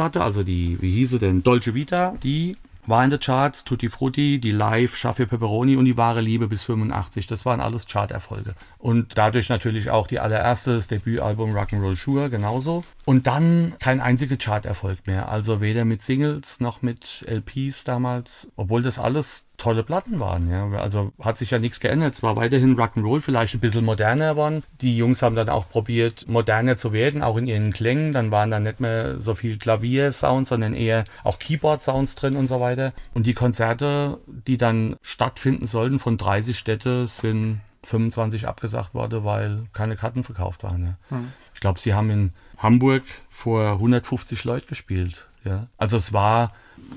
Rosi-Platte, 0.00 0.22
also 0.22 0.42
die, 0.42 0.78
wie 0.80 0.90
hieß 0.92 1.10
sie 1.10 1.18
denn, 1.18 1.42
Dolce 1.42 1.74
Vita, 1.74 2.14
die 2.22 2.56
war 2.86 3.04
in 3.04 3.10
den 3.10 3.20
Charts, 3.20 3.64
Tutti 3.64 3.88
Frutti, 3.88 4.40
die 4.40 4.50
Live, 4.50 4.96
Schaffe 4.96 5.26
Pepperoni 5.26 5.76
und 5.76 5.84
die 5.84 5.98
wahre 5.98 6.22
Liebe 6.22 6.48
bis 6.48 6.62
85. 6.64 7.26
Das 7.26 7.44
waren 7.44 7.60
alles 7.60 7.86
Charterfolge. 7.86 8.54
Und 8.78 9.18
dadurch 9.18 9.50
natürlich 9.50 9.90
auch 9.90 10.06
die 10.06 10.18
allererste, 10.18 10.80
Debütalbum 10.80 11.54
Rock'n'Roll 11.54 11.94
Sure, 11.94 12.30
genauso. 12.30 12.82
Und 13.04 13.26
dann 13.26 13.74
kein 13.78 14.00
einziger 14.00 14.36
Charterfolg 14.36 15.06
mehr. 15.06 15.28
Also 15.28 15.60
weder 15.60 15.84
mit 15.84 16.02
Singles 16.02 16.58
noch 16.60 16.80
mit 16.80 17.24
LPs 17.28 17.84
damals, 17.84 18.50
obwohl 18.56 18.82
das 18.82 18.98
alles 18.98 19.46
tolle 19.60 19.82
Platten 19.82 20.18
waren. 20.18 20.50
Ja. 20.50 20.68
Also 20.72 21.12
hat 21.22 21.36
sich 21.36 21.50
ja 21.50 21.58
nichts 21.58 21.78
geändert. 21.78 22.14
Es 22.14 22.22
war 22.22 22.34
weiterhin 22.34 22.76
Rock'n'Roll, 22.76 23.20
vielleicht 23.20 23.54
ein 23.54 23.60
bisschen 23.60 23.84
moderner 23.84 24.30
geworden. 24.30 24.64
Die 24.80 24.96
Jungs 24.96 25.22
haben 25.22 25.36
dann 25.36 25.48
auch 25.48 25.68
probiert, 25.68 26.26
moderner 26.28 26.76
zu 26.76 26.92
werden, 26.92 27.22
auch 27.22 27.36
in 27.36 27.46
ihren 27.46 27.72
Klängen. 27.72 28.12
Dann 28.12 28.30
waren 28.30 28.50
dann 28.50 28.64
nicht 28.64 28.80
mehr 28.80 29.20
so 29.20 29.34
viel 29.34 29.58
Klavier-Sounds, 29.58 30.48
sondern 30.48 30.74
eher 30.74 31.04
auch 31.22 31.38
Keyboard-Sounds 31.38 32.14
drin 32.14 32.36
und 32.36 32.48
so 32.48 32.60
weiter. 32.60 32.92
Und 33.14 33.26
die 33.26 33.34
Konzerte, 33.34 34.18
die 34.26 34.56
dann 34.56 34.96
stattfinden 35.02 35.66
sollten 35.66 35.98
von 35.98 36.16
30 36.16 36.58
Städte, 36.58 37.06
sind 37.06 37.60
25 37.84 38.48
abgesagt 38.48 38.94
worden, 38.94 39.24
weil 39.24 39.64
keine 39.72 39.96
Karten 39.96 40.22
verkauft 40.22 40.62
waren. 40.64 40.96
Ja. 41.10 41.18
Ich 41.54 41.60
glaube, 41.60 41.80
sie 41.80 41.94
haben 41.94 42.10
in 42.10 42.32
Hamburg 42.58 43.04
vor 43.28 43.72
150 43.72 44.44
Leuten 44.44 44.68
gespielt. 44.68 45.26
Ja. 45.44 45.68
Also 45.78 45.96
es 45.96 46.12
war 46.12 46.52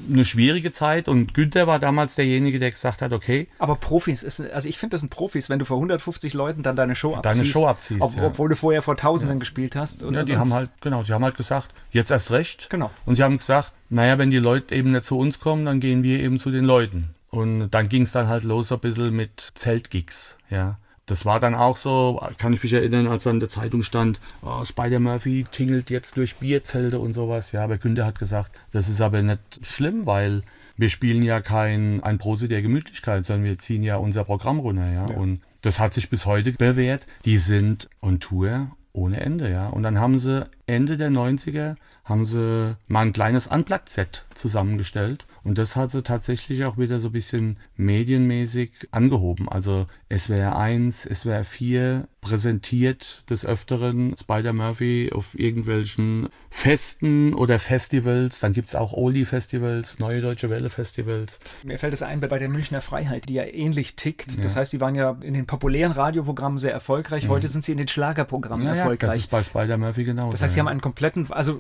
eine 0.10 0.26
schwierige 0.26 0.72
Zeit 0.72 1.08
und 1.08 1.34
Günther 1.34 1.66
war 1.68 1.80
damals 1.80 2.16
derjenige, 2.16 2.60
der 2.60 2.72
gesagt 2.72 3.02
hat, 3.02 3.14
okay, 3.14 3.48
Aber 3.58 3.76
Profis, 3.76 4.24
ist, 4.24 4.42
also 4.42 4.68
ich 4.68 4.78
finde, 4.78 4.96
das 4.96 5.02
sind 5.02 5.10
Profis, 5.10 5.50
wenn 5.50 5.60
du 5.60 5.66
vor 5.66 5.78
150 5.78 6.34
Leuten 6.34 6.62
dann 6.64 6.76
deine 6.76 6.96
Show 6.96 7.16
abziehst. 7.16 7.26
Deine 7.38 7.46
Show 7.46 7.68
abziehst, 7.68 8.02
ob, 8.02 8.16
ja. 8.16 8.26
Obwohl 8.26 8.50
du 8.50 8.56
vorher 8.56 8.82
vor 8.82 8.98
Tausenden 8.98 9.40
gespielt 9.40 9.76
hast. 9.76 10.04
Und, 10.04 10.14
ja, 10.16 10.24
die 10.24 10.34
und- 10.34 10.40
haben 10.40 10.54
halt, 10.54 10.70
genau, 10.82 11.04
sie 11.04 11.14
haben 11.14 11.24
halt 11.24 11.38
gesagt, 11.38 11.70
jetzt 11.92 12.12
erst 12.12 12.32
recht. 12.32 12.70
Genau. 12.70 12.92
Und 13.06 13.16
sie 13.16 13.24
haben 13.24 13.38
gesagt, 13.38 13.74
naja, 13.90 14.18
wenn 14.18 14.30
die 14.32 14.40
Leute 14.40 14.76
eben 14.76 14.92
nicht 14.92 15.06
zu 15.06 15.18
uns 15.18 15.40
kommen, 15.40 15.66
dann 15.66 15.80
gehen 15.80 16.04
wir 16.04 16.20
eben 16.20 16.40
zu 16.40 16.52
den 16.52 16.66
Leuten. 16.66 17.16
Und 17.32 17.70
dann 17.72 17.90
ging 17.90 18.04
es 18.04 18.12
dann 18.12 18.28
halt 18.28 18.44
los 18.44 18.72
ein 18.72 18.80
bisschen 18.80 19.16
mit 19.16 19.52
Zeltgigs, 19.56 20.38
ja. 20.50 20.78
Das 21.06 21.26
war 21.26 21.40
dann 21.40 21.54
auch 21.54 21.76
so, 21.76 22.22
kann 22.38 22.54
ich 22.54 22.64
mich 22.64 22.74
erinnern, 22.74 23.08
als 23.08 23.24
dann 23.24 23.36
in 23.36 23.40
der 23.42 23.50
Zeitung 23.50 23.84
stand, 23.84 24.20
oh, 24.42 24.64
Spider-Murphy 24.64 25.46
tingelt 25.52 25.90
jetzt 25.90 26.16
durch 26.16 26.36
Bierzelte 26.36 27.00
und 27.00 27.14
sowas. 27.14 27.52
Ja, 27.52 27.64
aber 27.64 27.78
Günther 27.78 28.06
hat 28.06 28.20
gesagt, 28.20 28.52
das 28.72 28.88
ist 28.88 29.02
aber 29.02 29.22
nicht 29.22 29.40
schlimm, 29.62 30.06
weil 30.06 30.44
wir 30.78 30.90
spielen 30.90 31.22
ja 31.22 31.42
kein 31.42 32.02
ein 32.04 32.18
Prose 32.18 32.48
der 32.48 32.62
Gemütlichkeit, 32.62 33.26
sondern 33.26 33.46
wir 33.46 33.58
ziehen 33.58 33.84
ja 33.84 33.98
unser 33.98 34.24
Programm 34.24 34.60
runter, 34.60 34.92
ja. 34.92 35.06
Und 35.06 35.42
das 35.62 35.80
hat 35.80 35.94
sich 35.94 36.10
bis 36.10 36.26
heute 36.26 36.54
bewährt. 36.54 37.06
Die 37.26 37.38
sind 37.38 37.90
on 38.02 38.20
Tour 38.20 38.72
ohne 38.94 39.20
Ende, 39.20 39.52
ja. 39.52 39.68
Und 39.68 39.84
dann 39.84 40.00
haben 40.00 40.20
sie 40.20 40.48
Ende 40.68 40.98
der 40.98 41.10
90er 41.10 41.76
haben 42.06 42.26
sie 42.26 42.76
mal 42.88 43.02
ein 43.02 43.14
kleines 43.14 43.48
Unplugged-Set 43.48 44.26
zusammengestellt. 44.34 45.26
Und 45.44 45.58
das 45.58 45.76
hat 45.76 45.92
sie 45.92 46.04
tatsächlich 46.04 46.64
auch 46.66 46.78
wieder 46.78 47.00
so 47.00 47.10
ein 47.10 47.14
bisschen 47.14 47.58
medienmäßig 47.76 48.88
angehoben. 48.92 49.50
Also 49.50 49.88
SWR 50.12 50.56
1, 50.56 51.04
SWR 51.04 51.44
4 51.44 52.08
präsentiert 52.24 53.24
des 53.30 53.46
Öfteren 53.46 54.16
Spider-Murphy 54.20 55.12
auf 55.14 55.38
irgendwelchen 55.38 56.30
Festen 56.50 57.34
oder 57.34 57.60
Festivals. 57.60 58.40
Dann 58.40 58.54
gibt's 58.54 58.76
auch 58.76 58.94
Oldie-Festivals, 58.94 60.00
Neue 60.00 60.22
Deutsche 60.22 60.50
Welle-Festivals. 60.50 61.40
Mir 61.64 61.78
fällt 61.78 61.94
es 61.94 62.02
ein 62.02 62.20
bei 62.22 62.40
der 62.40 62.50
Münchner 62.50 62.82
Freiheit, 62.82 63.28
die 63.30 63.34
ja 63.34 63.44
ähnlich 63.44 63.96
tickt. 63.96 64.44
Das 64.44 64.56
heißt, 64.56 64.72
die 64.74 64.80
waren 64.82 64.96
ja 64.96 65.18
in 65.22 65.34
den 65.34 65.46
populären 65.46 65.92
Radioprogrammen 65.92 66.58
sehr 66.60 66.72
erfolgreich. 66.72 67.28
Heute 67.28 67.48
sind 67.48 67.66
sie 67.66 67.72
in 67.74 67.78
den 67.78 67.88
Schlagerprogrammen 67.88 68.64
Mhm. 68.64 68.68
Ja, 68.68 68.70
ja, 68.72 68.76
das 68.76 68.84
erfolgreich. 68.84 69.20
ist 69.20 69.30
bei 69.30 69.44
Spider-Murphy 69.44 70.04
genauso. 70.06 70.32
Das 70.32 70.42
heißt, 70.42 70.54
sie 70.54 70.60
ja. 70.60 70.64
haben 70.64 70.70
einen 70.70 70.82
kompletten, 70.82 71.32
also 71.32 71.60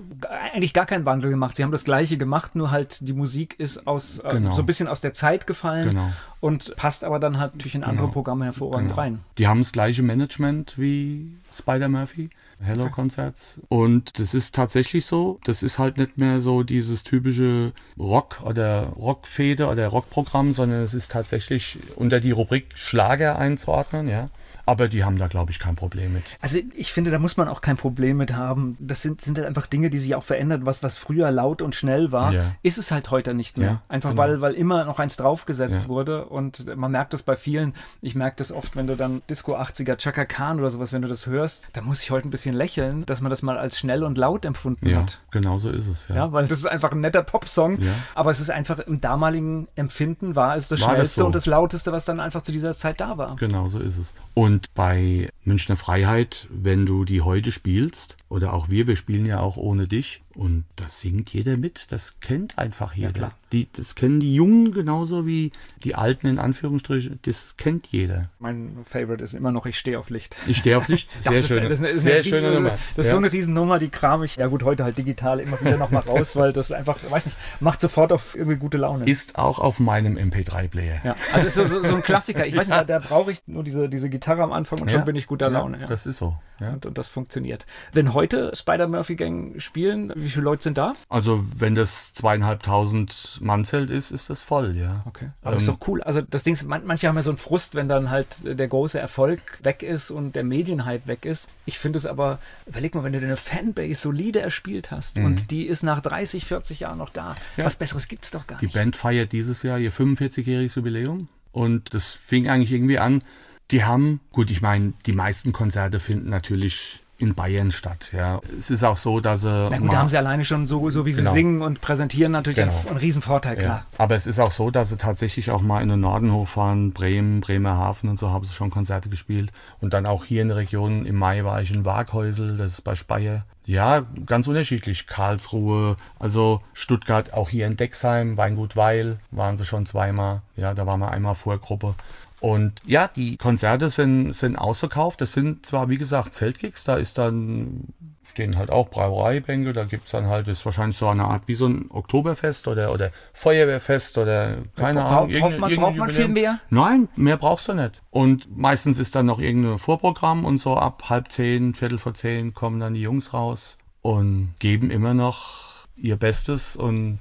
eigentlich 0.54 0.74
gar 0.74 0.86
keinen 0.86 1.06
Wandel 1.06 1.30
gemacht. 1.32 1.58
Sie 1.58 1.64
haben 1.64 1.72
das 1.72 1.84
Gleiche 1.84 2.18
gemacht, 2.18 2.56
nur 2.56 2.72
halt 2.72 2.98
die 3.02 3.14
Musik 3.14 3.60
ist 3.60 3.86
aus 3.88 4.20
äh, 4.20 4.30
Genau. 4.34 4.54
so 4.54 4.62
ein 4.62 4.66
bisschen 4.66 4.88
aus 4.88 5.02
der 5.02 5.14
Zeit 5.14 5.46
gefallen 5.48 5.90
Genau. 5.90 6.12
und 6.40 6.76
passt 6.76 7.04
aber 7.04 7.20
dann 7.20 7.40
halt 7.40 7.54
natürlich 7.56 7.76
in 7.76 7.84
andere 7.84 8.06
Genau. 8.06 8.14
Programme 8.14 8.46
hervorragend 8.46 8.90
Genau. 8.90 9.02
rein. 9.02 9.20
Die 9.38 9.48
haben 9.48 9.60
das 9.60 9.72
gleiche 9.72 10.04
Management 10.04 10.53
wie 10.78 11.34
Spider-Murphy. 11.52 12.30
Hello 12.62 12.90
Concerts. 12.90 13.60
Und 13.68 14.20
das 14.20 14.34
ist 14.34 14.56
tatsächlich 14.56 15.06
so. 15.06 15.40
Das 15.44 15.64
ist 15.64 15.80
halt 15.80 15.98
nicht 15.98 16.18
mehr 16.18 16.40
so 16.40 16.64
dieses 16.64 17.04
typische 17.04 17.74
Rock 18.00 18.42
oder 18.46 18.88
Rockfeder 18.96 19.70
oder 19.70 19.88
Rockprogramm, 19.88 20.54
sondern 20.54 20.82
es 20.82 20.94
ist 20.94 21.12
tatsächlich 21.12 21.78
unter 21.96 22.20
die 22.20 22.32
Rubrik 22.32 22.68
Schlager 22.76 23.38
einzuordnen, 23.38 24.08
ja. 24.08 24.30
Aber 24.66 24.88
die 24.88 25.04
haben 25.04 25.18
da, 25.18 25.28
glaube 25.28 25.52
ich, 25.52 25.60
kein 25.60 25.76
Problem 25.76 26.14
mit. 26.14 26.24
Also 26.42 26.60
ich 26.76 26.94
finde, 26.94 27.12
da 27.12 27.20
muss 27.20 27.36
man 27.36 27.48
auch 27.50 27.60
kein 27.62 27.76
Problem 27.76 28.18
mit 28.18 28.34
haben. 28.34 28.78
Das 28.80 29.02
sind, 29.02 29.20
sind 29.22 29.38
halt 29.38 29.48
einfach 29.48 29.66
Dinge, 29.68 29.90
die 29.90 30.00
sich 30.00 30.16
auch 30.16 30.24
verändern. 30.24 30.66
Was, 30.66 30.82
was 30.84 30.96
früher 30.96 31.30
laut 31.32 31.62
und 31.62 31.76
schnell 31.76 32.12
war, 32.12 32.32
Ja. 32.34 32.56
ist 32.62 32.78
es 32.78 32.90
halt 32.92 33.12
heute 33.12 33.34
nicht 33.34 33.58
mehr. 33.58 33.68
Ja, 33.68 33.82
einfach 33.90 34.12
genau. 34.12 34.22
weil, 34.22 34.42
weil 34.42 34.54
immer 34.54 34.86
noch 34.86 35.00
eins 35.00 35.18
draufgesetzt 35.18 35.82
Ja. 35.84 35.88
wurde. 35.90 36.26
Und 36.26 36.76
man 36.78 36.92
merkt 36.92 37.14
das 37.14 37.24
bei 37.24 37.36
vielen. 37.36 37.74
Ich 38.02 38.16
merke 38.16 38.38
das 38.38 38.52
oft, 38.54 38.76
wenn 38.78 38.88
du 38.88 38.96
dann 38.96 39.22
Disco 39.30 39.56
80er, 39.58 39.98
Chaka 39.98 40.26
Khan 40.26 40.60
oder 40.60 40.70
sowas, 40.70 40.94
wenn 40.94 41.02
du 41.02 41.08
das 41.10 41.28
hörst, 41.28 41.64
da 41.74 41.82
muss 41.82 42.02
ich 42.02 42.12
heute 42.12 42.28
ein 42.28 42.32
bisschen 42.32 42.56
lächeln, 42.56 43.06
dass 43.06 43.20
man 43.20 43.30
das 43.30 43.42
mal 43.42 43.58
als 43.58 43.78
schnell 43.78 44.04
und 44.04 44.18
laut 44.18 44.46
empfunden 44.46 44.88
Ja, 44.88 45.02
hat. 45.02 45.20
genau 45.32 45.58
so 45.60 45.70
ist 45.70 45.88
es, 45.88 46.08
ja. 46.08 46.16
Ja, 46.16 46.32
weil 46.32 46.48
das 46.48 46.60
ist 46.60 46.66
einfach 46.68 46.92
ein 46.94 47.02
netter 47.02 47.24
Popsong, 47.24 47.82
Ja. 47.82 47.92
aber 48.16 48.32
es 48.32 48.40
ist 48.40 48.50
einfach 48.50 48.80
im 48.80 49.02
damaligen 49.02 49.68
Empfinden 49.76 50.36
war 50.38 50.56
es 50.56 50.68
das 50.70 50.80
War 50.82 50.88
das 50.90 50.96
schnellste 50.96 51.20
so? 51.22 51.26
und 51.26 51.36
das 51.36 51.46
lauteste, 51.48 51.92
was 51.92 52.06
dann 52.06 52.20
einfach 52.22 52.42
zu 52.44 52.52
dieser 52.54 52.74
Zeit 52.74 53.02
da 53.02 53.18
war. 53.18 53.36
Genau 53.36 53.68
so 53.68 53.80
ist 53.80 53.98
es. 53.98 54.14
Und 54.34 54.53
bei 54.74 55.30
Münchner 55.44 55.76
Freiheit, 55.76 56.48
wenn 56.50 56.86
du 56.86 57.06
die 57.06 57.22
heute 57.22 57.52
spielst, 57.52 58.18
oder 58.30 58.54
auch 58.54 58.70
wir, 58.70 58.88
wir 58.88 58.96
spielen 58.96 59.26
ja 59.26 59.40
auch 59.40 59.58
ohne 59.58 59.88
dich, 59.88 60.23
und 60.36 60.66
das 60.76 61.02
singt 61.02 61.32
jeder 61.34 61.58
mit, 61.58 61.92
das 61.92 62.20
kennt 62.20 62.58
einfach 62.58 62.94
jeder. 62.96 63.12
klar. 63.12 63.32
die, 63.52 63.68
das 63.74 63.94
kennen 63.96 64.20
die 64.20 64.34
Jungen 64.34 64.72
genauso 64.72 65.28
wie 65.28 65.52
die 65.84 65.94
Alten 65.96 66.26
in 66.28 66.40
Anführungsstrichen, 66.40 67.20
das 67.24 67.56
kennt 67.58 67.88
jeder. 67.92 68.30
Mein 68.40 68.78
Favorite 68.84 69.24
ist 69.24 69.34
immer 69.36 69.52
noch, 69.52 69.66
ich 69.68 69.78
stehe 69.78 70.00
auf 70.00 70.10
Licht. 70.10 70.36
Ich 70.48 70.58
stehe 70.58 70.76
auf 70.78 70.88
Licht, 70.88 71.10
sehr 71.22 71.32
Das 71.32 71.42
ist, 71.42 71.48
schöne, 71.50 71.70
das 71.70 71.80
ist 71.80 71.86
eine, 71.90 71.94
sehr 72.00 72.14
eine, 72.16 72.24
schöne 72.24 72.48
ist- 72.50 72.54
Nummer. 72.56 72.70
Das 72.96 73.06
ist 73.06 73.12
Ja. 73.12 73.12
so 73.12 73.18
eine 73.18 73.32
Riesennummer, 73.32 73.78
die 73.80 73.90
kram 73.90 74.24
ich, 74.24 74.38
ja 74.38 74.48
gut, 74.48 74.64
heute 74.64 74.84
halt 74.84 74.98
digital 74.98 75.40
immer 75.40 75.60
wieder 75.62 75.78
nochmal 75.78 76.02
raus, 76.04 76.36
weil 76.36 76.52
das 76.52 76.72
einfach, 76.72 76.98
weiß 77.10 77.28
nicht, 77.28 77.38
macht 77.60 77.80
sofort 77.82 78.12
auf 78.12 78.36
irgendwie 78.36 78.58
gute 78.58 78.78
Laune. 78.78 79.06
Ist 79.06 79.38
auch 79.38 79.60
auf 79.60 79.80
meinem 79.80 80.18
MP3-Player. 80.18 81.02
ja, 81.04 81.16
also 81.32 81.48
ist 81.48 81.56
so, 81.56 81.68
so, 81.68 81.84
so 81.84 81.96
ein 81.96 82.02
Klassiker. 82.02 82.46
Ich 82.48 82.56
weiß 82.56 82.68
nicht, 82.68 82.78
da, 82.80 82.84
da 82.84 83.00
brauche 83.00 83.32
ich 83.32 83.44
nur 83.46 83.64
diese, 83.64 83.88
diese 83.90 84.10
Gitarre 84.10 84.42
am 84.44 84.52
Anfang 84.52 84.80
und 84.82 84.90
schon 84.90 85.02
Ja. 85.02 85.06
bin 85.06 85.16
ich 85.16 85.28
guter 85.28 85.48
Ja, 85.52 85.60
Laune. 85.60 85.80
Ja. 85.82 85.86
Das 85.86 86.06
ist 86.08 86.18
so. 86.18 86.36
Ja. 86.60 86.72
Und, 86.74 86.86
und 86.88 86.98
das 86.98 87.08
funktioniert. 87.08 87.66
Wenn 87.92 88.14
heute 88.14 88.52
Spider-Murphy-Gang 88.56 89.60
spielen, 89.60 90.12
wie 90.24 90.30
viele 90.30 90.46
Leute 90.46 90.64
sind 90.64 90.78
da? 90.78 90.94
Also 91.10 91.44
wenn 91.56 91.76
das 91.76 92.14
zweieinhalbtausend 92.14 93.40
Mann-Zelt 93.42 93.90
ist, 93.90 94.12
ist 94.12 94.30
das 94.30 94.44
voll, 94.44 94.76
ja. 94.76 95.04
Okay. 95.06 95.30
Aber 95.42 95.56
ist 95.58 95.68
Ähm, 95.68 95.76
doch 95.80 95.88
cool. 95.88 96.02
Also 96.04 96.22
das 96.22 96.44
Ding 96.44 96.54
ist, 96.54 96.64
man, 96.68 96.86
manche 96.86 97.08
haben 97.08 97.16
ja 97.16 97.24
so 97.24 97.32
einen 97.32 97.38
Frust, 97.38 97.76
wenn 97.76 97.88
dann 97.88 98.10
halt 98.10 98.28
der 98.44 98.68
große 98.68 99.00
Erfolg 99.00 99.42
weg 99.64 99.84
ist 99.84 100.12
und 100.12 100.36
der 100.36 100.44
Medienhype 100.44 101.08
weg 101.08 101.26
ist. 101.26 101.48
Ich 101.66 101.80
finde 101.80 101.98
es 101.98 102.06
aber, 102.06 102.40
überleg 102.66 102.96
mal, 102.96 103.04
wenn 103.04 103.14
du 103.14 103.20
deine 103.20 103.38
Fanbase 103.38 103.96
solide 104.02 104.42
erspielt 104.42 104.92
hast 104.92 105.18
und 105.18 105.52
die 105.52 105.66
ist 105.66 105.84
nach 105.84 106.02
30, 106.02 106.46
40 106.46 106.82
Jahren 106.82 106.98
noch 106.98 107.10
da. 107.10 107.32
Mhm. 107.32 107.36
Ja. 107.58 107.66
Was 107.66 107.76
Besseres 107.76 108.08
gibt 108.08 108.26
es 108.26 108.32
doch 108.32 108.48
gar 108.48 108.60
Die 108.60 108.66
nicht. 108.66 108.74
Band 108.76 108.96
feiert 108.96 109.32
dieses 109.32 109.64
Jahr 109.64 109.80
ihr 109.80 109.92
45-jähriges 109.92 110.76
Jubiläum 110.76 111.28
und 111.52 111.94
das 111.94 112.14
fing 112.14 112.50
eigentlich 112.50 112.72
irgendwie 112.72 113.00
an. 113.00 113.24
Die 113.72 113.84
haben, 113.86 114.20
gut, 114.32 114.52
ich 114.52 114.62
meine, 114.62 114.94
die 115.06 115.14
meisten 115.14 115.54
Konzerte 115.54 116.00
finden 116.00 116.30
natürlich 116.30 117.03
in 117.18 117.36
Bayern 117.36 117.72
statt. 117.72 118.10
Ja, 118.12 118.42
es 118.58 118.70
ist 118.70 118.84
auch 118.84 118.98
so, 118.98 119.20
dass 119.20 119.42
sie 119.42 119.68
Na 119.70 119.78
gut, 119.78 119.92
da 119.94 119.98
haben 119.98 120.08
sie 120.08 120.18
alleine 120.18 120.44
schon 120.44 120.66
so, 120.68 120.90
so 120.90 121.06
wie 121.06 121.14
sie 121.14 121.20
Genau. 121.22 121.32
singen 121.32 121.62
und 121.62 121.80
präsentieren 121.80 122.32
natürlich 122.32 122.58
Genau. 122.58 122.76
einen, 122.76 122.88
einen 122.90 122.98
Riesenvorteil, 122.98 123.58
ja. 123.58 123.64
klar. 123.64 123.86
Aber 123.98 124.16
es 124.16 124.28
ist 124.28 124.40
auch 124.40 124.52
so, 124.52 124.72
dass 124.72 124.90
sie 124.90 124.98
tatsächlich 124.98 125.52
auch 125.52 125.62
mal 125.62 125.82
in 125.82 125.90
den 125.90 126.00
Norden 126.00 126.34
hochfahren, 126.34 126.92
Bremen, 126.92 127.40
Bremerhaven 127.42 128.10
und 128.10 128.18
so 128.20 128.32
haben 128.32 128.44
sie 128.46 128.54
schon 128.54 128.72
Konzerte 128.72 129.10
gespielt. 129.10 129.52
Und 129.80 129.94
dann 129.94 130.06
auch 130.06 130.26
hier 130.26 130.42
in 130.42 130.48
der 130.50 130.58
Region 130.58 131.06
im 131.06 131.16
Mai 131.16 131.44
war 131.46 131.62
ich 131.62 131.72
in 131.72 131.86
Waghäusel, 131.86 132.58
das 132.58 132.74
ist 132.74 132.82
bei 132.82 132.96
Speyer. 132.96 133.46
Ja, 133.66 134.04
ganz 134.26 134.48
unterschiedlich. 134.48 135.08
Karlsruhe, 135.08 135.96
also 136.20 136.62
Stuttgart, 136.74 137.34
auch 137.34 137.48
hier 137.48 137.66
in 137.68 137.78
Dexheim, 137.78 138.36
Weingut 138.38 138.76
Weil 138.76 139.20
waren 139.32 139.56
sie 139.56 139.64
schon 139.66 139.86
zweimal. 139.86 140.42
Ja, 140.58 140.74
da 140.74 140.86
waren 140.86 141.00
wir 141.00 141.12
einmal 141.12 141.36
Vorgruppe. 141.36 141.96
Und 142.44 142.74
ja, 142.86 143.08
die 143.08 143.38
Konzerte 143.38 143.90
sind, 143.90 144.34
sind 144.34 144.58
ausverkauft. 144.58 145.22
Das 145.22 145.32
sind 145.32 145.66
zwar, 145.66 145.88
wie 145.88 145.98
gesagt, 145.98 146.34
Zeltgigs, 146.34 146.84
da 146.84 146.96
ist 146.98 147.18
dann, 147.18 147.86
stehen 148.30 148.58
halt 148.58 148.70
auch 148.70 148.90
Brauereibänke, 148.90 149.72
da 149.72 149.86
gibt's 149.86 150.12
dann 150.12 150.28
halt, 150.28 150.48
das 150.50 150.58
ist 150.60 150.66
wahrscheinlich 150.66 150.98
so 150.98 151.08
eine 151.08 151.24
Art 151.24 151.44
wie 151.46 151.56
so 151.56 151.68
ein 151.68 151.86
Oktoberfest 151.90 152.68
oder, 152.68 152.92
oder 152.92 153.12
Feuerwehrfest 153.34 154.18
oder 154.18 154.58
keine 154.76 155.00
Bra- 155.00 155.20
Ahnung. 155.22 155.40
braucht 155.40 155.58
man- 155.58 155.76
braucht 155.78 155.96
man 155.96 156.10
viel 156.10 156.28
mehr? 156.28 156.60
Nein, 156.70 157.08
mehr 157.16 157.38
brauchst 157.38 157.70
du 157.70 157.76
nicht. 157.76 158.02
Und 158.10 158.58
meistens 158.58 159.00
ist 159.00 159.16
dann 159.16 159.26
noch 159.26 159.40
irgendein 159.40 159.78
Vorprogramm 159.78 160.44
und 160.44 160.58
so 160.58 160.76
ab 160.76 161.04
halb 161.10 161.32
zehn, 161.32 161.74
viertel 161.76 161.98
vor 161.98 162.14
zehn 162.14 162.54
kommen 162.54 162.82
dann 162.82 162.94
die 162.94 163.02
Jungs 163.04 163.34
raus 163.34 163.78
und 164.02 164.54
geben 164.60 164.92
immer 164.92 165.14
noch 165.14 165.86
ihr 165.96 166.18
Bestes 166.18 166.76
und 166.76 167.20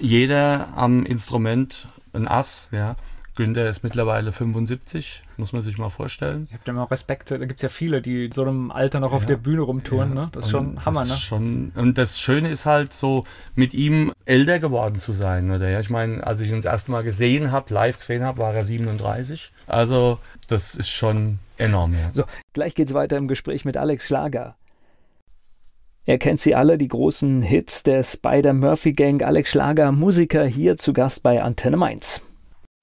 jeder 0.00 0.66
am 0.74 1.06
Instrument 1.06 1.86
ein 2.12 2.26
Ass, 2.26 2.70
ja. 2.72 2.96
Günther 3.36 3.68
ist 3.68 3.82
mittlerweile 3.82 4.30
75, 4.30 5.22
muss 5.36 5.52
man 5.52 5.62
sich 5.62 5.76
mal 5.76 5.88
vorstellen. 5.88 6.44
Ich 6.48 6.52
habe 6.52 6.62
da 6.64 6.72
immer 6.72 6.90
Respekt, 6.90 7.30
da 7.32 7.38
gibt 7.38 7.56
es 7.56 7.62
ja 7.62 7.68
viele, 7.68 8.00
die 8.00 8.26
in 8.26 8.32
so 8.32 8.42
einem 8.42 8.70
Alter 8.70 9.00
noch 9.00 9.12
auf 9.12 9.26
der 9.26 9.36
Bühne 9.36 9.62
rumtouren. 9.62 10.14
Ne? 10.14 10.28
Das 10.32 10.46
ist 10.46 10.54
Und 10.54 10.76
schon 10.76 10.84
Hammer, 10.84 11.00
das 11.00 11.08
ne? 11.08 11.14
ist 11.14 11.20
Schon, 11.22 11.72
und 11.74 11.98
das 11.98 12.20
Schöne 12.20 12.50
ist 12.50 12.64
halt 12.64 12.92
so, 12.92 13.24
mit 13.56 13.74
ihm 13.74 14.12
älter 14.24 14.60
geworden 14.60 14.98
zu 14.98 15.12
sein. 15.12 15.50
Oder? 15.50 15.68
Ja, 15.68 15.80
ich 15.80 15.90
meine, 15.90 16.24
als 16.24 16.40
ich 16.40 16.50
ihn 16.50 16.56
das 16.56 16.64
erste 16.64 16.92
Mal 16.92 17.02
gesehen 17.02 17.50
habe, 17.50 17.74
live 17.74 17.98
gesehen 17.98 18.22
habe, 18.22 18.38
war 18.38 18.54
er 18.54 18.64
37. 18.64 19.52
Also 19.66 20.18
das 20.46 20.76
ist 20.76 20.90
schon 20.90 21.40
enorm. 21.58 21.94
Ja. 21.94 22.10
So, 22.12 22.24
gleich 22.52 22.74
geht's 22.74 22.94
weiter 22.94 23.16
im 23.16 23.26
Gespräch 23.26 23.64
mit 23.64 23.76
Alex 23.76 24.06
Schlager. 24.06 24.56
Er 26.06 26.18
kennt 26.18 26.38
sie 26.38 26.54
alle, 26.54 26.76
die 26.76 26.88
großen 26.88 27.40
Hits 27.40 27.82
der 27.82 28.02
Spider-Murphy-Gang. 28.04 29.22
Alex 29.22 29.50
Schlager, 29.50 29.90
Musiker, 29.90 30.44
hier 30.44 30.76
zu 30.76 30.92
Gast 30.92 31.22
bei 31.22 31.42
Antenne 31.42 31.78
Mainz. 31.78 32.20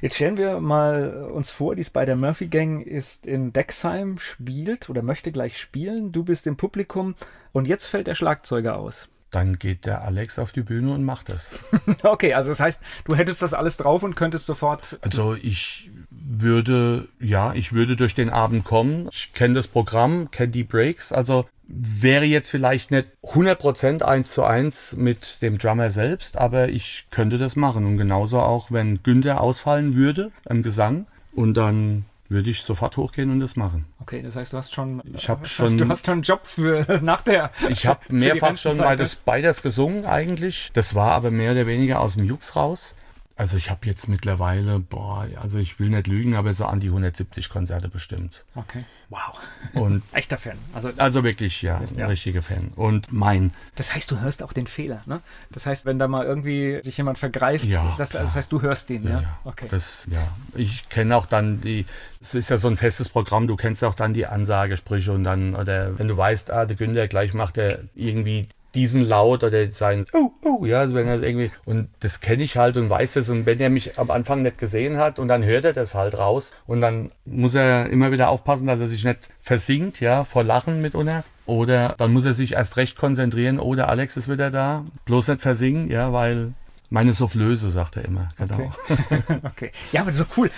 Jetzt 0.02 0.16
stellen 0.16 0.38
wir 0.38 0.60
mal 0.60 1.26
uns 1.32 1.52
vor, 1.52 1.76
die 1.76 1.84
Spider-Murphy-Gang 1.84 2.82
ist 2.82 3.28
in 3.28 3.54
Dexheim, 3.54 4.18
spielt 4.18 4.90
oder 4.90 5.04
möchte 5.04 5.32
gleich 5.32 5.60
spielen. 5.60 6.12
Du 6.12 6.24
bist 6.24 6.48
im 6.48 6.58
Publikum 6.58 7.14
und 7.52 7.68
jetzt 7.68 7.86
fällt 7.86 8.08
der 8.08 8.16
Schlagzeuger 8.16 8.78
aus. 8.78 9.10
Dann 9.32 9.58
geht 9.58 9.86
der 9.86 10.04
Alex 10.04 10.40
auf 10.40 10.52
die 10.52 10.62
Bühne 10.62 10.94
und 10.94 11.04
macht 11.04 11.30
das. 11.30 11.50
Okay, 12.04 12.34
also 12.34 12.50
das 12.50 12.60
heißt, 12.60 12.82
du 13.06 13.16
hättest 13.16 13.42
das 13.42 13.54
alles 13.54 13.78
drauf 13.78 14.04
und 14.04 14.16
könntest 14.16 14.46
sofort. 14.46 15.00
Also 15.02 15.36
ich 15.36 15.90
würde, 16.10 17.08
ja, 17.20 17.54
ich 17.54 17.74
würde 17.74 17.96
durch 17.96 18.14
den 18.14 18.30
Abend 18.30 18.66
kommen. 18.66 19.08
Ich 19.12 19.34
kenne 19.34 19.54
das 19.54 19.68
Programm, 19.68 20.30
kenne 20.32 20.52
die 20.52 20.64
Breaks. 20.64 21.12
Also 21.12 21.46
wäre 21.68 22.26
jetzt 22.26 22.50
vielleicht 22.50 22.92
nicht 22.92 23.08
100% 23.24 24.02
eins 24.02 24.32
zu 24.32 24.44
eins 24.44 24.96
mit 24.98 25.42
dem 25.42 25.58
Drummer 25.58 25.92
selbst, 25.92 26.38
aber 26.38 26.70
ich 26.70 27.08
könnte 27.12 27.38
das 27.38 27.56
machen. 27.56 27.86
Und 27.86 27.98
genauso 27.98 28.40
auch, 28.40 28.72
wenn 28.72 29.02
Günther 29.04 29.42
ausfallen 29.42 29.96
würde 29.96 30.32
im 30.50 30.64
Gesang 30.64 31.08
und 31.34 31.56
dann 31.56 32.06
würde 32.32 32.50
ich 32.50 32.62
sofort 32.64 32.98
hochgehen 32.98 33.30
und 33.32 33.40
das 33.40 33.56
machen. 33.56 33.86
Okay, 34.00 34.22
das 34.22 34.36
heißt, 34.36 34.54
du 34.54 34.58
hast 34.58 34.74
schon. 34.74 35.02
Ich 35.14 35.30
hab 35.30 35.46
schon- 35.48 35.78
Du 35.78 35.88
hast 35.88 36.06
schon 36.06 36.14
einen 36.14 36.22
Job 36.24 36.46
für 36.48 37.00
nach 37.04 37.22
der. 37.22 37.52
Ich 37.70 37.86
habe 37.86 38.00
mehrfach 38.10 38.58
schon 38.58 38.72
Rentenzeit, 38.72 38.86
bei 38.86 38.92
ne? 38.92 38.98
des 38.98 39.12
Spiders 39.14 39.62
gesungen 39.62 40.06
eigentlich. 40.06 40.70
Das 40.74 40.96
war 40.96 41.12
aber 41.12 41.32
mehr 41.32 41.52
oder 41.52 41.68
weniger 41.68 42.00
aus 42.00 42.16
dem 42.16 42.26
Jux 42.26 42.56
raus. 42.56 42.96
Also 43.42 43.58
ich 43.58 43.72
habe 43.72 43.88
jetzt 43.88 44.08
mittlerweile, 44.08 44.78
boah, 44.78 45.28
also 45.42 45.58
ich 45.58 45.80
will 45.80 45.90
nicht 45.90 46.06
lügen, 46.06 46.36
aber 46.36 46.54
so 46.54 46.66
an 46.66 46.80
die 46.80 46.90
170 46.90 47.50
Konzerte 47.50 47.90
bestimmt. 47.90 48.46
Okay. 48.54 48.86
Wow. 49.10 49.40
Und 49.74 50.04
Echter 50.14 50.38
Fan. 50.38 50.60
Also, 50.74 50.92
also 50.98 51.24
wirklich, 51.24 51.64
ja, 51.64 51.82
Ja. 51.98 52.06
richtiger 52.06 52.44
Fan. 52.44 52.72
Und 52.76 53.12
mein, 53.12 53.52
das 53.76 53.96
heißt, 53.96 54.12
du 54.12 54.20
hörst 54.20 54.44
auch 54.44 54.54
den 54.54 54.68
Fehler, 54.68 55.02
ne? 55.08 55.22
Das 55.50 55.66
heißt, 55.66 55.88
wenn 55.88 55.98
da 55.98 56.08
mal 56.08 56.24
irgendwie 56.24 56.82
sich 56.84 56.96
jemand 56.98 57.18
vergreift, 57.18 57.66
Ja, 57.66 57.96
das, 57.98 58.12
das 58.12 58.36
heißt, 58.36 58.52
du 58.52 58.62
hörst 58.62 58.90
den, 58.90 59.06
ja? 59.06 59.10
ja, 59.10 59.22
ja, 59.22 59.40
Okay. 59.44 59.66
das, 59.72 60.08
ja, 60.12 60.22
ich 60.54 60.88
kenne 60.90 61.16
auch 61.18 61.26
dann 61.26 61.62
die, 61.62 61.88
es 62.22 62.36
ist 62.36 62.50
ja 62.50 62.58
so 62.58 62.68
ein 62.68 62.78
festes 62.78 63.10
Programm, 63.10 63.48
du 63.48 63.56
kennst 63.56 63.84
auch 63.84 63.96
dann 63.96 64.14
die 64.14 64.28
Ansagesprüche 64.28 65.14
und 65.14 65.24
dann, 65.24 65.56
oder 65.56 65.98
wenn 65.98 66.08
du 66.08 66.16
weißt, 66.16 66.52
ah, 66.52 66.66
der 66.68 66.78
Günther 66.78 67.08
gleich 67.08 67.34
macht 67.34 67.58
er 67.58 67.80
irgendwie 67.96 68.48
diesen 68.76 69.02
Laut 69.02 69.44
oder 69.44 69.72
sein, 69.72 70.06
oh, 70.14 70.32
oh, 70.44 70.66
ja, 70.66 70.80
also 70.80 70.96
wenn 70.96 71.08
er 71.08 71.22
irgendwie, 71.22 71.52
und 71.66 71.90
das 72.00 72.20
kenne 72.22 72.44
ich 72.44 72.58
halt 72.58 72.78
und 72.78 72.90
weiß 72.90 73.14
das 73.14 73.30
und 73.30 73.46
wenn 73.46 73.60
er 73.60 73.70
mich 73.70 74.00
am 74.00 74.12
Anfang 74.12 74.42
nicht 74.42 74.58
gesehen 74.58 74.98
hat 74.98 75.20
und 75.20 75.28
dann 75.28 75.44
hört 75.44 75.66
er 75.66 75.74
das 75.74 75.94
halt 75.94 76.18
raus 76.18 76.54
und 76.68 76.82
dann 76.82 77.10
muss 77.26 77.54
er 77.56 77.90
immer 77.90 78.12
wieder 78.12 78.30
aufpassen, 78.30 78.68
dass 78.68 78.80
er 78.80 78.88
sich 78.88 79.04
nicht 79.04 79.30
versinkt, 79.40 80.00
ja, 80.00 80.24
vor 80.24 80.44
Lachen 80.44 80.82
mitunter. 80.82 81.24
Oder 81.46 81.96
dann 81.98 82.14
muss 82.14 82.26
er 82.26 82.34
sich 82.34 82.54
erst 82.54 82.78
recht 82.78 82.98
konzentrieren, 82.98 83.60
oder 83.60 83.90
Alex 83.90 84.16
ist 84.16 84.30
wieder 84.30 84.52
da, 84.52 84.86
bloß 85.06 85.28
nicht 85.30 85.42
versingen, 85.42 85.90
ja, 85.90 86.14
weil 86.14 86.54
meine 86.90 87.14
Soufflöse, 87.14 87.70
sagt 87.70 87.98
er 87.98 88.06
immer, 88.06 88.30
genau. 88.38 88.72
Okay. 88.88 89.40
okay. 89.44 89.72
Ja, 89.92 90.02
aber 90.02 90.14
so 90.14 90.24
cool. 90.38 90.50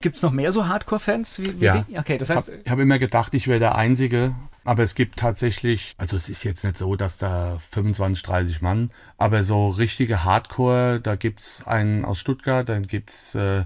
Gibt 0.00 0.14
es 0.16 0.22
noch 0.22 0.30
mehr 0.30 0.52
so 0.52 0.68
Hardcore-Fans 0.68 1.40
Ja. 1.58 1.84
die? 1.88 1.98
Okay, 1.98 2.18
das 2.18 2.30
Ich 2.30 2.36
heißt, 2.36 2.48
habe 2.48 2.70
hab 2.70 2.78
immer 2.78 2.98
gedacht, 3.00 3.34
ich 3.34 3.48
wäre 3.48 3.58
der 3.58 3.74
Einzige, 3.74 4.32
Aber 4.64 4.82
es 4.82 4.94
gibt 4.94 5.18
tatsächlich, 5.18 5.94
also 5.98 6.16
es 6.16 6.28
ist 6.28 6.42
jetzt 6.44 6.64
nicht 6.64 6.76
so, 6.76 6.94
dass 6.96 7.16
da 7.18 7.56
25, 7.70 8.22
30 8.22 8.60
Mann, 8.62 8.90
aber 9.16 9.42
so 9.42 9.68
richtige 9.68 10.24
Hardcore, 10.24 11.00
da 11.00 11.16
gibt's 11.16 11.66
einen 11.66 12.04
aus 12.04 12.18
Stuttgart, 12.18 12.68
dann 12.68 12.86
gibt's 12.86 13.34
äh, 13.34 13.64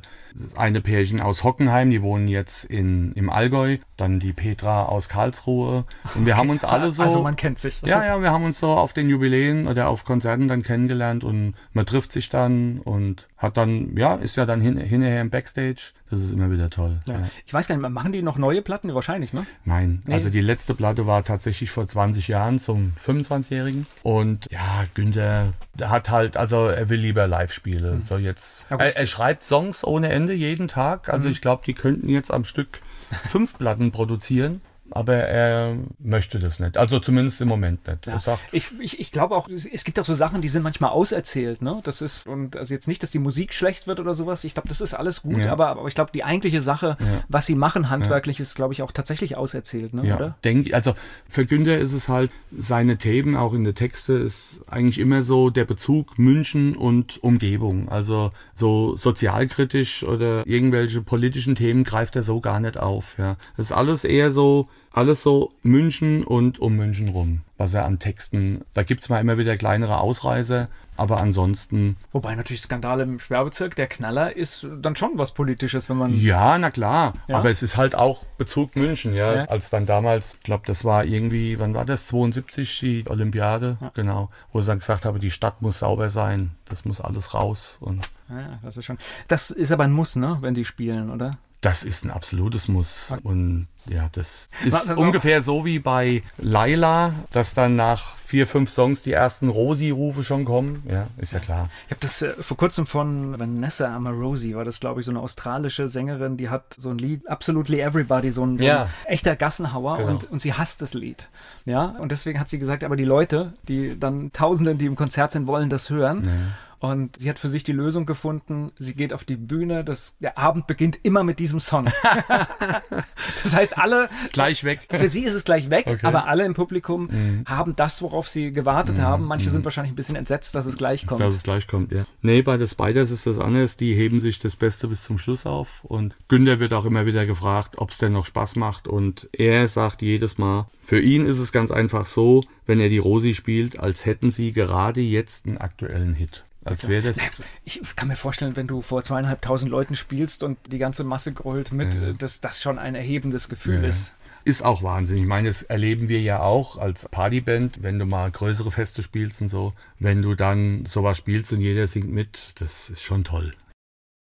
eine 0.57 0.81
Pärchen 0.81 1.21
aus 1.21 1.45
Hockenheim, 1.45 1.91
die 1.91 2.01
wohnen 2.03 2.29
jetzt 2.29 2.65
in, 2.65 3.13
im 3.13 3.29
Allgäu, 3.29 3.79
dann 3.97 4.19
die 4.21 4.33
Petra 4.33 4.85
aus 4.85 5.09
Karlsruhe. 5.09 5.85
Und 6.15 6.25
wir 6.25 6.37
haben 6.37 6.49
uns 6.51 6.65
alle 6.65 6.91
so. 6.91 7.03
Also 7.03 7.23
man 7.23 7.37
kennt 7.37 7.59
sich. 7.59 7.83
Ja, 7.83 8.05
ja, 8.05 8.23
wir 8.23 8.31
haben 8.31 8.45
uns 8.45 8.59
so 8.59 8.71
auf 8.71 8.93
den 8.93 9.09
Jubiläen 9.11 9.67
oder 9.67 9.89
auf 9.89 10.05
Konzerten 10.05 10.49
dann 10.49 10.63
kennengelernt 10.63 11.25
und 11.25 11.55
man 11.73 11.85
trifft 11.85 12.13
sich 12.13 12.29
dann 12.31 12.79
und 12.79 13.29
hat 13.37 13.57
dann, 13.57 13.97
ja, 13.97 14.15
ist 14.15 14.37
ja 14.37 14.47
dann 14.47 14.61
hin, 14.61 14.79
hinterher 14.79 15.21
im 15.21 15.31
Backstage. 15.31 15.93
Das 16.11 16.23
ist 16.23 16.33
immer 16.33 16.51
wieder 16.51 16.71
toll. 16.71 17.01
Ja. 17.07 17.15
Ja. 17.15 17.29
Ich 17.47 17.53
weiß 17.53 17.69
gar 17.69 17.77
nicht, 17.77 17.89
machen 17.91 18.13
die 18.13 18.23
noch 18.23 18.39
neue 18.39 18.63
Platten? 18.63 18.95
Wahrscheinlich, 18.95 19.33
ne? 19.33 19.47
Nein, 19.65 20.03
Nee. 20.07 20.15
also 20.15 20.31
die 20.31 20.41
letzte 20.41 20.75
Platte 20.75 20.92
war 20.99 21.25
tatsächlich 21.25 21.71
vor 21.71 21.87
20 21.87 22.29
Jahren 22.29 22.59
zum 22.59 22.93
25-Jährigen. 23.05 23.87
Und 24.03 24.47
ja, 24.51 24.85
Günther 24.95 25.53
hat 25.81 26.11
halt, 26.11 26.37
also 26.37 26.67
er 26.67 26.89
will 26.89 27.01
lieber 27.01 27.27
Live-Spiele. 27.27 28.01
So 28.03 28.17
jetzt. 28.17 28.65
Ja, 28.71 28.77
er, 28.77 28.97
er 28.97 29.07
schreibt 29.07 29.45
Songs 29.45 29.85
ohne 29.85 30.11
Ende 30.11 30.33
jeden 30.33 30.69
Tag. 30.69 31.09
Also 31.09 31.29
ich 31.29 31.41
glaube, 31.41 31.63
die 31.67 31.75
könnten 31.75 32.09
jetzt 32.09 32.33
am 32.33 32.45
Stück 32.45 32.81
fünf 33.27 33.59
Platten 33.59 33.93
produzieren. 33.93 34.61
Aber 34.95 35.15
er 35.15 35.77
möchte 35.99 36.39
das 36.39 36.61
nicht. 36.61 36.77
Also 36.79 36.99
zumindest 36.99 37.41
im 37.41 37.49
Moment 37.49 37.87
nicht. 37.87 38.07
Er 38.07 38.19
sagt, 38.19 38.41
Ich, 38.53 38.71
ich, 38.81 39.01
ich 39.01 39.13
glaube 39.13 39.35
auch, 39.37 39.49
es 39.49 39.85
gibt 39.85 39.99
auch 39.99 40.05
so 40.07 40.15
Sachen, 40.15 40.41
die 40.43 40.49
sind 40.49 40.63
manchmal 40.63 40.91
auserzählt, 40.91 41.63
ne? 41.63 41.81
Das 41.85 42.03
ist, 42.03 42.27
und 42.27 42.57
also 42.57 42.73
jetzt 42.75 42.89
nicht, 42.89 43.03
dass 43.03 43.11
die 43.11 43.19
Musik 43.19 43.55
schlecht 43.55 43.87
wird 43.87 44.01
oder 44.01 44.15
sowas. 44.15 44.45
Ich 44.45 44.55
glaube, 44.55 44.69
das 44.69 44.81
ist 44.81 44.95
alles 44.95 45.23
gut, 45.23 45.39
Ja. 45.39 45.53
aber, 45.53 45.69
aber 45.69 45.87
ich 45.89 45.95
glaube, 45.95 46.11
die 46.13 46.25
eigentliche 46.25 46.61
Sache, 46.61 46.97
was 47.29 47.47
sie 47.47 47.55
machen 47.55 47.91
handwerklich, 47.91 48.41
ist, 48.41 48.55
glaube 48.55 48.75
ich, 48.75 48.83
auch 48.83 48.93
tatsächlich 48.93 49.37
auserzählt, 49.37 49.95
ne? 49.95 50.07
Ja, 50.07 50.17
Oder? 50.17 50.37
denk, 50.45 50.73
also 50.75 50.95
für 51.29 51.47
Günther 51.47 51.79
ist 51.79 51.93
es 51.93 52.09
halt, 52.09 52.31
seine 52.57 52.99
Themen 52.99 53.37
auch 53.37 53.55
in 53.55 53.65
der 53.65 53.75
Texte 53.75 54.13
ist 54.15 54.63
eigentlich 54.69 54.99
immer 54.99 55.23
so 55.23 55.51
der 55.51 55.65
Bezug 55.65 56.19
München 56.19 56.77
und 56.77 57.23
Umgebung. 57.23 57.89
Also 57.89 58.31
so 58.55 58.95
sozialkritisch 58.97 60.05
oder 60.05 60.47
irgendwelche 60.47 61.01
politischen 61.03 61.55
Themen 61.55 61.85
greift 61.85 62.17
er 62.17 62.23
so 62.23 62.41
gar 62.41 62.61
nicht 62.61 62.79
auf. 62.79 63.17
Ja. 63.19 63.37
Das 63.57 63.67
ist 63.67 63.73
alles 63.73 64.05
eher 64.05 64.31
so, 64.31 64.67
alles 64.93 65.23
so 65.23 65.51
München 65.63 66.25
und 66.25 66.59
um 66.59 66.77
München 66.77 67.09
rum, 67.09 67.41
was 67.57 67.75
er 67.75 67.85
an 67.85 67.99
Texten, 67.99 68.63
da 68.75 68.83
gibt's 68.83 69.09
mal 69.09 69.21
immer 69.21 69.39
wieder 69.39 69.57
kleinere 69.57 70.01
Ausreißer, 70.01 70.69
aber 70.97 71.21
ansonsten 71.21 71.97
Wobei 72.13 72.35
natürlich 72.35 72.63
Skandal 72.63 73.01
im 73.01 73.19
Sperrbezirk, 73.19 73.75
der 73.77 73.87
Knaller 73.87 74.37
ist 74.37 74.67
dann 74.81 74.95
schon 74.95 75.13
was 75.15 75.33
Politisches, 75.33 75.89
wenn 75.89 75.97
man. 75.97 76.15
Ja, 76.15 76.59
na 76.59 76.71
klar. 76.71 77.15
Ja? 77.29 77.39
Aber 77.39 77.51
es 77.51 77.63
ist 77.63 77.77
halt 77.77 77.95
auch 77.95 78.25
Bezug 78.37 78.77
München, 78.77 79.15
ja. 79.15 79.35
Ja. 79.35 79.45
Als 79.47 79.71
dann 79.71 79.87
damals, 79.87 80.35
ich 80.35 80.41
glaube, 80.41 80.65
das 80.67 80.85
war 80.85 81.05
irgendwie, 81.05 81.59
wann 81.59 81.75
war 81.75 81.87
das? 81.87 82.07
72, 82.07 82.81
die 82.81 83.05
Olympiade, 83.09 83.79
genau. 83.95 84.29
Wo 84.53 84.61
sie 84.61 84.67
dann 84.67 84.81
gesagt 84.81 85.05
haben, 85.05 85.19
die 85.19 85.31
Stadt 85.31 85.63
muss 85.63 85.79
sauber 85.79 86.11
sein. 86.11 86.53
Das 86.69 86.85
muss 86.85 87.01
alles 87.01 87.35
raus. 87.35 87.79
Und 87.81 88.09
Ja, 88.29 88.59
das 88.63 88.77
ist 88.77 88.85
schon. 88.85 88.99
Das 89.29 89.51
ist 89.51 89.73
aber 89.73 89.85
ein 89.85 89.93
Muss, 89.93 90.17
ne? 90.17 90.39
Wenn 90.41 90.55
die 90.55 90.65
spielen, 90.65 91.11
oder? 91.11 91.39
Das 91.63 91.85
ist 91.85 92.05
ein 92.05 92.11
absolutes 92.11 92.69
Muss. 92.69 93.15
Und 93.23 93.69
ja, 93.89 94.09
das 94.13 94.51
ist 94.65 94.93
ungefähr 94.93 95.43
so 95.43 95.65
wie 95.65 95.79
bei 95.79 96.23
Laila, 96.39 97.15
dass 97.33 97.55
dann 97.55 97.75
nach 97.77 98.17
vier, 98.19 98.47
fünf 98.47 98.69
Songs 98.69 99.03
die 99.03 99.13
ersten 99.13 99.49
Rosi-Rufe 99.49 100.23
schon 100.23 100.45
kommen. 100.45 100.83
Ja, 100.89 101.07
ist 101.19 101.33
ja 101.33 101.39
klar. 101.39 101.69
Ich 101.87 101.93
habe 101.93 102.01
das 102.01 102.21
äh, 102.23 102.31
vor 102.41 102.57
kurzem 102.57 102.87
von 102.87 103.39
Vanessa 103.41 103.95
Amarosi, 103.95 104.55
war 104.55 104.65
das 104.65 104.81
glaube 104.81 105.01
ich 105.01 105.07
so 105.07 105.13
eine 105.13 105.21
australische 105.21 105.89
Sängerin, 105.89 106.37
die 106.37 106.49
hat 106.51 106.75
so 106.79 106.91
ein 106.91 106.99
Lied, 106.99 107.29
Absolutely 107.29 107.81
Everybody, 107.81 108.31
so 108.33 108.45
ein, 108.45 108.59
so 108.59 108.65
ein 108.65 108.69
Ja. 108.69 108.89
echter 109.07 109.35
Gassenhauer 109.37 109.99
Genau. 109.99 110.11
und, 110.11 110.31
und 110.31 110.41
sie 110.43 110.53
hasst 110.55 110.83
das 110.83 110.95
Lied. 110.95 111.29
Ja, 111.65 111.85
und 111.99 112.11
deswegen 112.13 112.39
hat 112.41 112.49
sie 112.49 112.59
gesagt, 112.59 112.85
aber 112.85 112.97
die 112.97 113.05
Leute, 113.05 113.53
die 113.69 113.99
dann 113.99 114.33
Tausenden, 114.33 114.79
die 114.79 114.87
im 114.87 114.97
Konzert 114.97 115.33
sind, 115.33 115.47
wollen 115.47 115.71
das 115.71 115.91
hören. 115.91 116.53
Und 116.83 117.17
sie 117.21 117.31
hat 117.31 117.39
für 117.39 117.49
sich 117.49 117.63
die 117.63 117.71
Lösung 117.71 118.07
gefunden. 118.07 118.73
Sie 118.77 118.95
geht 118.95 119.13
auf 119.13 119.23
die 119.23 119.37
Bühne. 119.37 119.85
Das, 119.85 120.17
der 120.19 120.37
Abend 120.37 120.67
beginnt 120.67 120.99
immer 121.05 121.23
mit 121.23 121.39
diesem 121.39 121.61
Song. 121.61 121.85
das 123.45 123.55
heißt, 123.55 123.79
alle, 123.79 124.09
Gleich 124.33 124.65
weg. 124.65 124.81
für 124.91 125.09
sie 125.09 125.23
ist 125.23 125.35
es 125.35 125.45
gleich 125.45 125.71
weg, 125.71 125.87
Okay. 125.87 126.05
aber 126.05 126.27
alle 126.27 126.45
im 126.45 126.55
Publikum 126.55 127.09
haben 127.47 127.77
das, 127.77 128.03
worauf 128.03 128.29
sie 128.29 128.53
gewartet 128.53 128.99
haben. 128.99 129.27
Manche 129.27 129.51
sind 129.51 129.65
wahrscheinlich 129.65 129.93
ein 129.93 129.97
bisschen 129.97 130.17
entsetzt, 130.17 130.57
dass 130.57 130.67
es 130.67 130.77
gleich 130.77 131.07
kommt. 131.07 131.21
Dass 131.21 131.37
es 131.37 131.45
gleich 131.45 131.69
kommt, 131.69 131.93
ja. 131.93 132.03
Nee, 132.21 132.43
bei 132.43 132.57
den 132.57 132.67
Spiders 132.67 133.13
ist 133.13 133.29
das 133.29 133.39
anders. 133.39 133.77
Die 133.77 133.95
heben 133.95 134.19
sich 134.19 134.41
das 134.41 134.57
Beste 134.57 134.89
bis 134.89 135.03
zum 135.05 135.19
Schluss 135.19 135.47
auf. 135.47 135.85
Und 135.85 136.17
Günther 136.27 136.59
wird 136.59 136.75
auch 136.75 136.85
immer 136.85 137.07
wieder 137.07 137.27
gefragt, 137.27 137.79
ob 137.79 137.91
es 137.91 137.99
denn 137.99 138.13
noch 138.13 138.27
Spaß 138.27 138.57
macht. 138.57 138.89
Und 138.89 139.29
er 139.33 139.69
sagt 139.69 140.03
jedes 140.03 140.37
Mal, 140.37 140.67
für 140.83 141.01
ihn 141.01 141.27
ist 141.27 141.39
es 141.39 141.53
ganz 141.53 141.71
einfach 141.71 142.07
so, 142.07 142.43
wenn 142.67 142.81
er 142.81 142.89
die 142.89 142.99
Rosi 142.99 143.35
spielt, 143.35 143.79
als 143.79 144.05
hätten 144.05 144.31
sie 144.31 144.53
gerade 144.53 145.01
jetzt 145.01 145.47
einen 145.47 145.59
aktuellen 145.59 146.15
Hit. 146.15 146.45
Als 146.65 146.89
wäre 146.89 147.03
das. 147.03 147.19
Ich 147.65 147.81
kann 147.97 148.09
mir 148.09 148.17
vorstellen, 148.17 148.57
wenn 148.57 148.67
du 148.67 148.83
vor 148.83 149.03
zweieinhalbtausend 149.03 149.71
Leuten 149.71 149.95
spielst 149.95 150.43
und 150.43 150.59
die 150.71 150.79
ganze 150.79 151.05
Masse 151.05 151.33
grölt 151.33 151.73
mit, 151.73 152.01
äh, 152.01 152.15
dass 152.15 152.41
das 152.41 152.63
schon 152.63 152.79
ein 152.79 152.95
erhebendes 152.95 153.49
Gefühl 153.49 153.83
Ja. 153.83 153.89
ist. 153.91 154.13
Ist 154.45 154.65
auch 154.65 154.83
Wahnsinn. 154.83 155.19
Ich 155.19 155.27
meine, 155.27 155.47
das 155.49 155.63
erleben 155.63 156.09
wir 156.09 156.21
ja 156.21 156.41
auch 156.41 156.77
als 156.77 157.09
Partyband, 157.09 157.83
wenn 157.85 157.99
du 158.01 158.07
mal 158.07 158.29
größere 158.31 158.73
Feste 158.73 159.03
spielst 159.05 159.41
und 159.41 159.47
so. 159.49 159.73
Wenn 160.01 160.21
du 160.21 160.35
dann 160.35 160.85
sowas 160.85 161.17
spielst 161.17 161.53
und 161.53 161.61
jeder 161.61 161.87
singt 161.87 162.11
mit, 162.13 162.55
das 162.59 162.91
ist 162.91 163.03
schon 163.03 163.23
toll. 163.23 163.53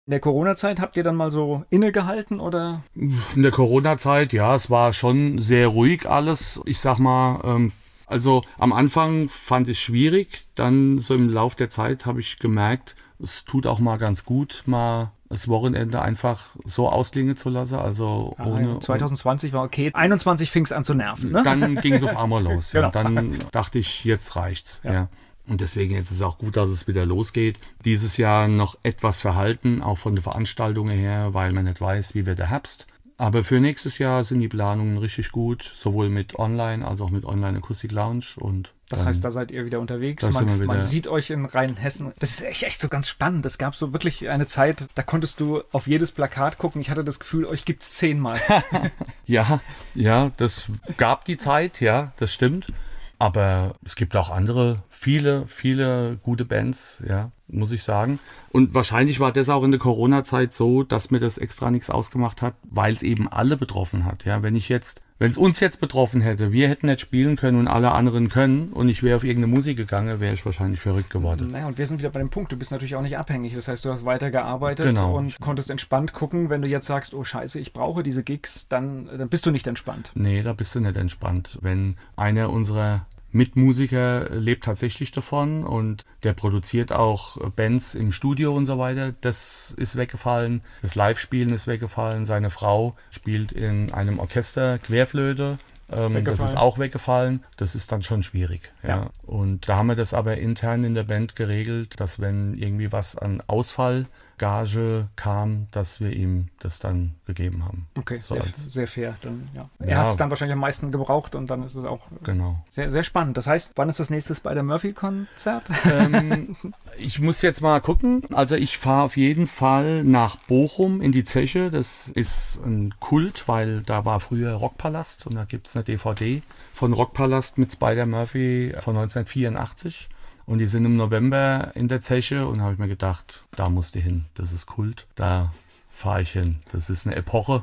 In 0.07 0.11
der 0.11 0.19
Corona-Zeit 0.19 0.81
habt 0.81 0.97
ihr 0.97 1.03
dann 1.03 1.15
mal 1.15 1.31
so 1.31 1.63
innegehalten 1.69 2.39
oder? 2.41 2.83
In 2.95 3.43
der 3.43 3.51
Corona-Zeit, 3.51 4.33
ja, 4.33 4.55
es 4.55 4.69
war 4.69 4.91
schon 4.91 5.39
sehr 5.39 5.67
ruhig 5.67 6.09
alles. 6.09 6.59
Ich 6.65 6.79
sag 6.79 6.97
mal, 6.99 7.39
ähm, 7.45 7.71
also 8.09 8.43
am 8.57 8.73
Anfang 8.73 9.29
fand 9.29 9.67
ich 9.67 9.77
es 9.77 9.83
schwierig. 9.83 10.47
Dann 10.55 10.99
so 10.99 11.15
im 11.15 11.29
Lauf 11.29 11.55
der 11.55 11.69
Zeit 11.69 12.05
habe 12.05 12.19
ich 12.19 12.37
gemerkt, 12.37 12.95
es 13.21 13.45
tut 13.45 13.67
auch 13.67 13.79
mal 13.79 13.97
ganz 13.97 14.23
gut, 14.23 14.63
mal 14.65 15.11
das 15.29 15.47
Wochenende 15.47 16.01
einfach 16.01 16.55
so 16.65 16.89
ausklingen 16.89 17.35
zu 17.35 17.49
lassen. 17.49 17.75
Also 17.75 18.35
ohne. 18.39 18.79
2020 18.79 19.53
war 19.53 19.63
okay. 19.63 19.91
21 19.93 20.49
fing 20.49 20.65
es 20.65 20.71
an 20.71 20.83
zu 20.83 20.93
nerven. 20.95 21.31
Ne? 21.31 21.43
Dann 21.43 21.75
ging 21.75 21.93
es 21.93 22.03
auf 22.03 22.17
einmal 22.17 22.43
los. 22.43 22.73
Ja. 22.73 22.79
Genau. 22.89 22.91
Dann 22.91 23.39
dachte 23.51 23.77
ich, 23.77 24.05
jetzt 24.05 24.35
reicht's. 24.35 24.81
Ja. 24.83 24.93
Ja. 24.93 25.09
Und 25.47 25.61
deswegen 25.61 25.93
jetzt 25.95 26.11
ist 26.11 26.17
es 26.17 26.21
auch 26.21 26.37
gut, 26.37 26.55
dass 26.55 26.69
es 26.69 26.87
wieder 26.87 27.05
losgeht. 27.05 27.59
Dieses 27.83 28.17
Jahr 28.17 28.47
noch 28.47 28.77
etwas 28.83 29.21
verhalten, 29.21 29.81
auch 29.81 29.97
von 29.97 30.15
der 30.15 30.23
Veranstaltung 30.23 30.89
her, 30.89 31.33
weil 31.33 31.51
man 31.51 31.65
nicht 31.65 31.81
weiß, 31.81 32.15
wie 32.15 32.25
wird 32.25 32.39
der 32.39 32.49
Herbst. 32.49 32.87
Aber 33.19 33.43
für 33.43 33.59
nächstes 33.59 33.97
Jahr 33.97 34.23
sind 34.23 34.39
die 34.39 34.47
Planungen 34.47 34.97
richtig 34.97 35.33
gut, 35.33 35.61
sowohl 35.61 36.07
mit 36.07 36.39
Online 36.39 36.87
als 36.87 37.01
auch 37.01 37.09
mit 37.09 37.25
Online 37.25 37.57
Akustik 37.57 37.91
Lounge. 37.91 38.23
Und 38.37 38.73
Das 38.87 39.03
heißt, 39.03 39.21
da 39.25 39.29
seid 39.31 39.51
ihr 39.51 39.65
wieder 39.65 39.81
unterwegs. 39.81 40.23
Man, 40.23 40.47
wir 40.47 40.65
man 40.65 40.77
wieder. 40.77 40.81
sieht 40.83 41.05
euch 41.09 41.29
in 41.29 41.45
Rheinhessen. 41.45 42.13
Das 42.19 42.31
ist 42.31 42.41
echt, 42.41 42.63
echt 42.63 42.79
so 42.79 42.87
ganz 42.87 43.09
spannend. 43.09 43.45
Es 43.45 43.57
gab 43.57 43.75
so 43.75 43.91
wirklich 43.91 44.29
eine 44.29 44.47
Zeit, 44.47 44.85
da 44.95 45.03
konntest 45.03 45.41
du 45.41 45.61
auf 45.73 45.85
jedes 45.85 46.13
Plakat 46.13 46.57
gucken. 46.57 46.79
Ich 46.79 46.89
hatte 46.89 47.03
das 47.03 47.19
Gefühl, 47.19 47.45
euch 47.45 47.65
gibt's 47.65 47.97
zehnmal. 47.97 48.39
Ja, 49.25 49.59
ja, 49.93 50.31
das 50.37 50.69
gab 50.95 51.25
die 51.25 51.37
Zeit, 51.37 51.81
ja, 51.81 52.13
das 52.17 52.33
stimmt. 52.33 52.71
Aber 53.19 53.75
es 53.83 53.95
gibt 53.95 54.15
auch 54.15 54.29
andere, 54.29 54.81
viele, 54.87 55.45
viele 55.47 56.17
gute 56.23 56.45
Bands, 56.45 57.03
ja, 57.05 57.31
muss 57.49 57.71
ich 57.71 57.83
sagen. 57.83 58.19
Und 58.51 58.73
wahrscheinlich 58.73 59.19
war 59.19 59.31
das 59.31 59.49
auch 59.49 59.63
in 59.63 59.71
der 59.71 59.79
Corona-Zeit 59.79 60.53
so, 60.53 60.83
dass 60.83 61.11
mir 61.11 61.19
das 61.19 61.37
extra 61.37 61.71
nichts 61.71 61.89
ausgemacht 61.89 62.41
hat, 62.41 62.53
weil 62.63 62.93
es 62.93 63.03
eben 63.03 63.27
alle 63.27 63.57
betroffen 63.57 64.05
hat. 64.05 64.25
Ja, 64.25 64.41
wenn 64.43 64.55
ich 64.55 64.69
jetzt, 64.69 65.01
wenn 65.17 65.31
es 65.31 65.37
uns 65.37 65.59
jetzt 65.59 65.79
betroffen 65.81 66.21
hätte, 66.21 66.51
wir 66.51 66.69
hätten 66.69 66.85
nicht 66.87 67.01
spielen 67.01 67.35
können 67.35 67.59
und 67.59 67.67
alle 67.67 67.91
anderen 67.91 68.29
können 68.29 68.69
und 68.71 68.87
ich 68.89 69.03
wäre 69.03 69.15
auf 69.17 69.23
irgendeine 69.23 69.53
Musik 69.53 69.77
gegangen, 69.77 70.19
wäre 70.19 70.33
ich 70.33 70.45
wahrscheinlich 70.45 70.79
verrückt 70.79 71.09
geworden. 71.09 71.51
naja, 71.51 71.67
und 71.67 71.77
wir 71.77 71.85
sind 71.87 71.99
wieder 71.99 72.09
bei 72.09 72.19
dem 72.19 72.29
Punkt. 72.29 72.51
Du 72.51 72.57
bist 72.57 72.71
natürlich 72.71 72.95
auch 72.95 73.01
nicht 73.01 73.17
abhängig. 73.17 73.53
Das 73.55 73.67
heißt, 73.67 73.83
du 73.83 73.91
hast 73.91 74.05
weiter 74.05 74.31
gearbeitet 74.31 74.85
Genau. 74.85 75.17
und 75.17 75.39
konntest 75.39 75.69
entspannt 75.69 76.13
gucken. 76.13 76.49
Wenn 76.49 76.61
du 76.61 76.67
jetzt 76.67 76.87
sagst, 76.87 77.13
oh 77.13 77.23
Scheiße, 77.23 77.59
ich 77.59 77.73
brauche 77.73 78.01
diese 78.03 78.23
Gigs, 78.23 78.67
dann, 78.67 79.09
dann 79.17 79.29
bist 79.29 79.45
du 79.45 79.51
nicht 79.51 79.67
entspannt. 79.67 80.11
Nee, 80.15 80.41
da 80.41 80.53
bist 80.53 80.73
du 80.75 80.79
nicht 80.79 80.95
entspannt. 80.97 81.57
Wenn 81.61 81.95
einer 82.15 82.49
unserer 82.49 83.05
Mitmusiker 83.31 84.29
lebt 84.29 84.63
tatsächlich 84.63 85.11
davon 85.11 85.63
und 85.63 86.05
der 86.23 86.33
produziert 86.33 86.91
auch 86.91 87.37
Bands 87.51 87.95
im 87.95 88.11
Studio 88.11 88.55
und 88.55 88.65
so 88.65 88.77
weiter, 88.77 89.13
das 89.21 89.73
ist 89.77 89.95
weggefallen. 89.95 90.61
Das 90.81 90.95
Live-Spielen 90.95 91.51
ist 91.51 91.67
weggefallen. 91.67 92.25
Seine 92.25 92.49
Frau 92.49 92.95
spielt 93.11 93.51
in 93.51 93.91
einem 93.91 94.19
Orchester 94.19 94.79
Querflöte. 94.79 95.57
Ähm, 95.91 96.23
das 96.23 96.39
ist 96.39 96.57
auch 96.57 96.79
weggefallen. 96.79 97.43
Das 97.57 97.75
ist 97.75 97.91
dann 97.91 98.03
schon 98.03 98.23
schwierig. 98.23 98.71
Ja. 98.83 98.89
Ja. 98.89 99.09
Und 99.25 99.69
da 99.69 99.77
haben 99.77 99.87
wir 99.87 99.95
das 99.95 100.13
aber 100.13 100.37
intern 100.37 100.83
in 100.83 100.93
der 100.93 101.03
Band 101.03 101.35
geregelt, 101.35 101.99
dass 101.99 102.19
wenn 102.19 102.55
irgendwie 102.55 102.91
was 102.91 103.17
an 103.17 103.41
Ausfall 103.47 104.05
Gage 104.39 105.07
kam, 105.15 105.67
dass 105.71 105.99
wir 106.01 106.11
ihm 106.11 106.47
das 106.59 106.79
dann 106.79 107.13
gegeben 107.27 107.63
haben. 107.63 107.85
Okay, 107.97 108.19
So 108.19 108.33
sehr, 108.35 108.43
sehr 108.67 108.87
fair. 108.87 109.15
Dann, 109.21 109.47
ja. 109.53 109.69
Er 109.79 109.89
Ja. 109.89 109.97
hat 109.99 110.09
es 110.09 110.17
dann 110.17 110.31
wahrscheinlich 110.31 110.53
am 110.53 110.59
meisten 110.61 110.91
gebraucht 110.91 111.35
und 111.35 111.47
dann 111.51 111.61
ist 111.63 111.75
es 111.75 111.85
auch 111.85 112.07
Genau. 112.23 112.63
sehr, 112.71 112.89
sehr 112.89 113.03
spannend. 113.03 113.37
Das 113.37 113.45
heißt, 113.45 113.73
wann 113.75 113.89
ist 113.89 113.99
das 113.99 114.09
nächste 114.09 114.33
bei 114.41 114.53
der 114.55 114.63
Murphy-Konzert? 114.63 115.65
ähm, 115.91 116.55
ich 116.97 117.19
muss 117.19 117.41
jetzt 117.43 117.61
mal 117.61 117.79
gucken. 117.81 118.23
Also 118.33 118.55
ich 118.55 118.77
fahre 118.79 119.03
auf 119.03 119.17
jeden 119.17 119.45
Fall 119.45 120.03
nach 120.03 120.37
Bochum 120.37 121.01
in 121.01 121.11
die 121.11 121.23
Zeche. 121.23 121.69
Das 121.69 122.07
ist 122.07 122.59
ein 122.65 122.95
Kult, 122.99 123.47
weil 123.47 123.81
da 123.81 124.05
war 124.05 124.19
früher 124.19 124.53
Rockpalast 124.53 125.27
und 125.27 125.35
da 125.35 125.43
gibt 125.45 125.67
es 125.67 125.75
eine 125.75 125.83
DVD 125.83 126.41
von 126.73 126.93
Rockpalast 126.93 127.57
mit 127.57 127.71
Spider 127.73 128.05
Murphy 128.05 128.73
von 128.79 128.95
1984. 128.95 130.09
Und 130.49 130.57
die 130.57 130.65
sind 130.65 130.83
im 130.83 130.95
November 130.95 131.73
in 131.75 131.87
der 131.87 132.01
Zeche 132.01 132.47
und 132.47 132.63
habe 132.63 132.73
ich 132.73 132.79
mir 132.79 132.87
gedacht, 132.87 133.43
da 133.55 133.69
musst 133.69 133.93
du 133.93 133.99
hin. 133.99 134.25
Das 134.33 134.51
ist 134.51 134.65
Kult. 134.65 135.05
Da 135.13 135.53
fahre 135.93 136.23
ich 136.23 136.31
hin. 136.31 136.57
Das 136.71 136.89
ist 136.89 137.05
eine 137.05 137.15
Epoche. 137.15 137.61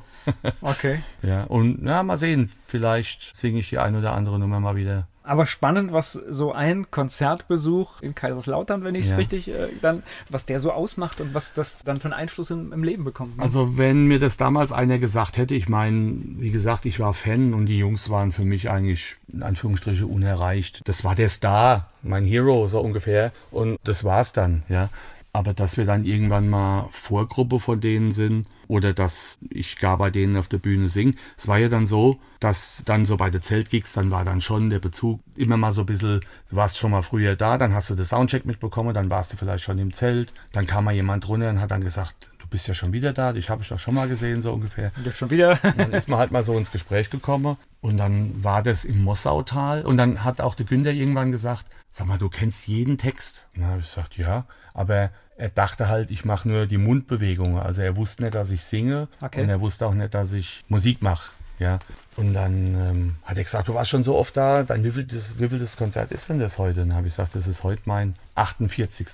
Okay. 0.61 1.03
Ja, 1.23 1.43
und 1.43 1.85
ja, 1.85 2.05
mal 2.05 2.17
sehen. 2.17 2.49
Vielleicht 2.65 3.35
singe 3.35 3.59
ich 3.59 3.71
die 3.71 3.81
ein 3.81 3.97
oder 3.97 4.13
andere 4.13 4.39
Nummer 4.39 4.61
mal 4.61 4.77
wieder. 4.77 5.09
Aber 5.27 5.47
spannend, 5.47 5.93
was 5.93 6.13
so 6.13 6.53
ein 6.53 6.91
Konzertbesuch 6.91 8.01
in 8.01 8.15
Kaiserslautern, 8.15 8.85
wenn 8.85 8.95
ich 8.95 9.07
es 9.07 9.11
Ja. 9.11 9.17
richtig, 9.17 9.49
äh, 9.49 9.69
dann, 9.83 10.03
was 10.31 10.47
der 10.47 10.61
so 10.61 10.71
ausmacht 10.71 11.21
und 11.21 11.35
was 11.35 11.53
das 11.53 11.83
dann 11.85 11.97
für 11.97 12.05
einen 12.05 12.15
Einfluss 12.15 12.51
im, 12.51 12.73
im 12.73 12.85
Leben 12.85 13.05
bekommt. 13.05 13.37
ne? 13.37 13.43
Also 13.43 13.77
wenn 13.77 14.07
mir 14.07 14.19
das 14.21 14.37
damals 14.37 14.73
einer 14.73 14.99
gesagt 14.99 15.37
hätte, 15.37 15.55
ich 15.55 15.69
meine, 15.69 16.17
wie 16.39 16.51
gesagt, 16.51 16.87
ich 16.87 17.01
war 17.01 17.13
Fan 17.13 17.55
und 17.55 17.67
die 17.67 17.79
Jungs 17.79 18.09
waren 18.09 18.31
für 18.31 18.45
mich 18.45 18.71
eigentlich 18.71 19.17
in 19.33 19.43
Anführungsstriche 19.43 20.07
unerreicht. 20.07 20.81
Das 20.85 21.03
war 21.03 21.15
der 21.17 21.29
Star, 21.29 21.89
mein 22.03 22.25
Hero 22.25 22.69
so 22.69 22.81
ungefähr 22.81 23.33
und 23.51 23.79
das 23.83 24.05
war's 24.05 24.33
dann, 24.33 24.63
ja. 24.69 24.89
Aber 25.37 25.53
dass 25.53 25.77
wir 25.77 25.85
dann 25.85 26.07
irgendwann 26.07 26.49
mal 26.49 26.89
Vorgruppe 26.93 27.61
von 27.61 27.79
denen 27.79 28.11
sind 28.11 28.47
oder 28.69 28.95
dass 28.95 29.39
ich 29.51 29.77
gar 29.77 29.99
bei 29.99 30.09
denen 30.09 30.35
auf 30.39 30.49
der 30.49 30.57
Bühne 30.57 30.89
singe. 30.89 31.13
Es 31.37 31.47
war 31.47 31.59
ja 31.59 31.69
dann 31.69 31.87
so, 31.87 32.19
dass 32.41 32.83
dann 32.87 33.05
so 33.05 33.19
bei 33.19 33.29
den 33.29 33.43
Zeltgigs, 33.43 33.93
dann 33.93 34.11
war 34.11 34.25
dann 34.25 34.41
schon 34.41 34.71
der 34.71 34.79
Bezug 34.79 35.21
immer 35.35 35.59
mal 35.59 35.73
so 35.73 35.83
ein 35.83 35.87
bisschen, 35.87 36.21
du 36.49 36.57
warst 36.57 36.79
schon 36.79 36.91
mal 36.91 37.03
früher 37.03 37.37
da, 37.37 37.59
dann 37.59 37.75
hast 37.75 37.91
du 37.91 37.95
das 37.95 38.09
Soundcheck 38.09 38.47
mitbekommen, 38.47 38.95
dann 38.95 39.11
warst 39.11 39.31
du 39.31 39.37
vielleicht 39.37 39.63
schon 39.63 39.79
im 39.79 39.93
Zelt, 39.93 40.33
dann 40.53 40.67
kam 40.67 40.85
mal 40.85 40.95
jemand 40.95 41.29
runter 41.29 41.51
und 41.51 41.61
hat 41.61 41.71
dann 41.71 41.85
gesagt, 41.85 42.31
du 42.47 42.51
bist 42.51 42.69
ja 42.69 42.75
schon 42.75 42.93
wieder 42.93 43.13
da, 43.13 43.33
dich 43.33 43.51
habe 43.51 43.63
ich 43.63 43.69
doch 43.69 43.79
schon 43.79 43.95
mal 43.95 44.09
gesehen, 44.09 44.41
so 44.41 44.53
ungefähr. 44.53 44.93
Und 44.97 45.05
jetzt 45.05 45.19
schon 45.19 45.31
wieder. 45.31 45.59
Und 45.65 45.79
dann 45.79 45.93
ist 45.93 46.09
man 46.09 46.19
halt 46.19 46.31
mal 46.31 46.45
so 46.45 46.57
ins 46.57 46.71
Gespräch 46.71 47.11
gekommen 47.11 47.57
und 47.81 47.97
dann 47.97 48.43
war 48.43 48.63
das 48.63 48.85
im 48.85 49.03
Mossautal 49.03 49.85
und 49.85 49.97
dann 49.97 50.23
hat 50.25 50.41
auch 50.41 50.55
der 50.55 50.65
Günther 50.67 50.93
irgendwann 50.93 51.33
gesagt, 51.33 51.65
sag 51.91 52.07
mal, 52.07 52.19
du 52.19 52.29
kennst 52.29 52.69
jeden 52.69 52.99
Text. 52.99 53.49
Und 53.55 53.63
dann 53.63 53.71
habe 53.71 53.81
ich 53.81 53.89
gesagt, 53.89 54.17
ja, 54.17 54.45
aber 54.75 55.11
er 55.37 55.49
dachte 55.49 55.89
halt, 55.89 56.11
ich 56.11 56.25
mache 56.25 56.49
nur 56.49 56.67
die 56.67 56.79
Mundbewegungen. 56.79 57.59
Also 57.61 57.83
er 57.83 57.97
wusste 57.97 58.23
nicht, 58.23 58.35
dass 58.35 58.51
ich 58.51 58.63
singe 58.63 59.09
Okay. 59.21 59.43
und 59.43 59.49
er 59.49 59.61
wusste 59.61 59.87
auch 59.87 59.95
nicht, 59.95 60.15
dass 60.15 60.33
ich 60.33 60.65
Musik 60.69 61.03
mache. 61.03 61.31
Ja, 61.59 61.79
und 62.17 62.35
dann 62.35 62.75
ähm, 62.75 63.15
hat 63.25 63.39
er 63.39 63.45
gesagt, 63.45 63.69
du 63.69 63.75
warst 63.75 63.91
schon 63.91 64.03
so 64.03 64.15
oft 64.17 64.37
da, 64.37 64.63
dein 64.63 64.85
wievieltes, 64.85 65.39
wievieltes 65.39 65.77
Konzert 65.79 66.13
ist 66.13 66.29
denn 66.29 66.39
das 66.39 66.59
heute? 66.59 66.83
Und 66.83 66.91
dann 66.91 66.99
habe 66.99 67.07
ich 67.09 67.15
gesagt, 67.15 67.35
das 67.35 67.47
ist 67.47 67.63
heute 67.65 67.83
mein 67.87 68.13
48. 68.35 69.07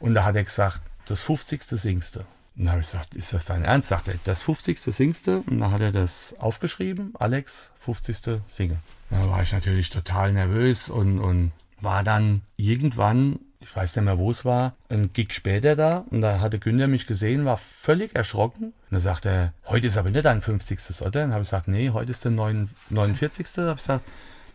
Und 0.00 0.14
da 0.14 0.24
hat 0.24 0.34
er 0.34 0.44
gesagt, 0.44 0.80
das 1.06 1.22
50. 1.22 1.62
singst 1.62 2.16
du. 2.16 2.20
Und 2.20 2.64
dann 2.64 2.72
habe 2.72 2.80
ich 2.80 2.90
gesagt, 2.90 3.14
ist 3.14 3.32
das 3.32 3.44
dein 3.44 3.64
Ernst? 3.64 3.88
Sagt 3.88 4.08
er, 4.08 4.14
das 4.24 4.42
50. 4.42 4.80
singst 4.80 5.26
du. 5.26 5.44
Und 5.46 5.60
dann 5.60 5.70
hat 5.70 5.80
er 5.80 5.92
das 5.92 6.34
aufgeschrieben, 6.38 7.12
Alex, 7.18 7.70
50. 7.80 8.40
singe. 8.48 8.78
Da 9.10 9.28
war 9.28 9.42
ich 9.42 9.52
natürlich 9.52 9.90
total 9.90 10.32
nervös 10.32 10.88
und, 10.88 11.20
und 11.20 11.52
war 11.80 12.02
dann 12.02 12.42
irgendwann, 12.56 13.38
ich 13.60 13.76
weiß 13.76 13.96
nicht 13.96 14.04
mehr, 14.04 14.18
wo 14.18 14.30
es 14.30 14.44
war, 14.44 14.74
ein 14.88 15.12
Gig 15.12 15.34
später 15.34 15.76
da. 15.76 16.04
Und 16.10 16.22
da 16.22 16.40
hatte 16.40 16.58
Günther 16.58 16.86
mich 16.86 17.06
gesehen, 17.06 17.44
war 17.44 17.58
völlig 17.58 18.16
erschrocken. 18.16 18.64
Und 18.64 18.74
dann 18.90 19.00
sagt 19.02 19.26
er, 19.26 19.52
heute 19.66 19.86
ist 19.88 19.98
aber 19.98 20.10
nicht 20.10 20.24
dein 20.24 20.40
50. 20.40 21.02
oder? 21.02 21.06
Und 21.06 21.14
dann 21.14 21.32
habe 21.32 21.42
ich 21.42 21.48
gesagt, 21.48 21.68
nee, 21.68 21.90
heute 21.90 22.10
ist 22.10 22.24
der 22.24 22.30
9 22.30 22.70
49. 22.88 23.46
Da 23.54 23.62
habe 23.62 23.72
ich 23.72 23.76
gesagt, 23.76 24.04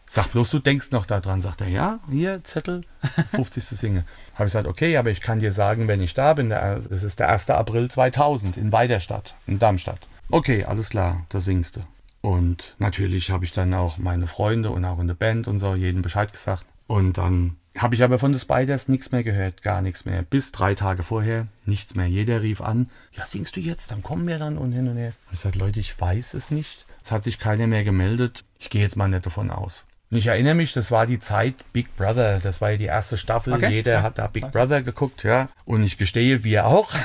Sag 0.05 0.31
bloß, 0.31 0.49
du 0.49 0.59
denkst 0.59 0.91
noch 0.91 1.05
daran. 1.05 1.41
Sagt 1.41 1.61
er, 1.61 1.67
ja, 1.67 1.99
hier, 2.09 2.43
Zettel, 2.43 2.83
50. 3.31 3.63
Singe. 3.63 4.05
Habe 4.33 4.47
ich 4.47 4.53
gesagt, 4.53 4.67
okay, 4.67 4.97
aber 4.97 5.09
ich 5.09 5.21
kann 5.21 5.39
dir 5.39 5.51
sagen, 5.51 5.87
wenn 5.87 6.01
ich 6.01 6.13
da 6.13 6.33
bin, 6.33 6.49
das 6.49 7.03
ist 7.03 7.19
der 7.19 7.29
1. 7.29 7.49
April 7.49 7.89
2000 7.89 8.57
in 8.57 8.71
Weiderstadt, 8.71 9.35
in 9.47 9.59
Darmstadt. 9.59 10.07
Okay, 10.29 10.65
alles 10.65 10.89
klar, 10.89 11.25
da 11.29 11.39
singst 11.39 11.77
du. 11.77 11.81
Und 12.21 12.75
natürlich 12.77 13.31
habe 13.31 13.45
ich 13.45 13.51
dann 13.51 13.73
auch 13.73 13.97
meine 13.97 14.27
Freunde 14.27 14.69
und 14.69 14.85
auch 14.85 14.99
in 14.99 15.07
der 15.07 15.15
Band 15.15 15.47
und 15.47 15.59
so 15.59 15.75
jedem 15.75 16.01
Bescheid 16.01 16.31
gesagt. 16.31 16.65
Und 16.87 17.17
dann 17.17 17.55
habe 17.77 17.95
ich 17.95 18.03
aber 18.03 18.19
von 18.19 18.33
den 18.33 18.39
Spiders 18.39 18.89
nichts 18.89 19.11
mehr 19.11 19.23
gehört, 19.23 19.61
gar 19.63 19.81
nichts 19.81 20.05
mehr. 20.05 20.21
Bis 20.23 20.51
drei 20.51 20.75
Tage 20.75 21.03
vorher 21.03 21.47
nichts 21.65 21.95
mehr. 21.95 22.05
Jeder 22.05 22.41
rief 22.41 22.61
an, 22.61 22.87
ja, 23.13 23.25
singst 23.25 23.55
du 23.55 23.61
jetzt, 23.61 23.91
dann 23.91 24.03
kommen 24.03 24.27
wir 24.27 24.37
dann 24.37 24.57
und 24.57 24.73
hin 24.73 24.89
und 24.89 24.97
her. 24.97 25.13
Ich 25.31 25.39
sagte, 25.39 25.59
Leute, 25.59 25.79
ich 25.79 25.99
weiß 25.99 26.33
es 26.33 26.51
nicht. 26.51 26.85
Es 27.03 27.11
hat 27.11 27.23
sich 27.23 27.39
keiner 27.39 27.65
mehr 27.65 27.83
gemeldet. 27.83 28.43
Ich 28.59 28.69
gehe 28.69 28.81
jetzt 28.81 28.97
mal 28.97 29.07
nicht 29.07 29.25
davon 29.25 29.49
aus. 29.49 29.85
Und 30.11 30.17
ich 30.17 30.27
erinnere 30.27 30.55
mich, 30.55 30.73
das 30.73 30.91
war 30.91 31.07
die 31.07 31.19
Zeit 31.19 31.55
Big 31.71 31.95
Brother. 31.95 32.39
Das 32.39 32.59
war 32.59 32.71
ja 32.71 32.77
die 32.77 32.85
erste 32.85 33.17
Staffel. 33.17 33.53
Okay, 33.53 33.71
Jeder 33.71 33.93
ja. 33.93 34.01
hat 34.03 34.17
da 34.17 34.27
Big 34.27 34.51
Brother 34.51 34.81
geguckt, 34.81 35.23
ja. 35.23 35.47
Und 35.63 35.83
ich 35.83 35.97
gestehe, 35.97 36.43
wir 36.43 36.67
auch. 36.67 36.91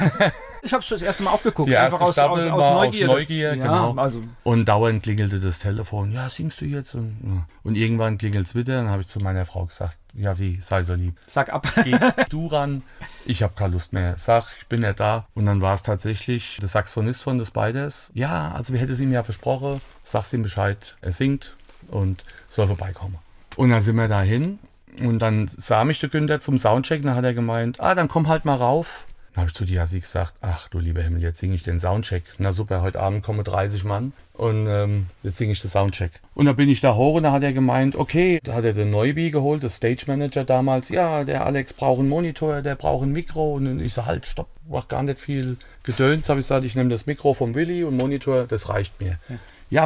Ich 0.62 0.72
habe 0.72 0.82
es 0.82 0.88
das 0.88 1.00
erste 1.00 1.22
Mal 1.22 1.30
auch 1.30 1.42
geguckt. 1.44 1.68
Die 1.68 1.74
erste 1.74 2.00
aus, 2.00 2.14
Staffel 2.14 2.50
aus, 2.50 2.54
aus 2.54 2.60
war 2.60 2.74
Neugier. 2.74 3.08
aus 3.08 3.14
Neugier, 3.14 3.54
ja, 3.54 3.66
genau. 3.66 3.94
Also, 3.94 4.24
Und 4.42 4.64
dauernd 4.64 5.00
klingelte 5.00 5.38
das 5.38 5.60
Telefon. 5.60 6.10
Ja, 6.10 6.28
singst 6.28 6.60
du 6.60 6.64
jetzt? 6.64 6.96
Und, 6.96 7.46
und 7.62 7.76
irgendwann 7.76 8.18
klingelt 8.18 8.46
es 8.46 8.56
wieder. 8.56 8.74
Dann 8.74 8.90
habe 8.90 9.02
ich 9.02 9.06
zu 9.06 9.20
meiner 9.20 9.46
Frau 9.46 9.66
gesagt, 9.66 9.96
ja, 10.12 10.34
sie 10.34 10.58
sei 10.60 10.82
so 10.82 10.94
lieb. 10.94 11.14
sag 11.28 11.52
ab. 11.52 11.68
Geh 11.84 11.96
du 12.30 12.48
ran. 12.48 12.82
Ich 13.24 13.44
habe 13.44 13.52
keine 13.54 13.74
Lust 13.74 13.92
mehr. 13.92 14.14
Sag, 14.18 14.56
ich 14.58 14.66
bin 14.66 14.82
ja 14.82 14.92
da. 14.92 15.28
Und 15.34 15.46
dann 15.46 15.60
war 15.60 15.74
es 15.74 15.84
tatsächlich 15.84 16.58
der 16.60 16.68
Saxophonist 16.68 17.22
von 17.22 17.38
The 17.38 17.46
Spiders. 17.46 18.10
Ja, 18.14 18.50
also 18.50 18.72
wir 18.72 18.80
hätten 18.80 18.92
es 18.92 18.98
ihm 18.98 19.12
ja 19.12 19.22
versprochen. 19.22 19.80
Sag's 20.02 20.32
ihm 20.32 20.42
Bescheid. 20.42 20.96
Er 21.00 21.12
singt 21.12 21.56
und 21.90 22.22
soll 22.48 22.66
vorbeikommen. 22.66 23.18
Und 23.56 23.70
dann 23.70 23.80
sind 23.80 23.96
wir 23.96 24.08
dahin. 24.08 24.58
Und 25.00 25.20
dann 25.20 25.48
sah 25.48 25.84
mich 25.84 26.00
der 26.00 26.08
Günther 26.08 26.40
zum 26.40 26.58
Soundcheck. 26.58 27.02
Dann 27.02 27.14
hat 27.14 27.24
er 27.24 27.34
gemeint, 27.34 27.80
ah, 27.80 27.94
dann 27.94 28.08
komm 28.08 28.28
halt 28.28 28.44
mal 28.44 28.54
rauf. 28.54 29.06
Dann 29.36 29.42
habe 29.42 29.50
ich 29.50 29.54
zu 29.54 29.66
Diasi 29.66 30.00
gesagt, 30.00 30.32
ach 30.40 30.68
du 30.68 30.78
lieber 30.78 31.02
Himmel, 31.02 31.20
jetzt 31.20 31.40
singe 31.40 31.54
ich 31.54 31.62
den 31.62 31.78
Soundcheck. 31.78 32.22
Na 32.38 32.54
super, 32.54 32.80
heute 32.80 32.98
Abend 33.00 33.22
kommen 33.22 33.44
30 33.44 33.84
Mann 33.84 34.14
und 34.32 34.66
ähm, 34.66 35.08
jetzt 35.22 35.36
singe 35.36 35.52
ich 35.52 35.60
den 35.60 35.68
Soundcheck. 35.68 36.10
Und 36.34 36.46
dann 36.46 36.56
bin 36.56 36.70
ich 36.70 36.80
da 36.80 36.94
hoch 36.94 37.16
und 37.16 37.24
da 37.24 37.32
hat 37.32 37.42
er 37.42 37.52
gemeint, 37.52 37.96
okay, 37.96 38.40
da 38.42 38.54
hat 38.54 38.64
er 38.64 38.72
den 38.72 38.90
Neuby 38.90 39.30
geholt, 39.30 39.62
der 39.62 39.68
Stage 39.68 40.04
Manager 40.06 40.44
damals. 40.44 40.88
Ja, 40.88 41.22
der 41.22 41.44
Alex 41.44 41.74
braucht 41.74 42.00
einen 42.00 42.08
Monitor, 42.08 42.62
der 42.62 42.76
braucht 42.76 43.02
ein 43.02 43.12
Mikro. 43.12 43.56
Und 43.56 43.66
dann 43.66 43.78
ich 43.78 43.92
so, 43.92 44.06
halt, 44.06 44.24
stopp, 44.24 44.48
mach 44.70 44.88
gar 44.88 45.02
nicht 45.02 45.18
viel 45.18 45.58
Gedöns. 45.82 46.30
Habe 46.30 46.40
ich 46.40 46.46
gesagt, 46.46 46.64
ich 46.64 46.74
nehme 46.74 46.88
das 46.88 47.04
Mikro 47.04 47.34
vom 47.34 47.54
Willi 47.54 47.84
und 47.84 47.94
Monitor, 47.94 48.46
das 48.46 48.70
reicht 48.70 48.98
mir. 49.02 49.18
Ja, 49.28 49.36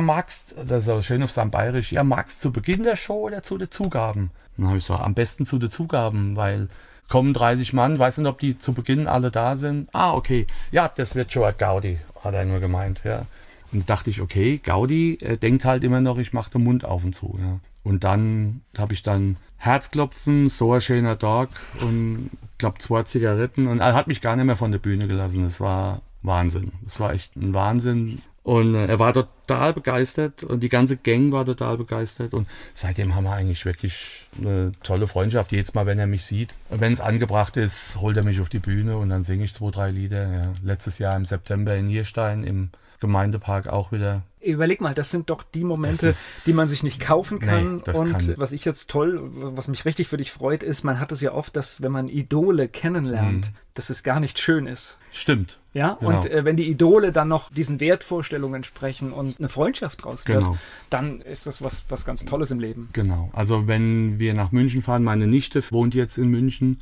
magst, 0.00 0.54
das 0.66 0.82
ist 0.82 0.88
auch 0.88 1.02
schön 1.02 1.22
auf 1.22 1.30
seinem 1.30 1.50
Bayerisch, 1.50 1.92
ja, 1.92 2.04
magst 2.04 2.40
zu 2.40 2.52
Beginn 2.52 2.82
der 2.82 2.96
Show 2.96 3.26
oder 3.26 3.42
zu 3.42 3.58
den 3.58 3.70
Zugaben? 3.70 4.30
Dann 4.56 4.68
habe 4.68 4.78
ich 4.78 4.84
so, 4.84 4.94
am 4.94 5.14
besten 5.14 5.46
zu 5.46 5.58
den 5.58 5.70
Zugaben, 5.70 6.36
weil 6.36 6.68
kommen 7.08 7.34
30 7.34 7.72
Mann, 7.72 7.98
weiß 7.98 8.18
nicht, 8.18 8.28
ob 8.28 8.38
die 8.38 8.58
zu 8.58 8.72
Beginn 8.72 9.06
alle 9.08 9.30
da 9.30 9.56
sind. 9.56 9.88
Ah, 9.92 10.12
okay. 10.12 10.46
Ja, 10.70 10.88
das 10.88 11.14
wird 11.14 11.32
schon 11.32 11.52
Gaudi, 11.58 11.98
hat 12.22 12.34
er 12.34 12.44
nur 12.44 12.60
gemeint, 12.60 13.02
ja. 13.04 13.26
Und 13.72 13.88
da 13.88 13.94
dachte 13.94 14.10
ich, 14.10 14.20
okay, 14.20 14.58
Gaudi 14.58 15.18
äh, 15.20 15.36
denkt 15.36 15.64
halt 15.64 15.84
immer 15.84 16.00
noch, 16.00 16.18
ich 16.18 16.32
mache 16.32 16.50
den 16.50 16.64
Mund 16.64 16.84
auf 16.84 17.04
und 17.04 17.14
zu, 17.14 17.38
ja. 17.40 17.58
Und 17.82 18.04
dann 18.04 18.60
habe 18.78 18.92
ich 18.92 19.02
dann 19.02 19.36
Herzklopfen, 19.56 20.48
so 20.48 20.74
ein 20.74 20.80
schöner 20.80 21.18
Tag 21.18 21.48
und 21.80 22.30
glaub 22.58 22.80
zwei 22.80 23.02
Zigaretten 23.02 23.66
und 23.66 23.80
er 23.80 23.94
hat 23.94 24.06
mich 24.06 24.20
gar 24.20 24.36
nicht 24.36 24.44
mehr 24.44 24.56
von 24.56 24.72
der 24.72 24.78
Bühne 24.78 25.06
gelassen. 25.06 25.42
Das 25.42 25.60
war 25.60 26.02
Wahnsinn. 26.22 26.72
Das 26.84 27.00
war 27.00 27.12
echt 27.12 27.36
ein 27.36 27.54
Wahnsinn. 27.54 28.20
Und 28.42 28.74
äh, 28.74 28.86
er 28.86 28.98
war 28.98 29.12
total 29.12 29.72
begeistert 29.72 30.44
und 30.44 30.60
die 30.60 30.68
ganze 30.68 30.96
Gang 30.96 31.30
war 31.32 31.44
total 31.44 31.76
begeistert. 31.76 32.32
Und 32.32 32.48
seitdem 32.74 33.14
haben 33.14 33.24
wir 33.24 33.32
eigentlich 33.32 33.64
wirklich 33.64 34.26
eine 34.38 34.72
tolle 34.82 35.06
Freundschaft. 35.06 35.52
Jedes 35.52 35.74
Mal, 35.74 35.86
wenn 35.86 35.98
er 35.98 36.06
mich 36.06 36.24
sieht, 36.24 36.54
wenn 36.70 36.92
es 36.92 37.00
angebracht 37.00 37.56
ist, 37.56 37.98
holt 38.00 38.16
er 38.16 38.24
mich 38.24 38.40
auf 38.40 38.48
die 38.48 38.58
Bühne 38.58 38.96
und 38.96 39.10
dann 39.10 39.24
singe 39.24 39.44
ich 39.44 39.54
zwei, 39.54 39.70
drei 39.70 39.90
Lieder. 39.90 40.32
Ja. 40.32 40.52
Letztes 40.62 40.98
Jahr 40.98 41.16
im 41.16 41.24
September 41.24 41.76
in 41.76 41.86
Nierstein 41.86 42.44
im 42.44 42.70
Gemeindepark 43.00 43.66
auch 43.68 43.92
wieder. 43.92 44.22
Überleg 44.42 44.80
mal, 44.80 44.94
das 44.94 45.10
sind 45.10 45.28
doch 45.28 45.42
die 45.42 45.64
Momente, 45.64 46.08
ist- 46.08 46.46
die 46.46 46.54
man 46.54 46.66
sich 46.68 46.82
nicht 46.82 46.98
kaufen 47.00 47.40
kann. 47.40 47.82
Nee, 47.86 47.92
und 47.98 48.12
kann- 48.12 48.34
was 48.36 48.52
ich 48.52 48.64
jetzt 48.64 48.88
toll, 48.88 49.20
was 49.34 49.68
mich 49.68 49.84
richtig 49.84 50.08
für 50.08 50.16
dich 50.16 50.30
freut, 50.32 50.62
ist, 50.62 50.82
man 50.82 50.98
hat 50.98 51.12
es 51.12 51.20
ja 51.20 51.32
oft, 51.32 51.54
dass 51.56 51.82
wenn 51.82 51.92
man 51.92 52.08
Idole 52.08 52.68
kennenlernt, 52.68 53.52
dass 53.74 53.90
es 53.90 54.02
gar 54.02 54.18
nicht 54.20 54.38
schön 54.38 54.66
ist. 54.66 54.96
Stimmt. 55.12 55.58
Ja, 55.74 55.98
Genau. 56.00 56.18
und 56.18 56.26
äh, 56.30 56.44
wenn 56.44 56.56
die 56.56 56.70
Idole 56.70 57.12
dann 57.12 57.28
noch 57.28 57.50
diesen 57.50 57.80
Wertvorstellungen 57.80 58.56
entsprechen 58.56 59.12
und 59.12 59.38
eine 59.38 59.48
Freundschaft 59.50 60.04
draus 60.04 60.26
wird, 60.26 60.40
Genau. 60.40 60.56
dann 60.88 61.20
ist 61.20 61.46
das 61.46 61.60
was, 61.62 61.84
was 61.90 62.04
ganz 62.06 62.24
Tolles 62.24 62.50
im 62.50 62.60
Leben. 62.60 62.88
Genau. 62.94 63.30
Also 63.34 63.68
wenn 63.68 64.18
wir 64.18 64.32
nach 64.34 64.52
München 64.52 64.80
fahren, 64.82 65.04
meine 65.04 65.26
Nichte 65.26 65.62
wohnt 65.70 65.94
jetzt 65.94 66.16
in 66.16 66.28
München, 66.28 66.78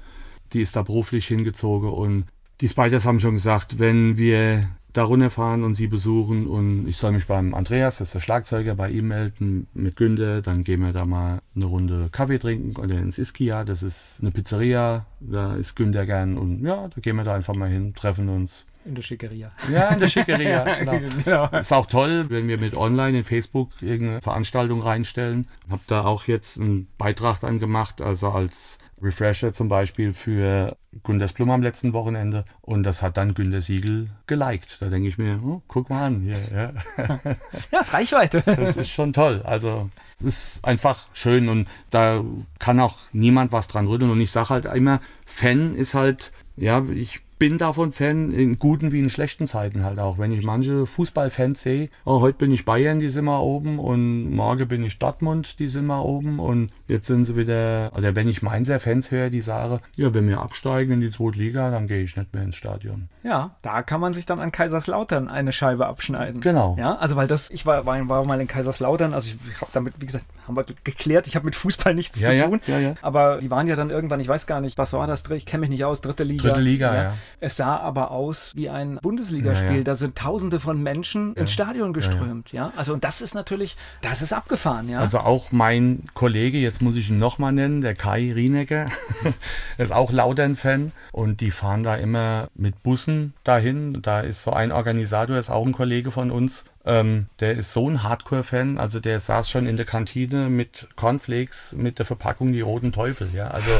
die 0.52 0.60
ist 0.62 0.76
da 0.76 0.82
beruflich 0.82 1.26
hingezogen 1.26 1.90
und 1.90 2.24
die 2.60 2.68
Spiders 2.68 3.04
haben 3.04 3.20
schon 3.20 3.34
gesagt, 3.34 3.78
wenn 3.78 4.16
wir 4.16 4.68
da 4.92 5.04
runterfahren 5.04 5.64
und 5.64 5.74
sie 5.74 5.86
besuchen 5.86 6.46
und 6.46 6.88
ich 6.88 6.96
soll 6.96 7.12
mich 7.12 7.26
beim 7.26 7.54
Andreas, 7.54 7.98
das 7.98 8.08
ist 8.08 8.14
der 8.14 8.20
Schlagzeuger, 8.20 8.74
bei 8.74 8.90
ihm 8.90 9.08
melden 9.08 9.66
mit 9.74 9.96
Günter. 9.96 10.40
Dann 10.40 10.64
gehen 10.64 10.80
wir 10.80 10.92
da 10.92 11.04
mal 11.04 11.40
eine 11.54 11.66
Runde 11.66 12.08
Kaffee 12.10 12.38
trinken 12.38 12.76
oder 12.80 12.98
ins 12.98 13.18
Iskia, 13.18 13.64
das 13.64 13.82
ist 13.82 14.18
eine 14.20 14.30
Pizzeria, 14.30 15.06
da 15.20 15.54
ist 15.54 15.76
Günter 15.76 16.06
gern 16.06 16.38
und 16.38 16.64
ja, 16.64 16.88
da 16.88 17.00
gehen 17.00 17.16
wir 17.16 17.24
da 17.24 17.34
einfach 17.34 17.54
mal 17.54 17.68
hin, 17.68 17.94
treffen 17.94 18.28
uns. 18.28 18.64
In 18.88 18.94
der 18.94 19.02
Schickeria. 19.02 19.52
Ja, 19.70 19.88
in 19.88 20.00
der 20.00 20.08
Schickeria. 20.08 20.64
genau. 20.78 20.98
genau. 21.22 21.58
Ist 21.58 21.72
auch 21.74 21.84
toll, 21.84 22.30
wenn 22.30 22.48
wir 22.48 22.56
mit 22.56 22.74
online 22.74 23.18
in 23.18 23.24
Facebook 23.24 23.70
irgendeine 23.82 24.22
Veranstaltung 24.22 24.80
reinstellen. 24.80 25.46
Hab 25.70 25.86
da 25.88 26.04
auch 26.04 26.24
jetzt 26.24 26.58
einen 26.58 26.88
Beitrag 26.96 27.40
dann 27.40 27.58
gemacht, 27.58 28.00
also 28.00 28.30
als 28.30 28.78
Refresher 29.02 29.52
zum 29.52 29.68
Beispiel 29.68 30.14
für 30.14 30.78
Günthers 31.04 31.34
Blum 31.34 31.50
am 31.50 31.62
letzten 31.62 31.92
Wochenende 31.92 32.46
und 32.62 32.82
das 32.82 33.02
hat 33.02 33.18
dann 33.18 33.34
Günter 33.34 33.60
Siegel 33.60 34.08
geliked. 34.26 34.80
Da 34.80 34.88
denke 34.88 35.08
ich 35.08 35.18
mir, 35.18 35.38
oh, 35.44 35.60
guck 35.68 35.90
mal 35.90 36.06
an 36.06 36.20
hier. 36.20 36.40
Ja, 36.50 36.72
ja 37.70 37.80
ist 37.80 37.92
Reichweite. 37.92 38.42
Das 38.46 38.78
ist 38.78 38.88
schon 38.88 39.12
toll. 39.12 39.42
Also 39.44 39.90
es 40.14 40.22
ist 40.22 40.64
einfach 40.64 41.08
schön 41.12 41.50
und 41.50 41.68
da 41.90 42.24
kann 42.58 42.80
auch 42.80 42.96
niemand 43.12 43.52
was 43.52 43.68
dran 43.68 43.86
rütteln 43.86 44.10
und 44.10 44.20
ich 44.22 44.30
sage 44.30 44.48
halt 44.48 44.64
immer, 44.64 45.00
Fan 45.26 45.74
ist 45.74 45.92
halt, 45.92 46.32
ja, 46.56 46.82
ich 46.90 47.20
bin 47.38 47.58
davon 47.58 47.92
Fan, 47.92 48.30
in 48.30 48.58
guten 48.58 48.92
wie 48.92 48.98
in 48.98 49.10
schlechten 49.10 49.46
Zeiten 49.46 49.84
halt 49.84 49.98
auch. 49.98 50.18
Wenn 50.18 50.32
ich 50.32 50.44
manche 50.44 50.86
Fußballfans 50.86 51.62
sehe, 51.62 51.88
oh, 52.04 52.20
heute 52.20 52.38
bin 52.38 52.52
ich 52.52 52.64
Bayern, 52.64 52.98
die 52.98 53.08
sind 53.08 53.26
mal 53.26 53.40
oben 53.40 53.78
und 53.78 54.30
morgen 54.34 54.66
bin 54.68 54.82
ich 54.84 54.98
Dortmund, 54.98 55.58
die 55.58 55.68
sind 55.68 55.86
mal 55.86 56.00
oben 56.00 56.38
und 56.38 56.70
jetzt 56.86 57.06
sind 57.06 57.24
sie 57.24 57.36
wieder, 57.36 57.92
oder 57.96 58.16
wenn 58.16 58.28
ich 58.28 58.42
Mainzer 58.42 58.80
Fans 58.80 59.10
höre, 59.10 59.30
die 59.30 59.40
sagen, 59.40 59.80
ja, 59.96 60.12
wenn 60.14 60.28
wir 60.28 60.40
absteigen 60.40 60.94
in 60.94 61.00
die 61.00 61.10
zweite 61.10 61.38
Liga, 61.38 61.70
dann 61.70 61.86
gehe 61.86 62.02
ich 62.02 62.16
nicht 62.16 62.34
mehr 62.34 62.42
ins 62.42 62.56
Stadion. 62.56 63.08
Ja, 63.22 63.56
da 63.62 63.82
kann 63.82 64.00
man 64.00 64.12
sich 64.12 64.26
dann 64.26 64.40
an 64.40 64.52
Kaiserslautern 64.52 65.28
eine 65.28 65.52
Scheibe 65.52 65.86
abschneiden. 65.86 66.40
Genau. 66.40 66.76
Ja, 66.78 66.96
also 66.96 67.16
weil 67.16 67.28
das, 67.28 67.50
ich 67.50 67.66
war, 67.66 67.86
war, 67.86 68.08
war 68.08 68.24
mal 68.24 68.40
in 68.40 68.48
Kaiserslautern, 68.48 69.14
also 69.14 69.30
ich, 69.30 69.60
habe 69.60 69.70
damit, 69.74 69.94
wie 70.00 70.06
gesagt, 70.06 70.24
haben 70.46 70.56
wir 70.56 70.64
geklärt, 70.84 71.26
ich 71.26 71.36
habe 71.36 71.44
mit 71.44 71.54
Fußball 71.54 71.94
nichts 71.94 72.20
ja, 72.20 72.30
zu 72.30 72.50
tun. 72.50 72.60
Ja, 72.66 72.78
ja. 72.78 72.94
Aber 73.02 73.38
die 73.38 73.50
waren 73.50 73.66
ja 73.66 73.76
dann 73.76 73.90
irgendwann, 73.90 74.20
ich 74.20 74.28
weiß 74.28 74.46
gar 74.46 74.60
nicht, 74.60 74.78
was 74.78 74.92
war 74.92 75.06
das, 75.06 75.28
ich 75.30 75.46
kenne 75.46 75.62
mich 75.62 75.70
nicht 75.70 75.84
aus, 75.84 76.00
dritte 76.00 76.24
Liga. 76.24 76.48
Dritte 76.48 76.60
Liga, 76.60 76.94
ja. 76.94 77.14
Es 77.40 77.56
sah 77.56 77.76
aber 77.78 78.10
aus 78.10 78.52
wie 78.54 78.68
ein 78.68 78.98
Bundesligaspiel. 79.02 79.70
Ja, 79.70 79.76
ja. 79.76 79.84
Da 79.84 79.96
sind 79.96 80.16
Tausende 80.16 80.60
von 80.60 80.82
Menschen 80.82 81.34
ins 81.34 81.52
Stadion 81.52 81.92
geströmt. 81.92 82.52
Ja, 82.52 82.72
also 82.76 82.92
und 82.92 83.04
das 83.04 83.20
ist 83.22 83.34
natürlich, 83.34 83.76
das 84.02 84.22
ist 84.22 84.32
abgefahren. 84.32 84.88
Ja. 84.88 85.00
Also 85.00 85.20
auch 85.20 85.52
mein 85.52 86.04
Kollege, 86.14 86.58
jetzt 86.58 86.82
muss 86.82 86.96
ich 86.96 87.10
ihn 87.10 87.18
nochmal 87.18 87.52
nennen, 87.52 87.80
der 87.80 87.94
Kai 87.94 88.32
Rienecker, 88.32 88.88
ist 89.78 89.92
auch 89.92 90.12
Lautern-Fan 90.12 90.92
und 91.12 91.40
die 91.40 91.50
fahren 91.50 91.82
da 91.82 91.94
immer 91.94 92.48
mit 92.54 92.82
Bussen 92.82 93.34
dahin. 93.44 94.00
Da 94.02 94.20
ist 94.20 94.42
so 94.42 94.52
ein 94.52 94.72
Organisator, 94.72 95.36
ist 95.36 95.50
auch 95.50 95.66
ein 95.66 95.72
Kollege 95.72 96.10
von 96.10 96.30
uns. 96.30 96.64
Ähm, 96.84 97.26
der 97.40 97.52
ist 97.52 97.72
so 97.72 97.88
ein 97.88 98.02
Hardcore-Fan, 98.02 98.78
also 98.78 98.98
der 98.98 99.20
saß 99.20 99.50
schon 99.50 99.66
in 99.66 99.76
der 99.76 99.84
Kantine 99.84 100.48
mit 100.48 100.88
Cornflakes, 100.96 101.74
mit 101.76 101.98
der 101.98 102.06
Verpackung 102.06 102.52
die 102.52 102.62
Roten 102.62 102.92
Teufel. 102.92 103.28
Ja, 103.34 103.48
also 103.48 103.70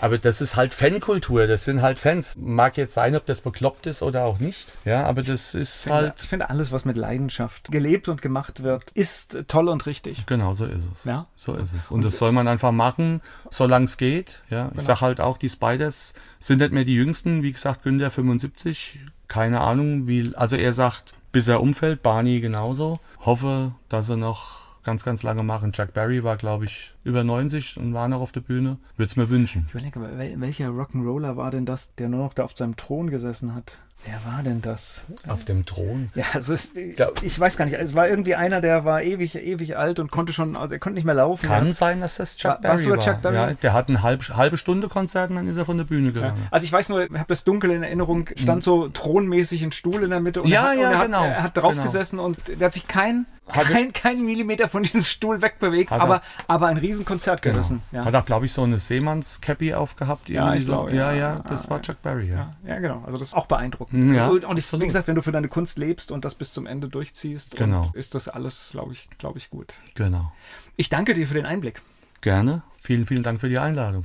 aber 0.00 0.18
das 0.18 0.40
ist 0.40 0.56
halt 0.56 0.74
Fankultur, 0.74 1.46
das 1.46 1.64
sind 1.64 1.82
halt 1.82 1.98
Fans. 1.98 2.36
Mag 2.38 2.76
jetzt 2.76 2.94
sein, 2.94 3.16
ob 3.16 3.26
das 3.26 3.40
bekloppt 3.40 3.86
ist 3.86 4.02
oder 4.02 4.24
auch 4.24 4.38
nicht. 4.38 4.66
Ja, 4.84 5.04
aber 5.04 5.22
das 5.22 5.54
ist 5.54 5.76
ich 5.76 5.82
finde, 5.82 5.96
halt. 5.96 6.14
Ich 6.22 6.28
finde 6.28 6.50
alles, 6.50 6.72
was 6.72 6.84
mit 6.84 6.96
Leidenschaft 6.96 7.70
gelebt 7.70 8.08
und 8.08 8.22
gemacht 8.22 8.62
wird, 8.62 8.92
ist 8.92 9.38
toll 9.48 9.68
und 9.68 9.86
richtig. 9.86 10.26
Genau, 10.26 10.54
so 10.54 10.66
ist 10.66 10.88
es. 10.92 11.04
Ja. 11.04 11.26
So 11.36 11.54
ist 11.54 11.74
es. 11.74 11.90
Und, 11.90 11.96
und 11.96 12.04
das 12.04 12.18
soll 12.18 12.32
man 12.32 12.46
einfach 12.46 12.72
machen, 12.72 13.20
solange 13.50 13.86
es 13.86 13.96
geht. 13.96 14.42
Ja, 14.50 14.68
genau. 14.68 14.80
ich 14.80 14.86
sag 14.86 15.00
halt 15.00 15.20
auch, 15.20 15.36
die 15.36 15.48
Spiders 15.48 16.14
sind 16.38 16.60
nicht 16.60 16.72
mehr 16.72 16.84
die 16.84 16.94
jüngsten. 16.94 17.42
Wie 17.42 17.52
gesagt, 17.52 17.82
Günther 17.82 18.10
75. 18.10 19.00
Keine 19.26 19.60
Ahnung, 19.60 20.06
wie, 20.06 20.34
also 20.36 20.56
er 20.56 20.72
sagt, 20.72 21.14
bis 21.32 21.48
er 21.48 21.60
umfällt, 21.60 22.02
Barney 22.02 22.40
genauso. 22.40 23.00
Hoffe, 23.20 23.72
dass 23.88 24.08
er 24.08 24.16
noch 24.16 24.68
ganz, 24.84 25.04
ganz 25.04 25.22
lange 25.22 25.42
machen. 25.42 25.72
Chuck 25.72 25.92
Berry 25.92 26.24
war, 26.24 26.36
glaube 26.36 26.64
ich, 26.64 26.94
über 27.08 27.24
90 27.24 27.78
und 27.78 27.94
war 27.94 28.06
noch 28.08 28.20
auf 28.20 28.32
der 28.32 28.40
Bühne. 28.40 28.76
Würde 28.96 29.08
es 29.10 29.16
mir 29.16 29.28
wünschen. 29.28 29.64
Ich 29.68 29.74
überlege, 29.74 30.40
welcher 30.40 30.68
Rock'n'Roller 30.68 31.36
war 31.36 31.50
denn 31.50 31.64
das, 31.64 31.94
der 31.94 32.08
nur 32.08 32.20
noch 32.20 32.34
da 32.34 32.44
auf 32.44 32.56
seinem 32.56 32.76
Thron 32.76 33.10
gesessen 33.10 33.54
hat? 33.54 33.78
Wer 34.04 34.32
war 34.32 34.44
denn 34.44 34.62
das? 34.62 35.02
Auf 35.26 35.44
dem 35.44 35.66
Thron? 35.66 36.10
Ja, 36.14 36.24
also 36.32 36.54
es, 36.54 36.72
ich 36.76 37.40
weiß 37.40 37.56
gar 37.56 37.64
nicht. 37.64 37.74
Es 37.74 37.96
war 37.96 38.08
irgendwie 38.08 38.36
einer, 38.36 38.60
der 38.60 38.84
war 38.84 39.02
ewig, 39.02 39.34
ewig 39.34 39.76
alt 39.76 39.98
und 39.98 40.12
konnte 40.12 40.32
schon, 40.32 40.56
also 40.56 40.72
er 40.72 40.78
konnte 40.78 40.94
nicht 40.94 41.04
mehr 41.04 41.16
laufen. 41.16 41.46
Kann 41.46 41.66
ja. 41.66 41.72
sein, 41.72 42.00
dass 42.00 42.16
das 42.16 42.36
Chuck 42.36 42.50
war, 42.50 42.60
Berry 42.60 42.90
war. 42.90 42.98
Chuck 43.00 43.22
Berry? 43.22 43.34
Ja, 43.34 43.54
der 43.54 43.72
hat 43.72 43.88
eine 43.88 44.02
halbe, 44.02 44.24
halbe 44.36 44.56
Stunde 44.56 44.88
Konzert 44.88 45.30
und 45.30 45.36
dann 45.36 45.48
ist 45.48 45.56
er 45.56 45.64
von 45.64 45.78
der 45.78 45.84
Bühne 45.84 46.12
gegangen. 46.12 46.36
Ja. 46.42 46.48
Also 46.52 46.64
ich 46.64 46.72
weiß 46.72 46.90
nur, 46.90 47.10
ich 47.10 47.12
habe 47.12 47.26
das 47.26 47.42
dunkel 47.42 47.72
in 47.72 47.82
Erinnerung, 47.82 48.28
stand 48.36 48.58
hm. 48.58 48.62
so 48.62 48.88
thronmäßig 48.88 49.64
ein 49.64 49.72
Stuhl 49.72 50.04
in 50.04 50.10
der 50.10 50.20
Mitte 50.20 50.42
und, 50.42 50.48
ja, 50.48 50.66
er, 50.66 50.68
hat, 50.68 50.78
ja, 50.78 50.86
und 50.86 50.94
er, 50.94 51.06
genau, 51.06 51.20
hat, 51.20 51.28
er 51.28 51.42
hat 51.42 51.56
drauf 51.56 51.72
genau. 51.72 51.82
gesessen 51.82 52.18
und 52.20 52.38
der 52.46 52.66
hat 52.66 52.74
sich 52.74 52.86
kein 52.86 53.26
kein, 53.48 53.92
kein 53.92 54.24
Millimeter 54.24 54.68
von 54.68 54.82
diesem 54.82 55.02
Stuhl 55.02 55.42
wegbewegt, 55.42 55.92
aber, 55.92 56.16
er, 56.16 56.22
aber 56.48 56.66
ein 56.66 56.76
Riesenkonzert 56.98 57.42
genau. 57.42 57.54
gerissen. 57.54 57.82
Ja. 57.92 58.04
Hat 58.04 58.14
auch, 58.14 58.24
glaube 58.24 58.46
ich, 58.46 58.52
so 58.52 58.62
eine 58.62 58.78
Seemanns-Cappy 58.78 59.74
aufgehabt. 59.74 60.28
Ja, 60.28 60.54
ich 60.54 60.64
so. 60.64 60.72
glaube. 60.72 60.94
Ja, 60.94 61.12
ja, 61.12 61.18
ja, 61.18 61.34
das 61.40 61.70
war 61.70 61.80
Chuck 61.80 62.02
Berry, 62.02 62.28
ja. 62.30 62.56
ja. 62.66 62.78
genau. 62.78 63.02
Also 63.04 63.18
das 63.18 63.28
ist 63.28 63.34
auch 63.34 63.46
beeindruckend. 63.46 64.14
Ja, 64.14 64.28
und 64.28 64.58
ich, 64.58 64.72
wie 64.72 64.78
gesagt, 64.78 65.08
wenn 65.08 65.14
du 65.14 65.22
für 65.22 65.32
deine 65.32 65.48
Kunst 65.48 65.78
lebst 65.78 66.10
und 66.10 66.24
das 66.24 66.34
bis 66.34 66.52
zum 66.52 66.66
Ende 66.66 66.88
durchziehst, 66.88 67.56
genau. 67.56 67.90
ist 67.94 68.14
das 68.14 68.28
alles, 68.28 68.70
glaube 68.72 68.92
ich, 68.92 69.08
glaube 69.18 69.38
ich, 69.38 69.50
gut. 69.50 69.74
Genau. 69.94 70.32
Ich 70.76 70.88
danke 70.88 71.14
dir 71.14 71.26
für 71.26 71.34
den 71.34 71.46
Einblick. 71.46 71.82
Gerne. 72.20 72.62
Vielen, 72.80 73.06
vielen 73.06 73.22
Dank 73.22 73.40
für 73.40 73.48
die 73.48 73.58
Einladung. 73.58 74.04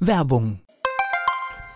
Werbung. 0.00 0.60